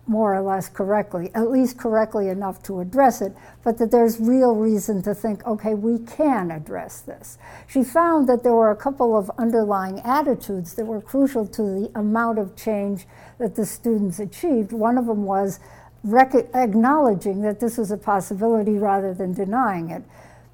more 0.09 0.33
or 0.33 0.41
less 0.41 0.67
correctly, 0.67 1.29
at 1.35 1.51
least 1.51 1.77
correctly 1.77 2.29
enough 2.29 2.63
to 2.63 2.79
address 2.79 3.21
it, 3.21 3.31
but 3.63 3.77
that 3.77 3.91
there's 3.91 4.19
real 4.19 4.55
reason 4.55 5.03
to 5.03 5.13
think, 5.13 5.45
okay, 5.45 5.75
we 5.75 5.99
can 5.99 6.49
address 6.49 7.01
this. 7.01 7.37
She 7.67 7.83
found 7.83 8.27
that 8.27 8.41
there 8.41 8.53
were 8.53 8.71
a 8.71 8.75
couple 8.75 9.15
of 9.15 9.29
underlying 9.37 9.99
attitudes 9.99 10.73
that 10.73 10.85
were 10.85 10.99
crucial 10.99 11.45
to 11.49 11.61
the 11.61 11.91
amount 11.93 12.39
of 12.39 12.55
change 12.55 13.05
that 13.37 13.55
the 13.55 13.67
students 13.67 14.19
achieved. 14.19 14.73
One 14.73 14.97
of 14.97 15.05
them 15.05 15.25
was 15.25 15.59
rec- 16.03 16.49
acknowledging 16.53 17.41
that 17.41 17.59
this 17.59 17.77
was 17.77 17.91
a 17.91 17.97
possibility 17.97 18.77
rather 18.77 19.13
than 19.13 19.33
denying 19.33 19.89
it, 19.89 20.03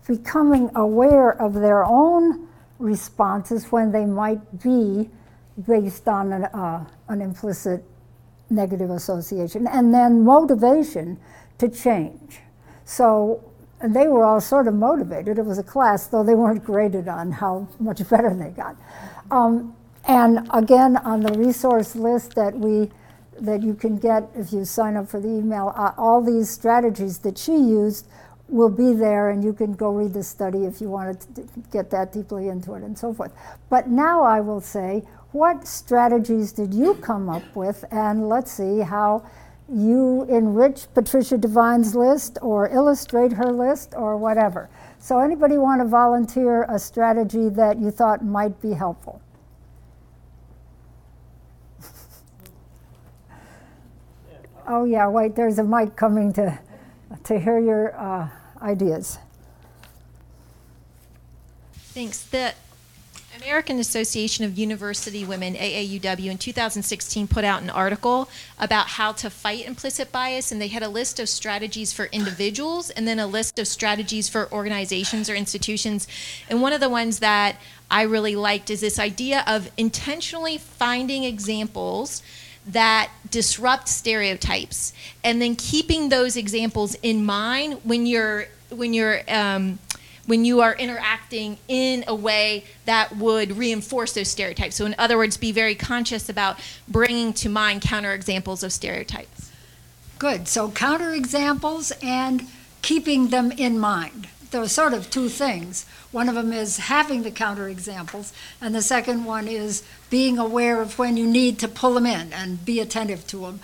becoming 0.07 0.69
aware 0.75 1.31
of 1.41 1.53
their 1.53 1.83
own 1.83 2.47
responses 2.79 3.71
when 3.71 3.91
they 3.91 4.05
might 4.05 4.61
be 4.61 5.09
based 5.67 6.07
on 6.07 6.33
an, 6.33 6.45
uh, 6.45 6.85
an 7.07 7.21
implicit 7.21 7.83
negative 8.49 8.89
association, 8.89 9.67
and 9.67 9.93
then 9.93 10.23
motivation 10.23 11.17
to 11.57 11.69
change. 11.69 12.39
So 12.83 13.41
and 13.81 13.95
they 13.95 14.07
were 14.07 14.23
all 14.23 14.41
sort 14.41 14.67
of 14.67 14.73
motivated. 14.73 15.37
It 15.37 15.45
was 15.45 15.57
a 15.57 15.63
class, 15.63 16.07
though 16.07 16.23
they 16.23 16.33
weren't 16.33 16.63
graded 16.63 17.07
on 17.07 17.31
how 17.31 17.67
much 17.79 18.07
better 18.09 18.33
they 18.33 18.49
got. 18.49 18.75
Um, 19.29 19.75
and 20.07 20.47
again, 20.53 20.97
on 20.97 21.21
the 21.21 21.37
resource 21.37 21.95
list 21.95 22.35
that 22.35 22.57
we 22.57 22.91
that 23.39 23.63
you 23.63 23.73
can 23.73 23.97
get 23.97 24.29
if 24.35 24.53
you 24.53 24.65
sign 24.65 24.95
up 24.95 25.07
for 25.07 25.19
the 25.19 25.27
email, 25.27 25.73
uh, 25.75 25.91
all 25.97 26.21
these 26.21 26.49
strategies 26.49 27.19
that 27.19 27.37
she 27.37 27.53
used 27.53 28.07
will 28.47 28.69
be 28.69 28.93
there, 28.93 29.29
and 29.31 29.43
you 29.43 29.53
can 29.53 29.73
go 29.73 29.91
read 29.91 30.13
the 30.13 30.23
study 30.23 30.65
if 30.65 30.79
you 30.79 30.89
wanted 30.89 31.19
to 31.35 31.47
get 31.71 31.89
that 31.89 32.11
deeply 32.11 32.47
into 32.47 32.73
it 32.73 32.83
and 32.83 32.97
so 32.97 33.13
forth. 33.13 33.33
But 33.69 33.89
now 33.89 34.23
I 34.23 34.39
will 34.39 34.61
say, 34.61 35.03
what 35.31 35.67
strategies 35.67 36.51
did 36.51 36.73
you 36.73 36.95
come 36.95 37.27
up 37.27 37.55
with? 37.55 37.83
And 37.91 38.29
let's 38.29 38.51
see 38.51 38.79
how 38.79 39.25
you 39.67 40.25
enrich 40.29 40.85
Patricia 40.93 41.37
Devine's 41.37 41.95
list 41.95 42.37
or 42.41 42.69
illustrate 42.69 43.33
her 43.33 43.51
list 43.51 43.93
or 43.97 44.15
whatever. 44.15 44.69
So, 44.99 45.19
anybody 45.19 45.57
want 45.57 45.81
to 45.81 45.87
volunteer 45.87 46.63
a 46.69 46.77
strategy 46.77 47.49
that 47.49 47.79
you 47.79 47.91
thought 47.91 48.23
might 48.23 48.61
be 48.61 48.73
helpful? 48.73 49.21
Oh, 54.67 54.85
yeah, 54.85 55.07
wait, 55.07 55.35
there's 55.35 55.59
a 55.59 55.63
mic 55.63 55.95
coming 55.95 56.33
to, 56.33 56.59
to 57.23 57.39
hear 57.39 57.59
your 57.59 57.95
uh, 57.95 58.29
ideas. 58.61 59.17
Thanks. 61.73 62.23
The 62.23 62.53
American 63.37 63.79
Association 63.79 64.45
of 64.45 64.57
University 64.57 65.25
Women, 65.25 65.55
AAUW, 65.55 66.31
in 66.31 66.37
2016 66.37 67.27
put 67.27 67.43
out 67.43 67.61
an 67.61 67.69
article 67.69 68.29
about 68.59 68.87
how 68.87 69.11
to 69.13 69.29
fight 69.29 69.65
implicit 69.65 70.11
bias, 70.11 70.51
and 70.51 70.61
they 70.61 70.67
had 70.67 70.83
a 70.83 70.89
list 70.89 71.19
of 71.19 71.27
strategies 71.29 71.91
for 71.93 72.05
individuals 72.05 72.89
and 72.89 73.07
then 73.07 73.19
a 73.19 73.27
list 73.27 73.59
of 73.59 73.67
strategies 73.67 74.29
for 74.29 74.51
organizations 74.51 75.29
or 75.29 75.35
institutions. 75.35 76.07
And 76.49 76.61
one 76.61 76.73
of 76.73 76.79
the 76.79 76.89
ones 76.89 77.19
that 77.19 77.57
I 77.91 78.03
really 78.03 78.35
liked 78.35 78.69
is 78.69 78.81
this 78.81 78.99
idea 78.99 79.43
of 79.47 79.69
intentionally 79.77 80.57
finding 80.57 81.23
examples 81.23 82.23
that 82.67 83.11
disrupt 83.29 83.87
stereotypes 83.87 84.93
and 85.23 85.41
then 85.41 85.55
keeping 85.55 86.09
those 86.09 86.35
examples 86.35 86.95
in 87.03 87.25
mind 87.25 87.79
when 87.83 88.05
you're 88.05 88.45
when 88.69 88.93
you're 88.93 89.21
um, 89.27 89.79
when 90.25 90.43
you 90.43 90.61
are 90.61 90.73
interacting 90.75 91.57
in 91.67 92.03
a 92.07 92.15
way 92.15 92.63
that 92.85 93.15
would 93.17 93.57
reinforce 93.57 94.13
those 94.13 94.27
stereotypes. 94.27 94.75
So, 94.75 94.85
in 94.85 94.95
other 94.97 95.17
words, 95.17 95.37
be 95.37 95.51
very 95.51 95.75
conscious 95.75 96.29
about 96.29 96.59
bringing 96.87 97.33
to 97.33 97.49
mind 97.49 97.81
counterexamples 97.81 98.63
of 98.63 98.73
stereotypes. 98.73 99.51
Good. 100.17 100.47
So, 100.47 100.69
counterexamples 100.69 101.91
and 102.03 102.47
keeping 102.81 103.27
them 103.27 103.51
in 103.51 103.77
mind. 103.79 104.27
There 104.55 104.63
are 104.63 104.69
sort 104.69 104.93
of 104.93 105.09
two 105.09 105.27
things. 105.27 105.85
One 106.13 106.29
of 106.29 106.35
them 106.35 106.53
is 106.53 106.77
having 106.77 107.23
the 107.23 107.29
counterexamples, 107.29 108.31
and 108.61 108.73
the 108.73 108.81
second 108.81 109.25
one 109.25 109.49
is 109.49 109.83
being 110.09 110.39
aware 110.39 110.81
of 110.81 110.97
when 110.97 111.17
you 111.17 111.27
need 111.27 111.59
to 111.59 111.67
pull 111.67 111.93
them 111.93 112.05
in 112.05 112.31
and 112.31 112.63
be 112.63 112.79
attentive 112.79 113.27
to 113.27 113.39
them. 113.39 113.59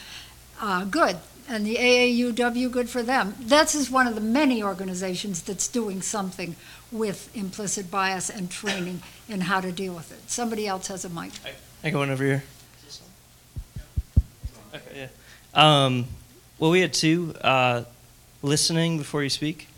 Uh, 0.59 0.83
good 0.83 1.19
and 1.47 1.65
the 1.65 1.77
AAUW, 1.77 2.69
good 2.69 2.89
for 2.89 3.01
them. 3.03 3.35
That's 3.39 3.73
is 3.73 3.89
one 3.89 4.05
of 4.05 4.15
the 4.15 4.21
many 4.21 4.61
organizations 4.61 5.41
that's 5.43 5.69
doing 5.69 6.01
something 6.01 6.57
with 6.91 7.33
implicit 7.33 7.89
bias 7.89 8.29
and 8.29 8.51
training 8.51 9.01
in 9.29 9.39
how 9.39 9.61
to 9.61 9.71
deal 9.71 9.93
with 9.93 10.11
it. 10.11 10.29
Somebody 10.29 10.67
else 10.67 10.87
has 10.87 11.05
a 11.05 11.09
mic. 11.09 11.31
I, 11.45 11.87
I 11.87 11.89
go 11.91 11.99
one 11.99 12.09
over 12.09 12.25
here. 12.25 12.43
Okay, 14.75 15.07
yeah. 15.55 15.85
Um, 15.85 16.07
well, 16.59 16.71
we 16.71 16.81
had 16.81 16.91
two. 16.91 17.33
Uh, 17.39 17.85
listening 18.41 18.97
before 18.97 19.23
you 19.23 19.29
speak. 19.29 19.69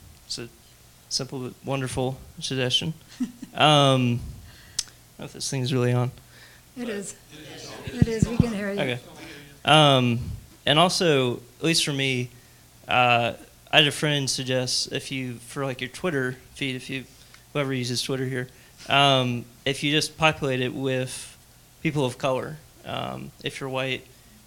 Simple 1.14 1.38
but 1.42 1.54
wonderful 1.64 2.18
suggestion. 2.40 2.96
um, 3.22 3.30
I 3.54 3.60
don't 3.60 4.20
know 5.20 5.26
if 5.26 5.34
this 5.34 5.48
thing's 5.48 5.72
really 5.72 5.94
on. 5.94 6.10
It 6.76 6.90
is. 6.90 7.16
It 7.86 8.08
is. 8.08 8.28
We 8.28 8.36
can 8.36 8.52
hear 8.52 8.74
you. 8.74 8.80
Okay. 8.80 9.00
Um, 9.64 10.32
and 10.66 10.80
also, 10.80 11.36
at 11.36 11.64
least 11.64 11.86
for 11.86 11.94
me, 11.94 12.30
uh, 12.88 13.34
I 13.72 13.78
had 13.78 13.86
a 13.86 13.92
friend 13.92 14.28
suggest 14.28 14.92
if 14.92 15.12
you 15.12 15.36
for 15.36 15.66
like 15.66 15.82
your 15.82 15.92
Twitter 15.92 16.38
feed, 16.56 16.76
if 16.76 16.90
you 16.90 17.04
whoever 17.54 17.76
uses 17.76 18.02
Twitter 18.02 18.26
here, 18.26 18.48
um, 18.90 19.46
if 19.66 19.84
you 19.84 19.92
just 19.92 20.18
populate 20.18 20.62
it 20.62 20.74
with 20.74 21.38
people 21.84 22.06
of 22.06 22.18
color, 22.18 22.58
um, 22.86 23.30
if 23.44 23.60
you're 23.62 23.70
white, 23.70 24.04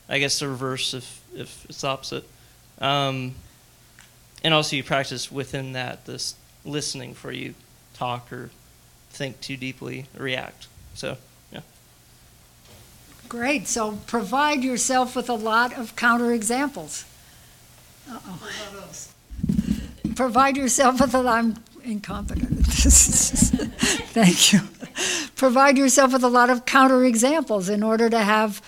I 0.08 0.18
guess 0.18 0.40
the 0.40 0.48
reverse 0.48 0.94
if 0.94 1.22
if 1.32 1.64
it's 1.68 1.84
opposite, 1.84 2.24
um, 2.80 3.36
and 4.42 4.52
also 4.52 4.74
you 4.74 4.82
practice 4.82 5.30
within 5.30 5.70
that 5.74 6.06
this 6.06 6.34
listening 6.66 7.14
for 7.14 7.32
you 7.32 7.54
talk 7.94 8.30
or 8.32 8.50
think 9.10 9.40
too 9.40 9.56
deeply, 9.56 10.06
react. 10.16 10.66
So. 10.94 11.16
Yeah. 11.52 11.60
Great. 13.28 13.66
So 13.68 13.98
provide 14.06 14.62
yourself 14.62 15.16
with 15.16 15.28
a 15.30 15.34
lot 15.34 15.76
of 15.78 15.96
counterexamples. 15.96 17.04
Uh-oh. 18.10 18.38
Provide 20.14 20.56
yourself 20.56 21.00
with 21.00 21.14
a 21.14 21.20
lot. 21.20 21.38
I'm 21.38 21.56
incompetent. 21.84 22.66
Thank 22.66 24.52
you. 24.52 24.60
Provide 25.34 25.76
yourself 25.76 26.12
with 26.12 26.24
a 26.24 26.28
lot 26.28 26.50
of 26.50 26.64
counterexamples 26.64 27.68
in 27.68 27.82
order 27.82 28.08
to 28.08 28.18
have 28.18 28.62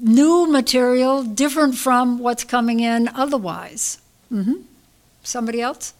new 0.00 0.46
material 0.50 1.22
different 1.22 1.76
from 1.76 2.18
what's 2.18 2.44
coming 2.44 2.80
in 2.80 3.08
otherwise. 3.08 3.98
Mm-hmm. 4.32 4.62
Somebody 5.22 5.60
else? 5.60 5.94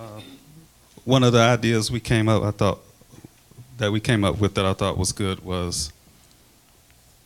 Uh, 0.00 0.18
one 1.04 1.22
of 1.22 1.34
the 1.34 1.38
ideas 1.38 1.90
we 1.90 2.00
came 2.00 2.26
up, 2.26 2.42
I 2.42 2.52
thought, 2.52 2.80
that 3.76 3.92
we 3.92 4.00
came 4.00 4.24
up 4.24 4.40
with 4.40 4.54
that 4.54 4.64
I 4.64 4.72
thought 4.72 4.96
was 4.96 5.12
good 5.12 5.44
was 5.44 5.92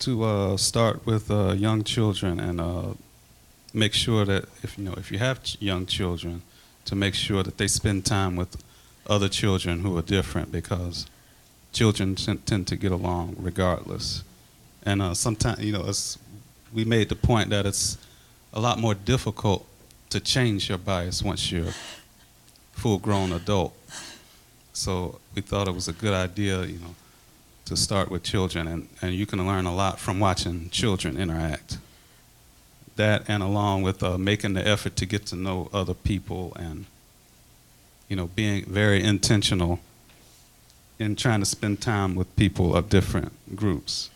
to 0.00 0.24
uh, 0.24 0.56
start 0.56 1.06
with 1.06 1.30
uh, 1.30 1.52
young 1.52 1.84
children 1.84 2.40
and 2.40 2.60
uh, 2.60 2.94
make 3.72 3.92
sure 3.92 4.24
that 4.24 4.46
if 4.64 4.76
you 4.76 4.82
know 4.84 4.94
if 4.94 5.12
you 5.12 5.18
have 5.18 5.44
ch- 5.44 5.56
young 5.60 5.86
children, 5.86 6.42
to 6.86 6.96
make 6.96 7.14
sure 7.14 7.44
that 7.44 7.58
they 7.58 7.68
spend 7.68 8.04
time 8.06 8.34
with 8.34 8.60
other 9.06 9.28
children 9.28 9.80
who 9.80 9.96
are 9.96 10.02
different 10.02 10.50
because 10.50 11.06
children 11.72 12.16
t- 12.16 12.34
tend 12.44 12.66
to 12.66 12.76
get 12.76 12.90
along 12.90 13.36
regardless. 13.38 14.24
And 14.84 15.00
uh, 15.00 15.14
sometimes 15.14 15.60
you 15.60 15.72
know 15.72 15.92
we 16.72 16.84
made 16.84 17.08
the 17.08 17.14
point 17.14 17.50
that 17.50 17.66
it's 17.66 17.98
a 18.52 18.58
lot 18.58 18.80
more 18.80 18.94
difficult 18.94 19.64
to 20.10 20.18
change 20.18 20.68
your 20.68 20.78
bias 20.78 21.22
once 21.22 21.52
you're 21.52 21.72
full 22.74 22.98
grown 22.98 23.32
adult. 23.32 23.72
So 24.72 25.20
we 25.34 25.42
thought 25.42 25.68
it 25.68 25.74
was 25.74 25.88
a 25.88 25.92
good 25.92 26.12
idea, 26.12 26.64
you 26.64 26.78
know, 26.78 26.94
to 27.66 27.76
start 27.76 28.10
with 28.10 28.22
children, 28.22 28.68
and, 28.68 28.88
and 29.00 29.14
you 29.14 29.26
can 29.26 29.46
learn 29.46 29.66
a 29.66 29.74
lot 29.74 29.98
from 29.98 30.20
watching 30.20 30.68
children 30.70 31.16
interact. 31.16 31.78
That, 32.96 33.24
and 33.28 33.42
along 33.42 33.82
with 33.82 34.02
uh, 34.02 34.18
making 34.18 34.54
the 34.54 34.66
effort 34.66 34.96
to 34.96 35.06
get 35.06 35.26
to 35.26 35.36
know 35.36 35.68
other 35.72 35.94
people 35.94 36.52
and, 36.56 36.86
you 38.08 38.16
know, 38.16 38.26
being 38.26 38.64
very 38.66 39.02
intentional 39.02 39.80
in 40.98 41.16
trying 41.16 41.40
to 41.40 41.46
spend 41.46 41.80
time 41.80 42.14
with 42.14 42.36
people 42.36 42.76
of 42.76 42.88
different 42.88 43.32
groups. 43.56 44.10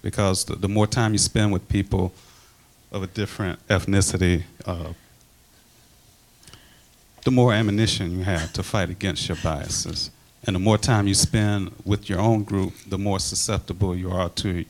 Because 0.00 0.44
the, 0.44 0.56
the 0.56 0.68
more 0.68 0.86
time 0.86 1.12
you 1.12 1.18
spend 1.18 1.52
with 1.52 1.68
people 1.68 2.12
of 2.90 3.02
a 3.02 3.06
different 3.06 3.66
ethnicity, 3.68 4.44
uh, 4.64 4.92
the 7.24 7.30
more 7.30 7.52
ammunition 7.52 8.18
you 8.18 8.24
have 8.24 8.52
to 8.54 8.62
fight 8.62 8.90
against 8.90 9.28
your 9.28 9.38
biases. 9.42 10.10
And 10.44 10.56
the 10.56 10.60
more 10.60 10.78
time 10.78 11.06
you 11.06 11.14
spend 11.14 11.72
with 11.84 12.08
your 12.08 12.20
own 12.20 12.44
group, 12.44 12.72
the 12.86 12.98
more 12.98 13.18
susceptible 13.20 13.94
you 13.94 14.10
are 14.10 14.30
to 14.30 14.64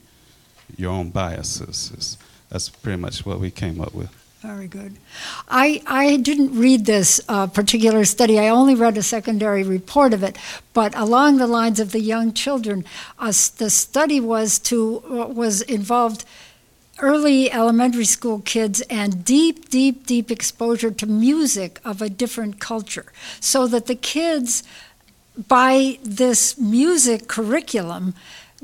your 0.76 0.90
own 0.90 1.10
biases. 1.10 2.18
That's 2.48 2.68
pretty 2.68 3.00
much 3.00 3.24
what 3.24 3.38
we 3.38 3.50
came 3.50 3.80
up 3.80 3.94
with. 3.94 4.10
Very 4.40 4.68
good. 4.68 4.96
I, 5.50 5.82
I 5.86 6.16
didn't 6.16 6.58
read 6.58 6.86
this 6.86 7.20
uh, 7.28 7.46
particular 7.46 8.06
study. 8.06 8.38
I 8.38 8.48
only 8.48 8.74
read 8.74 8.96
a 8.96 9.02
secondary 9.02 9.62
report 9.62 10.14
of 10.14 10.22
it. 10.22 10.38
But 10.72 10.96
along 10.96 11.36
the 11.36 11.46
lines 11.46 11.78
of 11.78 11.92
the 11.92 12.00
young 12.00 12.32
children, 12.32 12.86
uh, 13.18 13.26
the 13.58 13.68
study 13.68 14.18
was 14.18 14.58
to 14.60 15.02
uh, 15.10 15.26
was 15.26 15.60
involved 15.60 16.24
early 17.00 17.50
elementary 17.50 18.04
school 18.04 18.40
kids 18.40 18.80
and 18.82 19.24
deep, 19.24 19.68
deep, 19.68 20.06
deep 20.06 20.30
exposure 20.30 20.90
to 20.90 21.06
music 21.06 21.80
of 21.84 22.00
a 22.00 22.08
different 22.08 22.60
culture, 22.60 23.06
so 23.40 23.66
that 23.66 23.86
the 23.86 23.94
kids, 23.94 24.62
by 25.48 25.98
this 26.02 26.58
music 26.58 27.28
curriculum, 27.28 28.14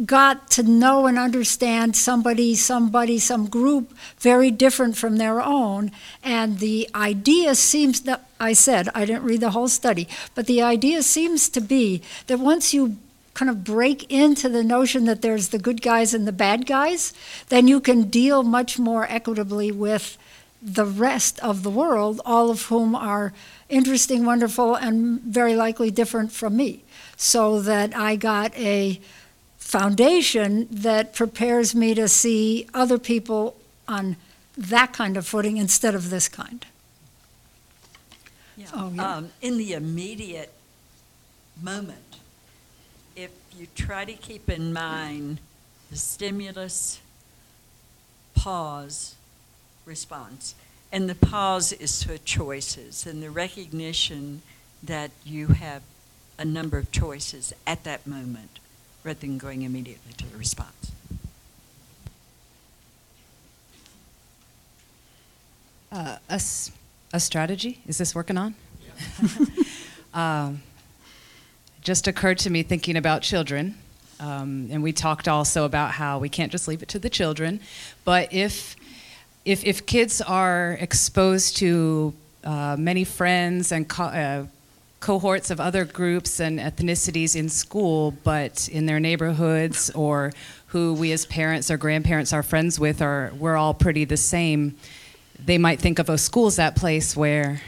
got 0.05 0.51
to 0.51 0.63
know 0.63 1.07
and 1.07 1.19
understand 1.19 1.97
somebody, 1.97 2.55
somebody, 2.55 3.19
some 3.19 3.47
group 3.47 3.97
very 4.19 4.51
different 4.51 4.95
from 4.95 5.17
their 5.17 5.41
own. 5.41 5.91
And 6.23 6.59
the 6.59 6.89
idea 6.95 7.55
seems 7.55 8.03
that, 8.03 8.29
I 8.39 8.53
said, 8.53 8.91
I 8.95 9.07
didn't 9.07 9.25
read 9.25 9.41
the 9.41 9.53
whole 9.53 9.69
study, 9.69 10.07
but 10.35 10.47
the 10.47 10.61
idea 10.61 11.03
seems 11.03 11.49
to 11.49 11.63
be 11.63 12.03
that 12.27 12.39
once 12.39 12.75
you 12.75 12.99
kind 13.37 13.51
of 13.51 13.63
break 13.63 14.11
into 14.11 14.49
the 14.49 14.65
notion 14.65 15.05
that 15.05 15.21
there's 15.21 15.49
the 15.51 15.59
good 15.59 15.83
guys 15.83 16.15
and 16.15 16.27
the 16.27 16.33
bad 16.33 16.65
guys, 16.65 17.13
then 17.51 17.69
you 17.69 17.81
can 17.81 18.05
deal 18.05 18.43
much 18.43 18.79
more 18.79 19.07
equitably 19.11 19.71
with 19.71 20.17
the 20.63 20.87
rest 20.87 21.39
of 21.41 21.63
the 21.63 21.69
world, 21.69 22.19
all 22.25 22.49
of 22.51 22.63
whom 22.63 22.95
are 22.95 23.35
interesting, 23.69 24.25
wonderful, 24.25 24.75
and 24.75 25.21
very 25.21 25.55
likely 25.55 25.91
different 25.91 26.33
from 26.33 26.57
me. 26.57 26.83
So 27.19 27.61
that 27.61 27.95
I 27.95 28.17
got 28.17 28.57
a 28.57 29.01
foundation 29.59 30.67
that 30.71 31.13
prepares 31.13 31.75
me 31.75 31.95
to 31.95 32.09
see 32.09 32.67
other 32.73 32.99
people 32.99 33.55
on 33.87 34.17
that 34.57 34.95
kind 34.95 35.19
of 35.19 35.27
footing 35.27 35.59
instead 35.59 35.95
of 35.95 36.09
this 36.09 36.27
kind. 36.27 36.65
Yeah. 38.57 38.67
Oh, 38.73 38.91
yeah. 38.95 39.17
Um, 39.17 39.31
in 39.43 39.59
the 39.59 39.75
immediate 39.75 40.55
moment, 41.63 42.06
if 43.17 43.31
you 43.59 43.67
try 43.75 44.05
to 44.05 44.13
keep 44.13 44.49
in 44.51 44.73
mind 44.73 45.39
the 45.91 45.97
stimulus, 45.97 47.01
pause, 48.35 49.15
response, 49.87 50.55
and 50.93 51.09
the 51.09 51.15
pause 51.15 51.73
is 51.73 52.03
for 52.03 52.19
choices 52.19 53.07
and 53.07 53.23
the 53.23 53.31
recognition 53.31 54.43
that 54.83 55.11
you 55.25 55.49
have 55.49 55.83
a 56.39 56.45
number 56.45 56.77
of 56.79 56.93
choices 56.93 57.53
at 57.67 57.83
that 57.85 58.07
moment 58.07 58.59
rather 59.03 59.19
than 59.21 59.39
going 59.39 59.63
immediately 59.63 60.13
to 60.17 60.27
the 60.31 60.37
response. 60.37 60.93
Uh, 65.91 66.19
a, 66.29 66.33
s- 66.35 66.71
a 67.13 67.21
strategy? 67.21 67.81
Is 67.87 67.97
this 67.99 68.15
working 68.15 68.37
on? 68.37 68.55
um, 70.15 70.61
just 71.87 72.09
occurred 72.09 72.37
to 72.37 72.51
me 72.51 72.65
thinking 72.65 72.97
about 72.97 73.23
children. 73.23 73.73
Um, 74.19 74.69
and 74.73 74.83
we 74.83 74.93
talked 74.93 75.29
also 75.29 75.65
about 75.65 75.93
how 75.93 76.19
we 76.19 76.29
can't 76.29 76.51
just 76.51 76.67
leave 76.67 76.83
it 76.83 76.89
to 76.89 76.99
the 76.99 77.09
children. 77.09 77.61
But 78.05 78.33
if, 78.33 78.75
if, 79.45 79.65
if 79.65 79.87
kids 79.87 80.21
are 80.21 80.77
exposed 80.81 81.59
to 81.59 82.13
uh, 82.43 82.75
many 82.77 83.05
friends 83.05 83.71
and 83.71 83.89
co- 83.89 84.03
uh, 84.03 84.47
cohorts 84.99 85.49
of 85.53 85.61
other 85.61 85.85
groups 85.85 86.41
and 86.41 86.59
ethnicities 86.59 87.37
in 87.37 87.49
school, 87.49 88.11
but 88.25 88.69
in 88.69 88.87
their 88.87 88.99
neighborhoods 88.99 89.89
or 89.91 90.33
who 90.69 90.93
we 90.93 91.13
as 91.13 91.25
parents 91.25 91.71
or 91.71 91.77
grandparents 91.77 92.33
are 92.33 92.43
friends 92.43 92.81
with 92.81 93.01
are 93.01 93.31
we're 93.39 93.55
all 93.55 93.75
pretty 93.75 94.05
the 94.05 94.17
same. 94.17 94.75
They 95.39 95.57
might 95.57 95.79
think 95.79 96.01
of 96.01 96.09
a 96.09 96.19
school 96.19 96.49
as 96.49 96.57
that 96.57 96.75
place 96.75 97.17
where 97.17 97.63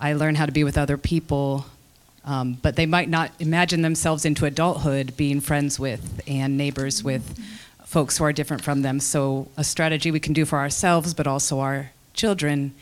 I 0.00 0.14
learn 0.14 0.34
how 0.34 0.46
to 0.46 0.52
be 0.52 0.64
with 0.64 0.76
other 0.76 0.96
people, 0.96 1.66
um, 2.24 2.58
but 2.62 2.76
they 2.76 2.86
might 2.86 3.08
not 3.08 3.32
imagine 3.38 3.82
themselves 3.82 4.24
into 4.24 4.44
adulthood 4.44 5.16
being 5.16 5.40
friends 5.40 5.78
with 5.80 6.20
and 6.26 6.56
neighbors 6.56 7.02
with 7.02 7.38
folks 7.84 8.18
who 8.18 8.24
are 8.24 8.32
different 8.32 8.62
from 8.62 8.82
them. 8.82 9.00
So 9.00 9.48
a 9.56 9.64
strategy 9.64 10.10
we 10.10 10.20
can 10.20 10.32
do 10.32 10.44
for 10.44 10.58
ourselves, 10.58 11.14
but 11.14 11.26
also 11.26 11.58
our 11.60 11.90
children, 12.14 12.72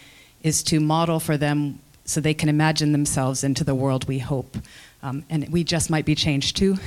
is 0.43 0.63
to 0.65 0.81
model 0.81 1.19
for 1.21 1.37
them 1.37 1.79
so 2.05 2.21
they 2.21 2.35
can 2.35 2.49
imagine 2.49 2.93
themselves 2.93 3.45
into 3.45 3.65
the 3.65 3.75
world 3.75 4.07
we 4.09 4.19
hope. 4.19 4.57
Um, 5.03 5.25
and 5.31 5.49
we 5.51 5.63
just 5.63 5.91
might 5.91 6.05
be 6.05 6.15
changed 6.15 6.57
too. 6.57 6.77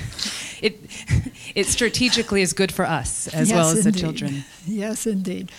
It, 0.61 0.79
it 1.55 1.65
strategically 1.65 2.43
is 2.43 2.53
good 2.53 2.71
for 2.71 2.85
us 2.85 3.27
as 3.29 3.49
Yes, 3.49 3.55
well 3.57 3.69
as 3.71 3.81
the 3.83 3.89
indeed. 3.89 3.99
children. 3.99 4.43
Yes, 4.67 5.07
indeed. 5.07 5.51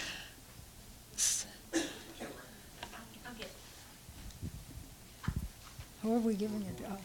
Who 6.03 6.17
are 6.17 6.19
we 6.19 6.35
giving 6.35 6.63
it? 6.63 6.85
Oh. 6.91 6.97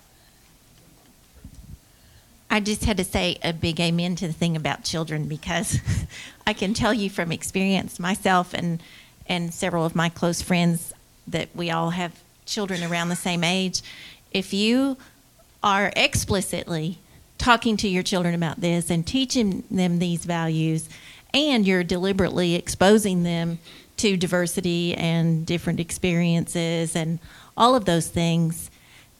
I 2.49 2.59
just 2.59 2.85
had 2.85 2.97
to 2.97 3.03
say 3.03 3.37
a 3.43 3.53
big 3.53 3.79
amen 3.79 4.15
to 4.17 4.27
the 4.27 4.33
thing 4.33 4.55
about 4.55 4.83
children 4.83 5.27
because 5.27 5.79
I 6.47 6.53
can 6.53 6.73
tell 6.73 6.93
you 6.93 7.09
from 7.09 7.31
experience 7.31 7.99
myself 7.99 8.53
and 8.53 8.81
and 9.29 9.53
several 9.53 9.85
of 9.85 9.95
my 9.95 10.07
close 10.09 10.41
friends 10.41 10.93
that 11.27 11.49
we 11.53 11.69
all 11.69 11.89
have 11.91 12.13
children 12.45 12.81
around 12.83 13.09
the 13.09 13.15
same 13.15 13.43
age. 13.43 13.81
If 14.31 14.53
you 14.53 14.97
are 15.61 15.91
explicitly 15.95 16.99
talking 17.37 17.75
to 17.77 17.87
your 17.89 18.03
children 18.03 18.33
about 18.33 18.61
this 18.61 18.89
and 18.89 19.05
teaching 19.05 19.63
them 19.69 19.99
these 19.99 20.23
values 20.25 20.87
and 21.33 21.67
you're 21.67 21.83
deliberately 21.83 22.55
exposing 22.55 23.23
them 23.23 23.59
to 23.97 24.15
diversity 24.15 24.95
and 24.95 25.45
different 25.45 25.79
experiences 25.79 26.95
and 26.95 27.19
all 27.57 27.75
of 27.75 27.85
those 27.85 28.07
things 28.07 28.71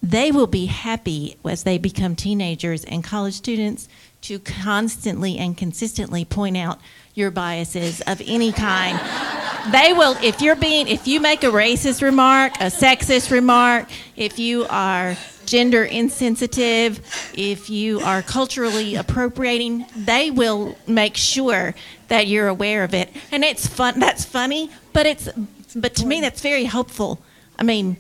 they 0.02 0.32
will 0.32 0.48
be 0.48 0.68
happy 0.68 1.38
as 1.44 1.64
they 1.64 1.78
become 1.78 2.16
teenagers 2.16 2.84
and 2.86 3.04
college 3.04 3.34
students 3.34 3.90
to 4.22 4.40
constantly 4.40 5.38
and 5.38 5.58
consistently 5.58 6.26
point 6.26 6.58
out 6.58 6.80
your 7.14 7.32
biases 7.32 8.02
of 8.02 8.22
any 8.26 8.52
kind. 8.52 9.00
they 9.72 9.94
will 9.94 10.16
if 10.22 10.42
you're 10.42 10.56
being 10.56 10.88
if 10.88 11.08
you 11.08 11.20
make 11.20 11.44
a 11.44 11.48
racist 11.48 12.02
remark, 12.02 12.54
a 12.58 12.66
sexist 12.66 13.32
remark, 13.32 13.88
if 14.16 14.38
you 14.38 14.66
are 14.70 15.18
gender 15.46 15.84
insensitive, 15.84 17.02
if 17.34 17.70
you 17.70 18.00
are 18.02 18.22
culturally 18.22 18.96
appropriating, 18.96 19.86
they 19.96 20.30
will 20.30 20.78
make 20.88 21.18
sure 21.18 21.74
that 22.10 22.28
you're 22.28 22.48
aware 22.48 22.84
of 22.84 22.94
it. 22.94 23.10
And 23.32 23.44
it's 23.44 23.66
fun 23.66 24.00
that's 24.00 24.26
funny, 24.26 24.70
but 24.94 25.06
it's 25.06 25.30
but 25.76 25.96
to 25.96 26.06
me 26.06 26.22
that's 26.22 26.42
very 26.42 26.66
hopeful. 26.66 27.20
I 27.58 27.64
mean, 27.64 27.98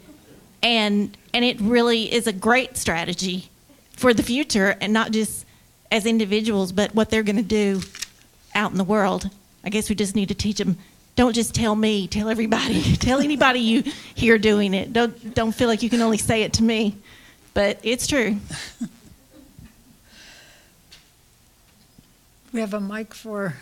and 0.62 1.16
and 1.34 1.45
it 1.45 1.60
really 1.62 2.12
is 2.12 2.28
a 2.28 2.34
great 2.34 2.78
strategy 2.78 3.49
for 3.93 4.14
the 4.14 4.24
future 4.24 4.76
and 4.82 4.93
not 4.93 5.12
just 5.12 5.45
as 5.91 6.05
individuals 6.05 6.72
but 6.72 6.93
what 6.93 7.10
they're 7.10 7.24
going 7.24 7.38
to 7.38 7.41
do 7.41 7.82
out 8.55 8.72
in 8.72 8.78
the 8.78 8.84
world 8.84 9.30
i 9.64 9.70
guess 9.70 9.89
we 9.89 9.95
just 9.95 10.16
need 10.16 10.30
to 10.30 10.36
teach 10.36 10.58
them 10.58 10.78
don't 11.16 11.34
just 11.34 11.53
tell 11.55 11.76
me 11.76 12.08
tell 12.08 12.30
everybody 12.30 12.82
tell 12.95 13.20
anybody 13.20 13.60
you 13.60 13.84
hear 14.16 14.38
doing 14.38 14.74
it 14.74 14.93
don't 14.93 15.34
don't 15.34 15.53
feel 15.53 15.68
like 15.68 15.82
you 15.84 15.89
can 15.89 16.01
only 16.01 16.18
say 16.18 16.43
it 16.43 16.53
to 16.53 16.64
me 16.64 16.95
but 17.53 17.80
it's 17.84 18.08
true 18.08 18.38
We 22.58 22.62
have 22.62 22.74
a 22.74 22.80
mic 22.80 23.14
for. 23.14 23.53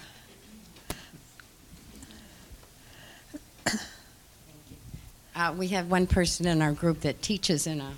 Uh, 5.36 5.54
we 5.58 5.68
have 5.68 5.92
one 5.92 6.08
person 6.08 6.48
in 6.48 6.62
our 6.62 6.72
group 6.72 7.02
that 7.02 7.22
teaches 7.22 7.68
in 7.68 7.82
a, 7.82 7.92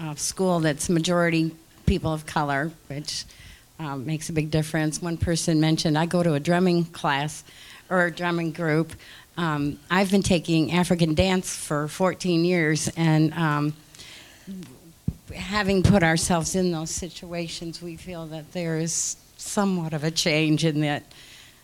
a 0.00 0.16
school 0.16 0.60
that's 0.60 0.88
majority 0.88 1.54
people 1.86 2.12
of 2.12 2.24
color, 2.24 2.70
which 2.86 3.24
um, 3.80 4.06
makes 4.06 4.28
a 4.28 4.32
big 4.32 4.50
difference. 4.50 5.02
One 5.02 5.16
person 5.16 5.60
mentioned 5.60 5.98
I 5.98 6.06
go 6.06 6.22
to 6.22 6.34
a 6.34 6.40
drumming 6.40 6.84
class 6.84 7.42
or 7.90 8.06
a 8.06 8.10
drumming 8.10 8.52
group, 8.52 8.92
um, 9.38 9.78
I've 9.88 10.10
been 10.10 10.24
taking 10.24 10.72
African 10.72 11.14
dance 11.14 11.54
for 11.54 11.86
14 11.86 12.44
years, 12.44 12.90
and 12.96 13.32
um, 13.34 13.72
having 15.32 15.84
put 15.84 16.02
ourselves 16.02 16.56
in 16.56 16.72
those 16.72 16.90
situations, 16.90 17.80
we 17.80 17.94
feel 17.94 18.26
that 18.26 18.52
there 18.52 18.78
is 18.78 19.16
somewhat 19.36 19.92
of 19.92 20.02
a 20.02 20.10
change 20.10 20.64
in 20.64 20.80
that. 20.80 21.04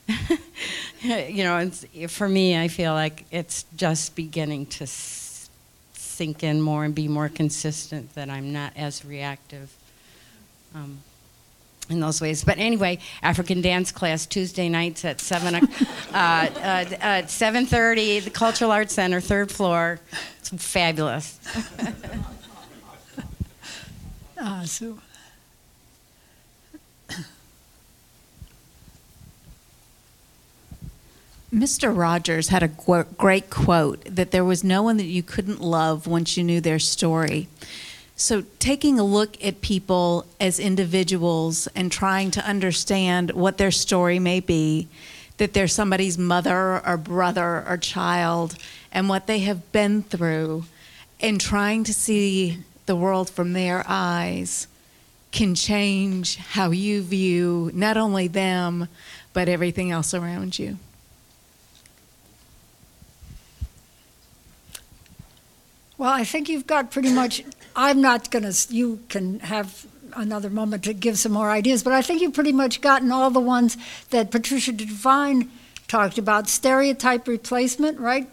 you 1.03 1.45
know, 1.45 1.71
for 2.09 2.29
me, 2.29 2.59
I 2.59 2.69
feel 2.69 2.93
like 2.93 3.25
it's 3.31 3.65
just 3.77 4.15
beginning 4.15 4.67
to 4.67 4.85
s- 4.85 5.49
sink 5.95 6.43
in 6.43 6.61
more 6.61 6.85
and 6.85 6.95
be 6.95 7.09
more 7.09 7.29
consistent 7.29 8.15
that 8.15 8.31
I'm 8.31 8.53
not 8.53 8.73
as 8.77 9.05
reactive. 9.05 9.75
Um, 10.75 10.99
in 11.91 12.01
those 12.01 12.21
ways. 12.21 12.45
But 12.45 12.59
anyway, 12.59 12.99
African 13.23 13.61
dance 13.61 13.93
class 13.93 14.25
Tuesday 14.27 14.69
nights 14.71 15.05
at 15.05 15.21
seven, 15.21 15.55
uh, 16.15 16.17
uh, 16.17 17.27
seven 17.27 17.67
thirty, 17.67 18.21
the 18.21 18.31
Cultural 18.31 18.71
Arts 18.73 18.95
Center, 18.95 19.21
third 19.21 19.51
floor. 19.53 20.01
It's 20.39 20.51
fabulous. 20.51 21.39
Ah, 24.47 24.63
Sue. 24.67 25.01
Mr. 31.55 31.97
Rogers 31.97 32.49
had 32.49 32.65
a 32.65 33.05
great 33.17 33.49
quote 33.49 34.05
that 34.07 34.33
there 34.33 34.45
was 34.45 34.65
no 34.65 34.83
one 34.83 34.97
that 34.97 35.05
you 35.05 35.23
couldn't 35.23 35.61
love 35.61 36.05
once 36.05 36.37
you 36.37 36.43
knew 36.43 36.61
their 36.61 36.81
story. 36.81 37.47
So, 38.17 38.43
taking 38.59 38.99
a 38.99 39.05
look 39.05 39.43
at 39.43 39.61
people 39.61 40.27
as 40.41 40.59
individuals 40.59 41.69
and 41.77 41.93
trying 41.93 42.33
to 42.33 42.45
understand 42.45 43.31
what 43.31 43.59
their 43.59 43.71
story 43.71 44.19
may 44.19 44.41
be, 44.41 44.89
that 45.37 45.53
they're 45.53 45.69
somebody's 45.69 46.19
mother 46.19 46.85
or 46.85 46.97
brother 46.97 47.65
or 47.69 47.77
child, 47.77 48.57
and 48.91 49.09
what 49.09 49.29
they 49.29 49.39
have 49.41 49.71
been 49.71 50.03
through, 50.03 50.65
and 51.21 51.41
trying 51.41 51.85
to 51.85 51.95
see 51.95 52.65
the 52.87 52.97
world 52.97 53.31
from 53.31 53.53
their 53.53 53.85
eyes 53.87 54.67
can 55.31 55.55
change 55.55 56.37
how 56.37 56.73
you 56.73 57.01
view 57.01 57.71
not 57.75 57.97
only 57.97 58.27
them, 58.27 58.89
but 59.33 59.49
everything 59.49 59.93
else 59.93 60.15
around 60.15 60.59
you. 60.59 60.79
Well, 65.97 66.11
I 66.11 66.25
think 66.25 66.49
you've 66.49 66.67
got 66.67 66.91
pretty 66.91 67.13
much. 67.13 67.45
I'm 67.77 68.01
not 68.01 68.31
going 68.31 68.51
to. 68.51 68.75
You 68.75 69.01
can 69.09 69.41
have 69.41 69.87
another 70.17 70.51
moment 70.51 70.85
to 70.85 70.93
give 70.93 71.19
some 71.19 71.33
more 71.33 71.51
ideas, 71.51 71.83
but 71.83 71.93
I 71.93 72.03
think 72.03 72.21
you've 72.21 72.35
pretty 72.35 72.53
much 72.53 72.81
gotten 72.81 73.13
all 73.13 73.31
the 73.31 73.41
ones 73.41 73.77
that 74.11 74.31
Patricia 74.31 74.73
Devine 74.73 75.51
talked 75.89 76.19
about. 76.19 76.49
Stereotype 76.49 77.29
replacement, 77.29 77.99
right? 77.99 78.29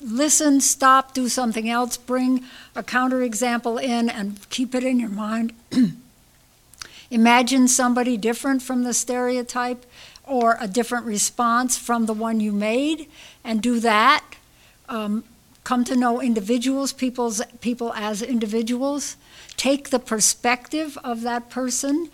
Listen, 0.00 0.60
stop, 0.60 1.14
do 1.14 1.28
something 1.28 1.68
else, 1.68 1.96
bring 1.96 2.44
a 2.76 2.82
counterexample 2.82 3.82
in, 3.82 4.10
and 4.10 4.48
keep 4.50 4.74
it 4.74 4.84
in 4.84 5.00
your 5.00 5.08
mind. 5.08 5.52
Imagine 7.10 7.68
somebody 7.68 8.16
different 8.16 8.60
from 8.60 8.82
the 8.82 8.92
stereotype 8.92 9.86
or 10.24 10.56
a 10.60 10.66
different 10.66 11.06
response 11.06 11.78
from 11.78 12.06
the 12.06 12.14
one 12.14 12.40
you 12.40 12.52
made, 12.52 13.08
and 13.44 13.62
do 13.62 13.78
that. 13.80 14.24
Um, 14.88 15.24
come 15.64 15.82
to 15.84 15.96
know 15.96 16.20
individuals, 16.20 16.92
people's, 16.92 17.42
people 17.60 17.92
as 17.94 18.22
individuals. 18.22 19.16
Take 19.56 19.90
the 19.90 19.98
perspective 19.98 20.98
of 21.02 21.22
that 21.22 21.50
person 21.50 22.10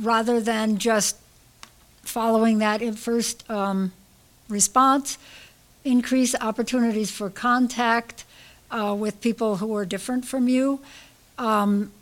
rather 0.00 0.40
than 0.40 0.78
just 0.78 1.16
following 2.02 2.58
that 2.58 2.80
first 2.94 3.48
um, 3.50 3.92
response. 4.48 5.18
Increase 5.84 6.34
opportunities 6.40 7.10
for 7.10 7.30
contact 7.30 8.24
uh, 8.70 8.94
with 8.98 9.20
people 9.20 9.56
who 9.56 9.74
are 9.76 9.84
different 9.84 10.24
from 10.24 10.48
you. 10.48 10.80
Um, 11.36 11.92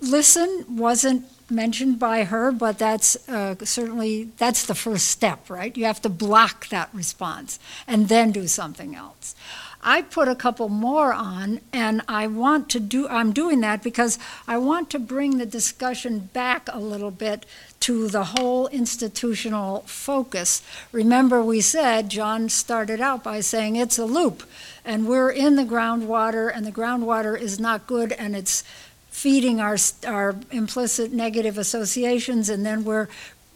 listen 0.00 0.64
wasn't 0.68 1.24
mentioned 1.50 1.98
by 1.98 2.24
her, 2.24 2.50
but 2.50 2.78
that's 2.78 3.28
uh, 3.28 3.54
certainly 3.64 4.30
that's 4.38 4.66
the 4.66 4.74
first 4.74 5.08
step, 5.08 5.48
right? 5.50 5.76
You 5.76 5.84
have 5.84 6.02
to 6.02 6.08
block 6.08 6.68
that 6.68 6.88
response 6.92 7.58
and 7.86 8.08
then 8.08 8.32
do 8.32 8.48
something 8.48 8.94
else. 8.94 9.34
I 9.82 10.02
put 10.02 10.28
a 10.28 10.36
couple 10.36 10.68
more 10.68 11.12
on, 11.12 11.60
and 11.72 12.02
I 12.06 12.28
want 12.28 12.68
to 12.70 12.80
do, 12.80 13.08
I'm 13.08 13.32
doing 13.32 13.60
that 13.62 13.82
because 13.82 14.18
I 14.46 14.56
want 14.58 14.90
to 14.90 14.98
bring 15.00 15.38
the 15.38 15.46
discussion 15.46 16.30
back 16.32 16.68
a 16.72 16.78
little 16.78 17.10
bit 17.10 17.44
to 17.80 18.06
the 18.08 18.24
whole 18.24 18.68
institutional 18.68 19.80
focus. 19.80 20.62
Remember, 20.92 21.42
we 21.42 21.60
said, 21.60 22.10
John 22.10 22.48
started 22.48 23.00
out 23.00 23.24
by 23.24 23.40
saying 23.40 23.74
it's 23.74 23.98
a 23.98 24.04
loop, 24.04 24.44
and 24.84 25.08
we're 25.08 25.30
in 25.30 25.56
the 25.56 25.64
groundwater, 25.64 26.50
and 26.54 26.64
the 26.64 26.70
groundwater 26.70 27.38
is 27.38 27.58
not 27.58 27.88
good, 27.88 28.12
and 28.12 28.36
it's 28.36 28.62
feeding 29.10 29.60
our, 29.60 29.76
our 30.06 30.36
implicit 30.52 31.12
negative 31.12 31.58
associations, 31.58 32.48
and 32.48 32.64
then 32.64 32.84
we're 32.84 33.08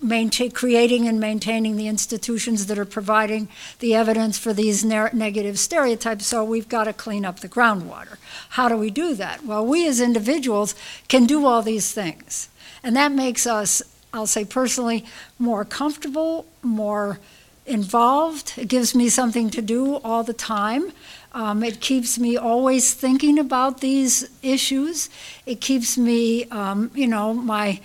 maintain, 0.06 0.50
creating 0.50 1.06
and 1.08 1.20
maintaining 1.20 1.76
the 1.76 1.88
institutions 1.88 2.66
that 2.66 2.78
are 2.78 2.84
providing 2.84 3.48
the 3.80 3.94
evidence 3.94 4.38
for 4.38 4.52
these 4.52 4.84
ne- 4.84 5.10
negative 5.12 5.58
stereotypes. 5.58 6.26
So 6.26 6.44
we've 6.44 6.68
got 6.68 6.84
to 6.84 6.92
clean 6.92 7.24
up 7.24 7.40
the 7.40 7.48
groundwater. 7.48 8.16
How 8.50 8.68
do 8.68 8.76
we 8.76 8.90
do 8.90 9.14
that? 9.14 9.44
Well, 9.44 9.66
we 9.66 9.86
as 9.86 10.00
individuals 10.00 10.74
can 11.08 11.26
do 11.26 11.46
all 11.46 11.62
these 11.62 11.92
things. 11.92 12.48
And 12.82 12.94
that 12.96 13.12
makes 13.12 13.46
us, 13.46 13.82
I'll 14.12 14.26
say 14.26 14.44
personally, 14.44 15.04
more 15.38 15.64
comfortable, 15.64 16.46
more 16.62 17.18
involved. 17.66 18.52
It 18.56 18.68
gives 18.68 18.94
me 18.94 19.08
something 19.08 19.50
to 19.50 19.60
do 19.60 19.96
all 19.96 20.22
the 20.22 20.32
time. 20.32 20.92
Um, 21.32 21.62
it 21.62 21.80
keeps 21.80 22.18
me 22.18 22.36
always 22.36 22.94
thinking 22.94 23.38
about 23.38 23.80
these 23.80 24.30
issues. 24.42 25.10
It 25.44 25.60
keeps 25.60 25.98
me, 25.98 26.44
um, 26.46 26.90
you 26.94 27.06
know, 27.06 27.34
my 27.34 27.80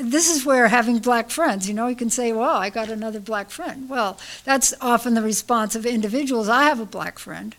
this 0.00 0.28
is 0.28 0.44
where 0.44 0.68
having 0.68 0.98
black 0.98 1.30
friends, 1.30 1.68
you 1.68 1.74
know, 1.74 1.86
you 1.86 1.96
can 1.96 2.10
say, 2.10 2.32
well, 2.32 2.56
I 2.56 2.70
got 2.70 2.88
another 2.88 3.20
black 3.20 3.50
friend. 3.50 3.88
Well, 3.88 4.18
that's 4.44 4.74
often 4.80 5.14
the 5.14 5.22
response 5.22 5.76
of 5.76 5.86
individuals. 5.86 6.48
I 6.48 6.64
have 6.64 6.80
a 6.80 6.86
black 6.86 7.18
friend. 7.18 7.54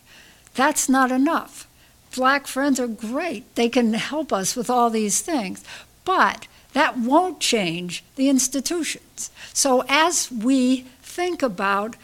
That's 0.54 0.88
not 0.88 1.10
enough. 1.10 1.66
Black 2.14 2.46
friends 2.46 2.80
are 2.80 2.86
great. 2.86 3.54
They 3.54 3.68
can 3.68 3.94
help 3.94 4.32
us 4.32 4.56
with 4.56 4.70
all 4.70 4.90
these 4.90 5.20
things. 5.20 5.64
But 6.04 6.46
that 6.72 6.98
won't 6.98 7.40
change 7.40 8.04
the 8.16 8.28
institutions. 8.28 9.30
So 9.52 9.84
as 9.88 10.30
we 10.30 10.82
think 11.02 11.42
about 11.42 11.96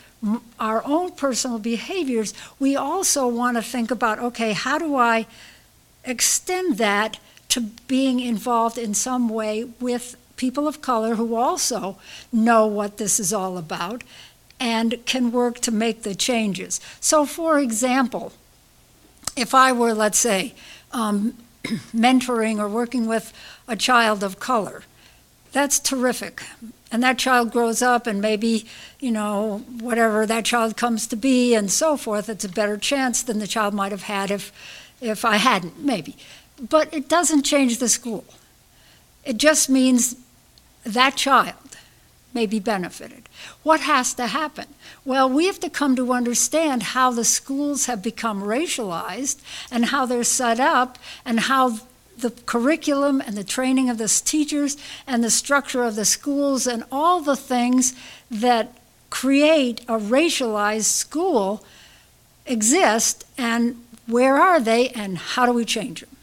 our 0.58 0.82
own 0.86 1.12
personal 1.12 1.58
behaviors, 1.58 2.32
we 2.58 2.76
also 2.76 3.26
want 3.26 3.56
to 3.56 3.62
think 3.62 3.90
about 3.90 4.18
okay, 4.18 4.52
how 4.52 4.78
do 4.78 4.96
I 4.96 5.26
extend 6.04 6.78
that 6.78 7.18
to 7.48 7.60
being 7.86 8.20
involved 8.20 8.78
in 8.78 8.94
some 8.94 9.28
way 9.28 9.64
with 9.78 10.16
people 10.42 10.66
of 10.66 10.82
color 10.82 11.14
who 11.14 11.36
also 11.36 11.96
know 12.32 12.66
what 12.66 12.96
this 12.96 13.20
is 13.20 13.32
all 13.32 13.56
about 13.56 14.02
and 14.58 15.06
can 15.06 15.30
work 15.30 15.60
to 15.60 15.70
make 15.70 16.02
the 16.02 16.16
changes. 16.16 16.80
So, 16.98 17.24
for 17.24 17.60
example, 17.60 18.32
if 19.36 19.54
I 19.54 19.70
were, 19.70 19.94
let's 19.94 20.18
say, 20.18 20.54
um, 20.90 21.34
mentoring 21.94 22.58
or 22.58 22.68
working 22.68 23.06
with 23.06 23.32
a 23.68 23.76
child 23.76 24.24
of 24.24 24.40
color, 24.40 24.82
that's 25.52 25.78
terrific. 25.78 26.42
And 26.90 27.04
that 27.04 27.18
child 27.18 27.52
grows 27.52 27.80
up, 27.80 28.08
and 28.08 28.20
maybe, 28.20 28.66
you 28.98 29.12
know, 29.12 29.58
whatever 29.78 30.26
that 30.26 30.44
child 30.44 30.76
comes 30.76 31.06
to 31.06 31.16
be 31.16 31.54
and 31.54 31.70
so 31.70 31.96
forth, 31.96 32.28
it's 32.28 32.44
a 32.44 32.48
better 32.48 32.76
chance 32.76 33.22
than 33.22 33.38
the 33.38 33.46
child 33.46 33.74
might 33.74 33.92
have 33.92 34.08
had 34.14 34.32
if, 34.32 34.52
if 35.00 35.24
I 35.24 35.36
hadn't, 35.36 35.78
maybe. 35.84 36.16
But 36.60 36.92
it 36.92 37.08
doesn't 37.08 37.42
change 37.42 37.78
the 37.78 37.88
school. 37.88 38.24
It 39.24 39.36
just 39.36 39.70
means 39.70 40.16
that 40.84 41.16
child 41.16 41.56
may 42.34 42.46
be 42.46 42.58
benefited. 42.58 43.28
What 43.62 43.80
has 43.80 44.14
to 44.14 44.26
happen? 44.28 44.66
Well, 45.04 45.28
we 45.28 45.46
have 45.46 45.60
to 45.60 45.70
come 45.70 45.96
to 45.96 46.12
understand 46.12 46.82
how 46.82 47.10
the 47.10 47.24
schools 47.24 47.86
have 47.86 48.02
become 48.02 48.42
racialized 48.42 49.40
and 49.70 49.86
how 49.86 50.06
they're 50.06 50.24
set 50.24 50.58
up 50.58 50.98
and 51.24 51.40
how 51.40 51.80
the 52.16 52.30
curriculum 52.30 53.20
and 53.20 53.36
the 53.36 53.44
training 53.44 53.90
of 53.90 53.98
the 53.98 54.08
teachers 54.08 54.76
and 55.06 55.22
the 55.22 55.30
structure 55.30 55.82
of 55.82 55.96
the 55.96 56.04
schools 56.04 56.66
and 56.66 56.84
all 56.90 57.20
the 57.20 57.36
things 57.36 57.94
that 58.30 58.76
create 59.10 59.80
a 59.82 59.98
racialized 59.98 60.84
school 60.84 61.62
exist 62.46 63.24
and 63.36 63.84
where 64.06 64.36
are 64.36 64.60
they 64.60 64.88
and 64.90 65.18
how 65.18 65.46
do 65.46 65.52
we 65.52 65.64
change 65.64 66.00
them? 66.00 66.16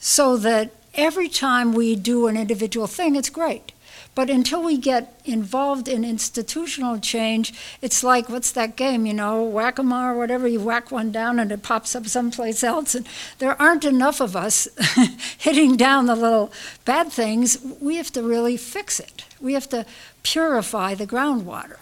So 0.00 0.36
that 0.38 0.70
every 0.98 1.28
time 1.28 1.72
we 1.72 1.94
do 1.94 2.26
an 2.26 2.36
individual 2.36 2.88
thing, 2.88 3.16
it's 3.16 3.30
great. 3.30 3.72
But 4.14 4.30
until 4.30 4.64
we 4.64 4.78
get 4.78 5.20
involved 5.24 5.86
in 5.86 6.04
institutional 6.04 6.98
change, 6.98 7.54
it's 7.80 8.02
like 8.02 8.28
what's 8.28 8.50
that 8.50 8.74
game, 8.74 9.06
you 9.06 9.14
know, 9.14 9.44
whack 9.44 9.78
a 9.78 9.84
mole 9.84 10.10
or 10.10 10.18
whatever, 10.18 10.48
you 10.48 10.58
whack 10.58 10.90
one 10.90 11.12
down 11.12 11.38
and 11.38 11.52
it 11.52 11.62
pops 11.62 11.94
up 11.94 12.06
someplace 12.06 12.64
else. 12.64 12.96
And 12.96 13.06
there 13.38 13.60
aren't 13.62 13.84
enough 13.84 14.20
of 14.20 14.34
us 14.34 14.66
hitting 15.38 15.76
down 15.76 16.06
the 16.06 16.16
little 16.16 16.52
bad 16.84 17.12
things. 17.12 17.58
We 17.80 17.94
have 17.94 18.10
to 18.12 18.22
really 18.22 18.56
fix 18.56 18.98
it. 18.98 19.24
We 19.40 19.52
have 19.52 19.68
to 19.68 19.86
purify 20.24 20.94
the 20.94 21.06
groundwater. 21.06 21.76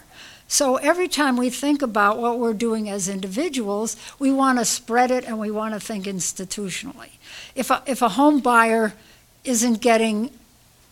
So 0.49 0.77
every 0.77 1.09
time 1.09 1.37
we 1.37 1.49
think 1.49 1.81
about 1.81 2.19
what 2.19 2.39
we're 2.39 2.55
doing 2.55 2.89
as 2.89 3.09
individuals, 3.09 3.97
we 4.19 4.31
want 4.31 4.59
to 4.59 4.65
spread 4.65 5.11
it 5.11 5.25
and 5.25 5.39
we 5.39 5.51
want 5.51 5.75
to 5.75 5.81
think 5.81 6.05
institutionally. 6.05 7.13
If 7.55 7.71
a, 7.71 7.83
if 7.87 8.03
a 8.03 8.11
home 8.11 8.41
buyer 8.41 8.93
isn't 9.47 9.81
getting 9.81 10.31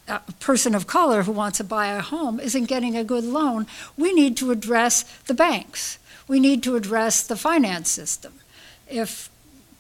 a 0.06 0.20
person 0.38 0.74
of 0.74 0.86
color 0.86 1.22
who 1.22 1.32
wants 1.32 1.58
to 1.58 1.64
buy 1.64 1.86
a 1.86 2.00
home 2.00 2.38
isn't 2.38 2.66
getting 2.66 2.96
a 2.96 3.04
good 3.04 3.24
loan, 3.24 3.66
we 3.96 4.12
need 4.12 4.36
to 4.36 4.50
address 4.50 5.02
the 5.26 5.34
banks. 5.34 5.98
We 6.28 6.40
need 6.40 6.62
to 6.64 6.76
address 6.76 7.22
the 7.22 7.36
finance 7.36 7.90
system. 7.90 8.34
If 8.88 9.30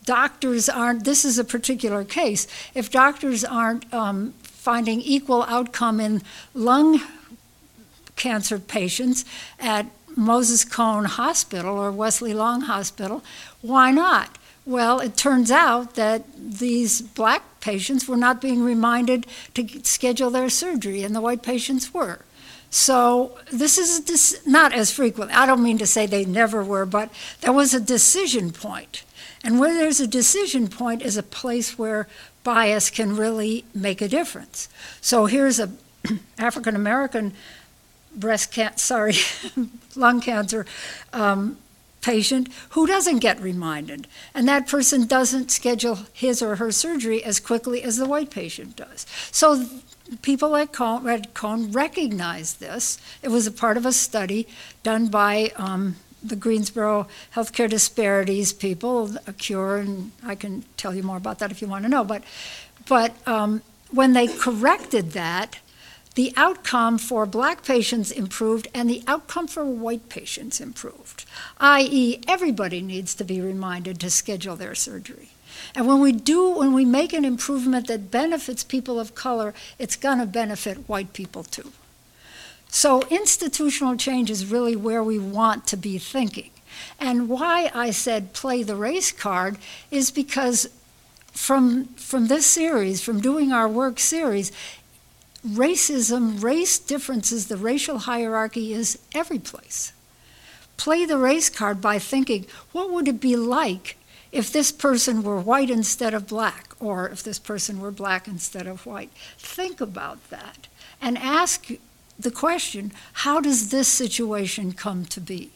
doctors 0.04 0.68
aren't, 0.68 1.04
this 1.04 1.24
is 1.24 1.38
a 1.38 1.44
particular 1.44 2.04
case, 2.04 2.46
if 2.74 2.90
doctors 2.90 3.44
aren't 3.44 3.92
um, 3.92 4.34
finding 4.42 5.00
equal 5.00 5.42
outcome 5.44 6.00
in 6.00 6.22
lung 6.54 7.00
cancer 8.16 8.58
patients 8.58 9.24
at 9.58 9.86
Moses 10.16 10.64
Cone 10.64 11.04
Hospital 11.04 11.76
or 11.76 11.90
Wesley 11.90 12.32
Long 12.32 12.62
Hospital, 12.62 13.22
why 13.60 13.90
not? 13.90 14.38
Well, 14.66 15.00
it 15.00 15.16
turns 15.16 15.50
out 15.50 15.94
that 15.96 16.24
these 16.36 17.02
black 17.02 17.53
patients 17.64 18.06
were 18.06 18.16
not 18.16 18.42
being 18.42 18.62
reminded 18.62 19.26
to 19.54 19.66
schedule 19.84 20.30
their 20.30 20.50
surgery, 20.50 21.02
and 21.02 21.16
the 21.16 21.20
white 21.22 21.42
patients 21.42 21.94
were. 21.94 22.20
So 22.68 23.38
this 23.50 23.78
is 23.78 24.04
this, 24.04 24.46
not 24.46 24.74
as 24.74 24.90
frequent. 24.90 25.34
I 25.34 25.46
don't 25.46 25.62
mean 25.62 25.78
to 25.78 25.86
say 25.86 26.06
they 26.06 26.26
never 26.26 26.62
were, 26.62 26.84
but 26.84 27.08
there 27.40 27.54
was 27.54 27.72
a 27.72 27.80
decision 27.80 28.52
point. 28.52 29.04
And 29.42 29.58
where 29.58 29.72
there's 29.72 29.98
a 29.98 30.06
decision 30.06 30.68
point 30.68 31.00
is 31.00 31.16
a 31.16 31.22
place 31.22 31.78
where 31.78 32.06
bias 32.42 32.90
can 32.90 33.16
really 33.16 33.64
make 33.74 34.02
a 34.02 34.08
difference. 34.08 34.68
So 35.00 35.24
here's 35.24 35.58
a 35.58 35.70
African 36.38 36.76
American 36.76 37.32
breast 38.14 38.52
cancer, 38.52 38.78
sorry, 38.78 39.14
lung 39.96 40.20
cancer 40.20 40.66
um, 41.14 41.56
patient 42.04 42.48
who 42.70 42.86
doesn't 42.86 43.18
get 43.18 43.40
reminded. 43.40 44.06
And 44.34 44.46
that 44.46 44.68
person 44.68 45.06
doesn't 45.06 45.50
schedule 45.50 46.00
his 46.12 46.42
or 46.42 46.56
her 46.56 46.70
surgery 46.70 47.24
as 47.24 47.40
quickly 47.40 47.82
as 47.82 47.96
the 47.96 48.06
white 48.06 48.30
patient 48.30 48.76
does. 48.76 49.06
So 49.32 49.66
people 50.22 50.54
at 50.54 50.78
Red 50.78 51.34
Cone 51.34 51.72
recognized 51.72 52.60
this. 52.60 52.98
It 53.22 53.28
was 53.28 53.46
a 53.46 53.52
part 53.52 53.76
of 53.76 53.86
a 53.86 53.92
study 53.92 54.46
done 54.82 55.08
by 55.08 55.52
um, 55.56 55.96
the 56.22 56.36
Greensboro 56.36 57.08
Healthcare 57.34 57.68
Disparities 57.68 58.52
people, 58.52 59.10
ACCURE, 59.26 59.78
and 59.78 60.12
I 60.22 60.34
can 60.34 60.64
tell 60.76 60.94
you 60.94 61.02
more 61.02 61.16
about 61.16 61.38
that 61.38 61.50
if 61.50 61.62
you 61.62 61.68
want 61.68 61.84
to 61.84 61.88
know. 61.88 62.04
But, 62.04 62.22
but 62.86 63.14
um, 63.26 63.62
when 63.90 64.12
they 64.12 64.26
corrected 64.26 65.12
that, 65.12 65.58
the 66.14 66.32
outcome 66.36 66.98
for 66.98 67.26
black 67.26 67.64
patients 67.64 68.10
improved 68.10 68.68
and 68.72 68.88
the 68.88 69.02
outcome 69.06 69.48
for 69.48 69.64
white 69.64 70.08
patients 70.08 70.60
improved, 70.60 71.24
i.e., 71.58 72.20
everybody 72.28 72.80
needs 72.80 73.14
to 73.14 73.24
be 73.24 73.40
reminded 73.40 73.98
to 74.00 74.10
schedule 74.10 74.56
their 74.56 74.74
surgery. 74.74 75.30
And 75.74 75.86
when 75.86 76.00
we 76.00 76.12
do, 76.12 76.50
when 76.50 76.72
we 76.72 76.84
make 76.84 77.12
an 77.12 77.24
improvement 77.24 77.88
that 77.88 78.10
benefits 78.10 78.62
people 78.62 79.00
of 79.00 79.14
color, 79.14 79.54
it's 79.78 79.96
going 79.96 80.18
to 80.18 80.26
benefit 80.26 80.88
white 80.88 81.12
people 81.12 81.42
too. 81.42 81.72
So 82.68 83.02
institutional 83.02 83.96
change 83.96 84.30
is 84.30 84.46
really 84.46 84.76
where 84.76 85.02
we 85.02 85.18
want 85.18 85.66
to 85.68 85.76
be 85.76 85.98
thinking. 85.98 86.50
And 86.98 87.28
why 87.28 87.70
I 87.74 87.90
said 87.90 88.32
play 88.32 88.62
the 88.62 88.76
race 88.76 89.12
card 89.12 89.58
is 89.90 90.10
because 90.10 90.68
from, 91.32 91.86
from 91.94 92.26
this 92.26 92.46
series, 92.46 93.00
from 93.00 93.20
doing 93.20 93.52
our 93.52 93.68
work 93.68 93.98
series, 93.98 94.50
racism, 95.46 96.42
race 96.42 96.78
differences, 96.78 97.48
the 97.48 97.56
racial 97.56 97.98
hierarchy 97.98 98.72
is 98.72 98.98
every 99.14 99.38
place. 99.38 99.92
Play 100.76 101.04
the 101.04 101.18
race 101.18 101.50
card 101.50 101.80
by 101.80 101.98
thinking, 101.98 102.46
what 102.72 102.90
would 102.90 103.06
it 103.06 103.20
be 103.20 103.36
like 103.36 103.96
if 104.32 104.52
this 104.52 104.72
person 104.72 105.22
were 105.22 105.38
white 105.38 105.70
instead 105.70 106.14
of 106.14 106.26
black, 106.26 106.74
or 106.80 107.08
if 107.08 107.22
this 107.22 107.38
person 107.38 107.80
were 107.80 107.90
black 107.90 108.26
instead 108.26 108.66
of 108.66 108.86
white? 108.86 109.10
Think 109.38 109.80
about 109.80 110.30
that 110.30 110.66
and 111.00 111.18
ask 111.18 111.68
the 112.18 112.30
question, 112.30 112.92
how 113.12 113.40
does 113.40 113.70
this 113.70 113.88
situation 113.88 114.72
come 114.72 115.04
to 115.06 115.20
be? 115.20 115.50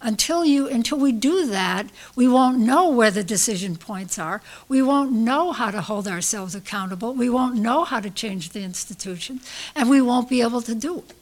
Until 0.00 0.44
you 0.44 0.68
until 0.68 0.98
we 0.98 1.12
do 1.12 1.46
that 1.46 1.86
we 2.14 2.28
won't 2.28 2.58
know 2.58 2.88
where 2.88 3.10
the 3.10 3.24
decision 3.24 3.76
points 3.76 4.18
are. 4.18 4.40
We 4.68 4.82
won't 4.82 5.12
know 5.12 5.52
how 5.52 5.70
to 5.70 5.80
hold 5.80 6.06
ourselves 6.06 6.54
accountable. 6.54 7.14
We 7.14 7.28
won't 7.28 7.56
know 7.56 7.84
how 7.84 8.00
to 8.00 8.10
change 8.10 8.50
the 8.50 8.62
institution 8.62 9.40
and 9.74 9.90
we 9.90 10.00
won't 10.00 10.28
be 10.28 10.42
able 10.42 10.62
to 10.62 10.74
do 10.74 10.98
it. 10.98 11.14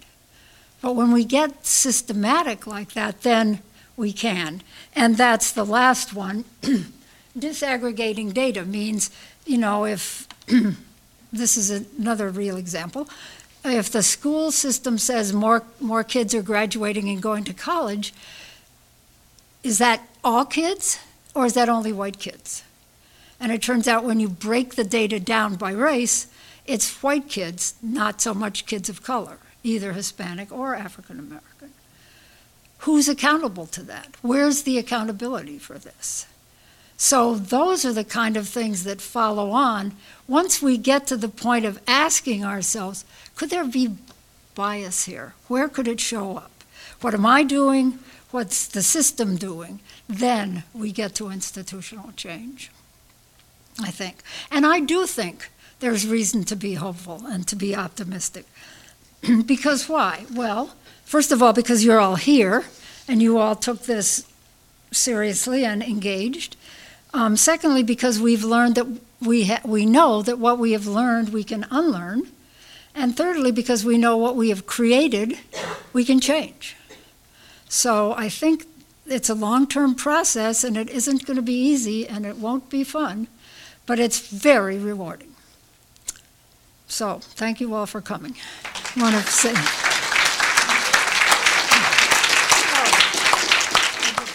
But 0.83 0.95
when 0.95 1.13
we 1.13 1.25
get 1.25 1.65
systematic 1.65 2.67
like 2.67 2.93
that 2.93 3.23
then 3.23 3.61
we 3.97 4.13
can. 4.13 4.63
And 4.95 5.17
that's 5.17 5.53
the 5.53 5.65
last 5.65 6.13
one. 6.13 6.45
Disaggregating 7.39 8.33
data 8.35 8.65
means 8.65 9.11
you 9.47 9.59
know 9.59 9.87
if 9.87 10.29
this 11.33 11.57
is 11.57 11.71
another 11.71 12.29
real 12.29 12.57
example. 12.57 13.09
If 13.65 13.91
the 13.91 14.03
school 14.03 14.53
system 14.53 14.99
says 14.99 15.33
more 15.33 15.65
more 15.81 16.05
kids 16.05 16.35
are 16.35 16.43
graduating 16.43 17.09
and 17.09 17.23
going 17.23 17.45
to 17.45 17.55
college 17.55 18.13
is 19.67 19.79
that 19.79 20.09
all 20.23 20.45
kids 20.45 21.01
or 21.35 21.45
is 21.45 21.55
that 21.55 21.69
only 21.69 21.93
white 21.93 22.21
kids? 22.21 22.63
And 23.41 23.51
it 23.51 23.61
turns 23.61 23.89
out 23.89 24.05
when 24.05 24.21
you 24.21 24.29
break 24.29 24.77
the 24.77 24.85
data 24.85 25.19
down 25.19 25.57
by 25.57 25.73
race, 25.73 26.29
it's 26.67 27.03
white 27.03 27.29
kids, 27.29 27.75
not 27.83 28.21
so 28.21 28.33
much 28.33 28.65
kids 28.65 28.89
of 28.89 29.03
color, 29.03 29.39
either 29.65 29.93
Hispanic 29.93 30.53
or 30.53 30.77
African 30.77 31.19
American. 31.19 31.73
Who's 32.79 33.09
accountable 33.09 33.67
to 33.67 33.83
that? 33.83 34.17
Where's 34.23 34.63
the 34.63 34.79
accountability 34.79 35.59
for 35.59 35.79
this? 35.79 36.27
So, 36.97 37.35
those 37.35 37.85
are 37.85 37.93
the 37.93 38.05
kind 38.05 38.37
of 38.37 38.49
things 38.49 38.85
that 38.85 39.01
follow 39.03 39.51
on 39.51 39.97
once 40.29 40.63
we 40.63 40.79
get 40.79 41.07
to 41.09 41.17
the 41.17 41.29
point 41.29 41.65
of 41.67 41.81
asking 41.87 42.45
ourselves 42.45 43.05
could 43.35 43.51
there 43.51 43.67
be 43.67 43.97
bias 44.55 45.05
here? 45.05 45.35
Where 45.49 45.69
could 45.69 45.89
it 45.89 46.01
show 46.01 46.37
up? 46.37 46.53
What 47.01 47.13
am 47.13 47.27
I 47.27 47.43
doing? 47.43 47.99
What's 48.31 48.67
the 48.67 48.83
system 48.83 49.37
doing, 49.37 49.81
then 50.09 50.65
we 50.75 50.93
get 50.93 51.15
to 51.17 51.31
institutional 51.31 52.13
change, 52.13 52.71
I 53.81 53.91
think. 53.91 54.17
And 54.51 54.67
I 54.67 54.81
do 54.81 55.07
think 55.07 55.51
there's 55.81 56.07
reason 56.07 56.45
to 56.45 56.57
be 56.57 56.75
hopeful 56.75 57.23
and 57.27 57.47
to 57.49 57.57
be 57.57 57.75
optimistic. 57.75 58.47
because 59.47 59.89
why? 59.89 60.27
Well, 60.33 60.75
first 61.05 61.33
of 61.33 61.43
all, 61.43 61.53
because 61.53 61.85
you're 61.85 62.01
all 62.01 62.17
here 62.17 62.65
and 63.09 63.23
you 63.23 63.39
all 63.39 63.55
took 63.55 63.83
this 63.83 64.27
seriously 64.93 65.65
and 65.65 65.83
engaged. 65.83 66.57
Um, 67.13 67.37
secondly, 67.37 67.83
because 67.83 68.21
we've 68.21 68.45
learned 68.45 68.75
that 68.75 68.87
we, 69.21 69.47
ha- 69.47 69.61
we 69.65 69.87
know 69.87 70.23
that 70.23 70.39
what 70.39 70.59
we 70.59 70.73
have 70.73 70.87
learned 70.87 71.31
we 71.31 71.45
can 71.45 71.67
unlearn. 71.71 72.23
And 72.95 73.17
thirdly, 73.17 73.53
because 73.53 73.85
we 73.85 73.99
know 73.99 74.17
what 74.17 74.37
we 74.37 74.49
have 74.49 74.67
created, 74.67 75.39
we 75.93 76.05
can 76.05 76.21
change. 76.21 76.77
So 77.69 78.13
I 78.13 78.29
think 78.29 78.67
it's 79.07 79.29
a 79.29 79.35
long 79.35 79.67
term 79.67 79.95
process 79.95 80.65
and 80.65 80.77
it 80.77 80.91
isn't 80.91 81.27
going 81.27 81.37
to 81.37 81.43
be 81.43 81.55
easy 81.55 82.07
and 82.07 82.27
it 82.27 82.37
won't 82.37 82.71
be 82.71 82.85
fun, 82.85 83.29
but 83.87 83.99
it's 83.99 84.29
very 84.29 84.79
rewarding. 84.79 85.35
So 86.89 87.19
thank 87.21 87.61
you 87.61 87.75
all 87.75 87.87
for 87.87 88.01
coming. 88.01 88.37
I 88.65 89.01
want 89.01 89.15
to 89.15 89.31
say. 89.31 89.55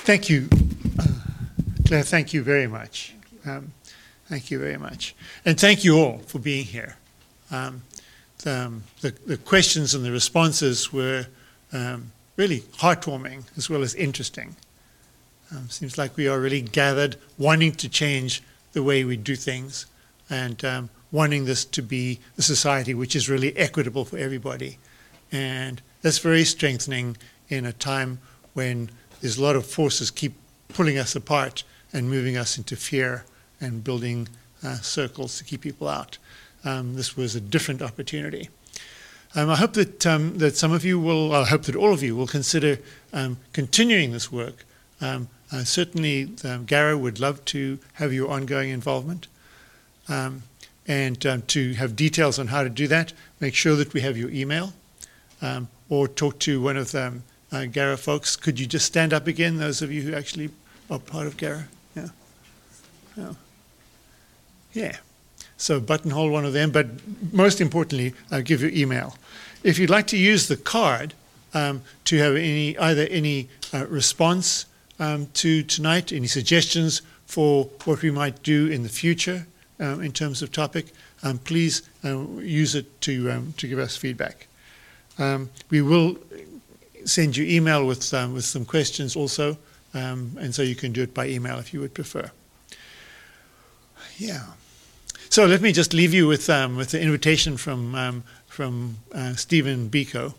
Thank 0.03 0.29
you, 0.29 0.49
Claire. 1.87 2.03
Thank 2.03 2.33
you 2.33 2.43
very 2.43 2.67
much. 2.67 3.13
Um, 3.45 3.71
thank 4.27 4.51
you 4.51 4.59
very 4.59 4.77
much. 4.77 5.15
And 5.45 5.59
thank 5.59 5.83
you 5.83 5.97
all 5.97 6.17
for 6.19 6.39
being 6.39 6.65
here. 6.65 6.97
Um, 7.51 7.83
the, 8.39 8.65
um, 8.65 8.83
the, 9.01 9.11
the, 9.25 9.37
questions 9.37 9.93
and 9.93 10.03
the 10.03 10.11
responses 10.11 10.91
were 10.91 11.27
um, 11.71 12.11
really 12.35 12.61
heartwarming 12.79 13.43
as 13.57 13.69
well 13.69 13.81
as 13.81 13.95
interesting. 13.95 14.55
Um, 15.51 15.69
seems 15.69 15.97
like 15.97 16.15
we 16.15 16.27
are 16.27 16.39
really 16.39 16.61
gathered, 16.61 17.17
wanting 17.37 17.73
to 17.73 17.89
change 17.89 18.41
the 18.73 18.83
way 18.83 19.03
we 19.03 19.17
do 19.17 19.35
things 19.35 19.85
and 20.29 20.63
um, 20.63 20.89
wanting 21.11 21.45
this 21.45 21.65
to 21.65 21.81
be 21.81 22.19
a 22.37 22.41
society 22.41 22.93
which 22.93 23.15
is 23.15 23.29
really 23.29 23.55
equitable 23.57 24.05
for 24.05 24.17
everybody. 24.17 24.79
And 25.31 25.81
that's 26.01 26.19
very 26.19 26.45
strengthening 26.45 27.17
in 27.49 27.65
a 27.65 27.73
time 27.73 28.19
when 28.53 28.89
there's 29.19 29.37
a 29.37 29.43
lot 29.43 29.55
of 29.55 29.65
forces 29.65 30.09
keep 30.09 30.33
pulling 30.69 30.97
us 30.97 31.15
apart 31.15 31.63
and 31.93 32.09
moving 32.09 32.37
us 32.37 32.57
into 32.57 32.75
fear 32.75 33.25
and 33.59 33.83
building 33.83 34.27
uh, 34.63 34.75
circles 34.77 35.37
to 35.37 35.43
keep 35.43 35.61
people 35.61 35.87
out. 35.87 36.17
Um, 36.63 36.95
this 36.95 37.17
was 37.17 37.35
a 37.35 37.41
different 37.41 37.81
opportunity. 37.81 38.49
Um, 39.35 39.49
I 39.49 39.55
hope 39.55 39.73
that, 39.73 40.05
um, 40.05 40.37
that 40.39 40.57
some 40.57 40.71
of 40.71 40.83
you 40.83 40.99
will, 40.99 41.33
I 41.33 41.45
hope 41.45 41.63
that 41.63 41.75
all 41.75 41.93
of 41.93 42.03
you 42.03 42.15
will 42.15 42.27
consider 42.27 42.79
um, 43.13 43.37
continuing 43.53 44.11
this 44.11 44.31
work. 44.31 44.65
Um, 44.99 45.29
uh, 45.51 45.63
certainly, 45.63 46.33
um, 46.43 46.65
Garrow 46.65 46.97
would 46.97 47.19
love 47.19 47.43
to 47.45 47.79
have 47.93 48.13
your 48.13 48.29
ongoing 48.29 48.69
involvement. 48.69 49.27
Um, 50.07 50.43
and 50.87 51.21
to 51.47 51.73
have 51.75 51.95
details 51.95 52.39
on 52.39 52.47
how 52.47 52.63
to 52.63 52.69
do 52.69 52.87
that, 52.87 53.13
make 53.39 53.55
sure 53.55 53.75
that 53.75 53.93
we 53.93 54.01
have 54.01 54.17
your 54.17 54.29
email. 54.31 54.73
um, 55.41 55.67
or 55.89 56.07
talk 56.07 56.39
to 56.39 56.61
one 56.61 56.77
of 56.77 56.91
the 56.91 57.21
uh, 57.51 57.65
GARA 57.65 57.97
folks. 57.97 58.35
Could 58.35 58.59
you 58.59 58.65
just 58.65 58.85
stand 58.85 59.13
up 59.13 59.27
again, 59.27 59.57
those 59.57 59.81
of 59.81 59.91
you 59.91 60.01
who 60.03 60.13
actually 60.13 60.49
are 60.89 60.99
part 60.99 61.27
of 61.27 61.37
GARA? 61.37 61.67
Yeah. 61.95 62.07
Yeah. 63.17 63.33
Yeah. 64.73 64.97
So 65.61 65.79
buttonhole 65.79 66.31
one 66.31 66.43
of 66.43 66.53
them, 66.53 66.71
but 66.71 66.87
most 67.31 67.61
importantly, 67.61 68.15
I'll 68.31 68.41
give 68.41 68.63
you 68.63 68.69
email. 68.69 69.15
If 69.63 69.77
you'd 69.77 69.91
like 69.91 70.07
to 70.07 70.17
use 70.17 70.47
the 70.47 70.57
card 70.57 71.13
um, 71.53 71.83
to 72.05 72.17
have 72.17 72.35
any 72.35 72.75
either 72.79 73.03
any 73.03 73.47
uh, 73.71 73.85
response 73.85 74.65
um, 74.99 75.27
to 75.35 75.61
tonight, 75.61 76.11
any 76.11 76.25
suggestions 76.25 77.03
for 77.27 77.65
what 77.85 78.01
we 78.01 78.09
might 78.09 78.41
do 78.41 78.67
in 78.67 78.81
the 78.81 78.89
future 78.89 79.45
um, 79.79 80.01
in 80.01 80.11
terms 80.11 80.41
of 80.41 80.51
topic, 80.51 80.87
um, 81.21 81.37
please 81.37 81.83
uh, 82.03 82.17
use 82.39 82.73
it 82.73 82.99
to 83.01 83.29
um, 83.29 83.53
to 83.57 83.67
give 83.67 83.77
us 83.77 83.95
feedback. 83.95 84.47
Um, 85.19 85.51
we 85.69 85.83
will 85.83 86.17
send 87.05 87.37
you 87.37 87.45
email 87.45 87.85
with 87.85 88.11
with 88.33 88.45
some 88.45 88.65
questions 88.65 89.15
also, 89.15 89.59
and 89.93 90.55
so 90.55 90.63
you 90.63 90.75
can 90.75 90.91
do 90.91 91.03
it 91.03 91.13
by 91.13 91.27
email 91.27 91.59
if 91.59 91.71
you 91.71 91.81
would 91.81 91.93
prefer. 91.93 92.31
Yeah. 94.17 94.45
So 95.31 95.45
let 95.45 95.61
me 95.61 95.71
just 95.71 95.93
leave 95.93 96.13
you 96.13 96.27
with 96.27 96.49
um, 96.49 96.75
with 96.75 96.91
the 96.91 96.99
invitation 97.01 97.55
from 97.55 97.95
um, 97.95 98.23
from 98.47 98.97
uh, 99.13 99.35
Stephen 99.35 99.89
Biko. 99.89 100.33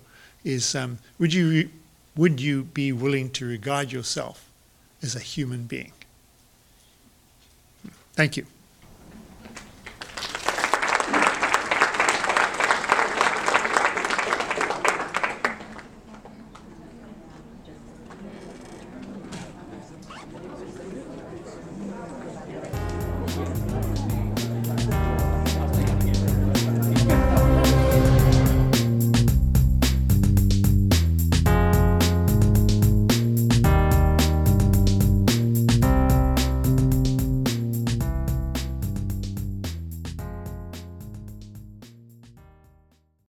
Is 0.44 0.74
um, 0.74 0.98
would 1.18 1.32
you 1.32 1.70
would 2.14 2.42
you 2.42 2.64
be 2.64 2.92
willing 2.92 3.30
to 3.30 3.46
regard 3.46 3.90
yourself 3.90 4.50
as 5.02 5.16
a 5.16 5.18
human 5.18 5.64
being? 5.64 5.92
Thank 8.12 8.36
you. 8.36 8.44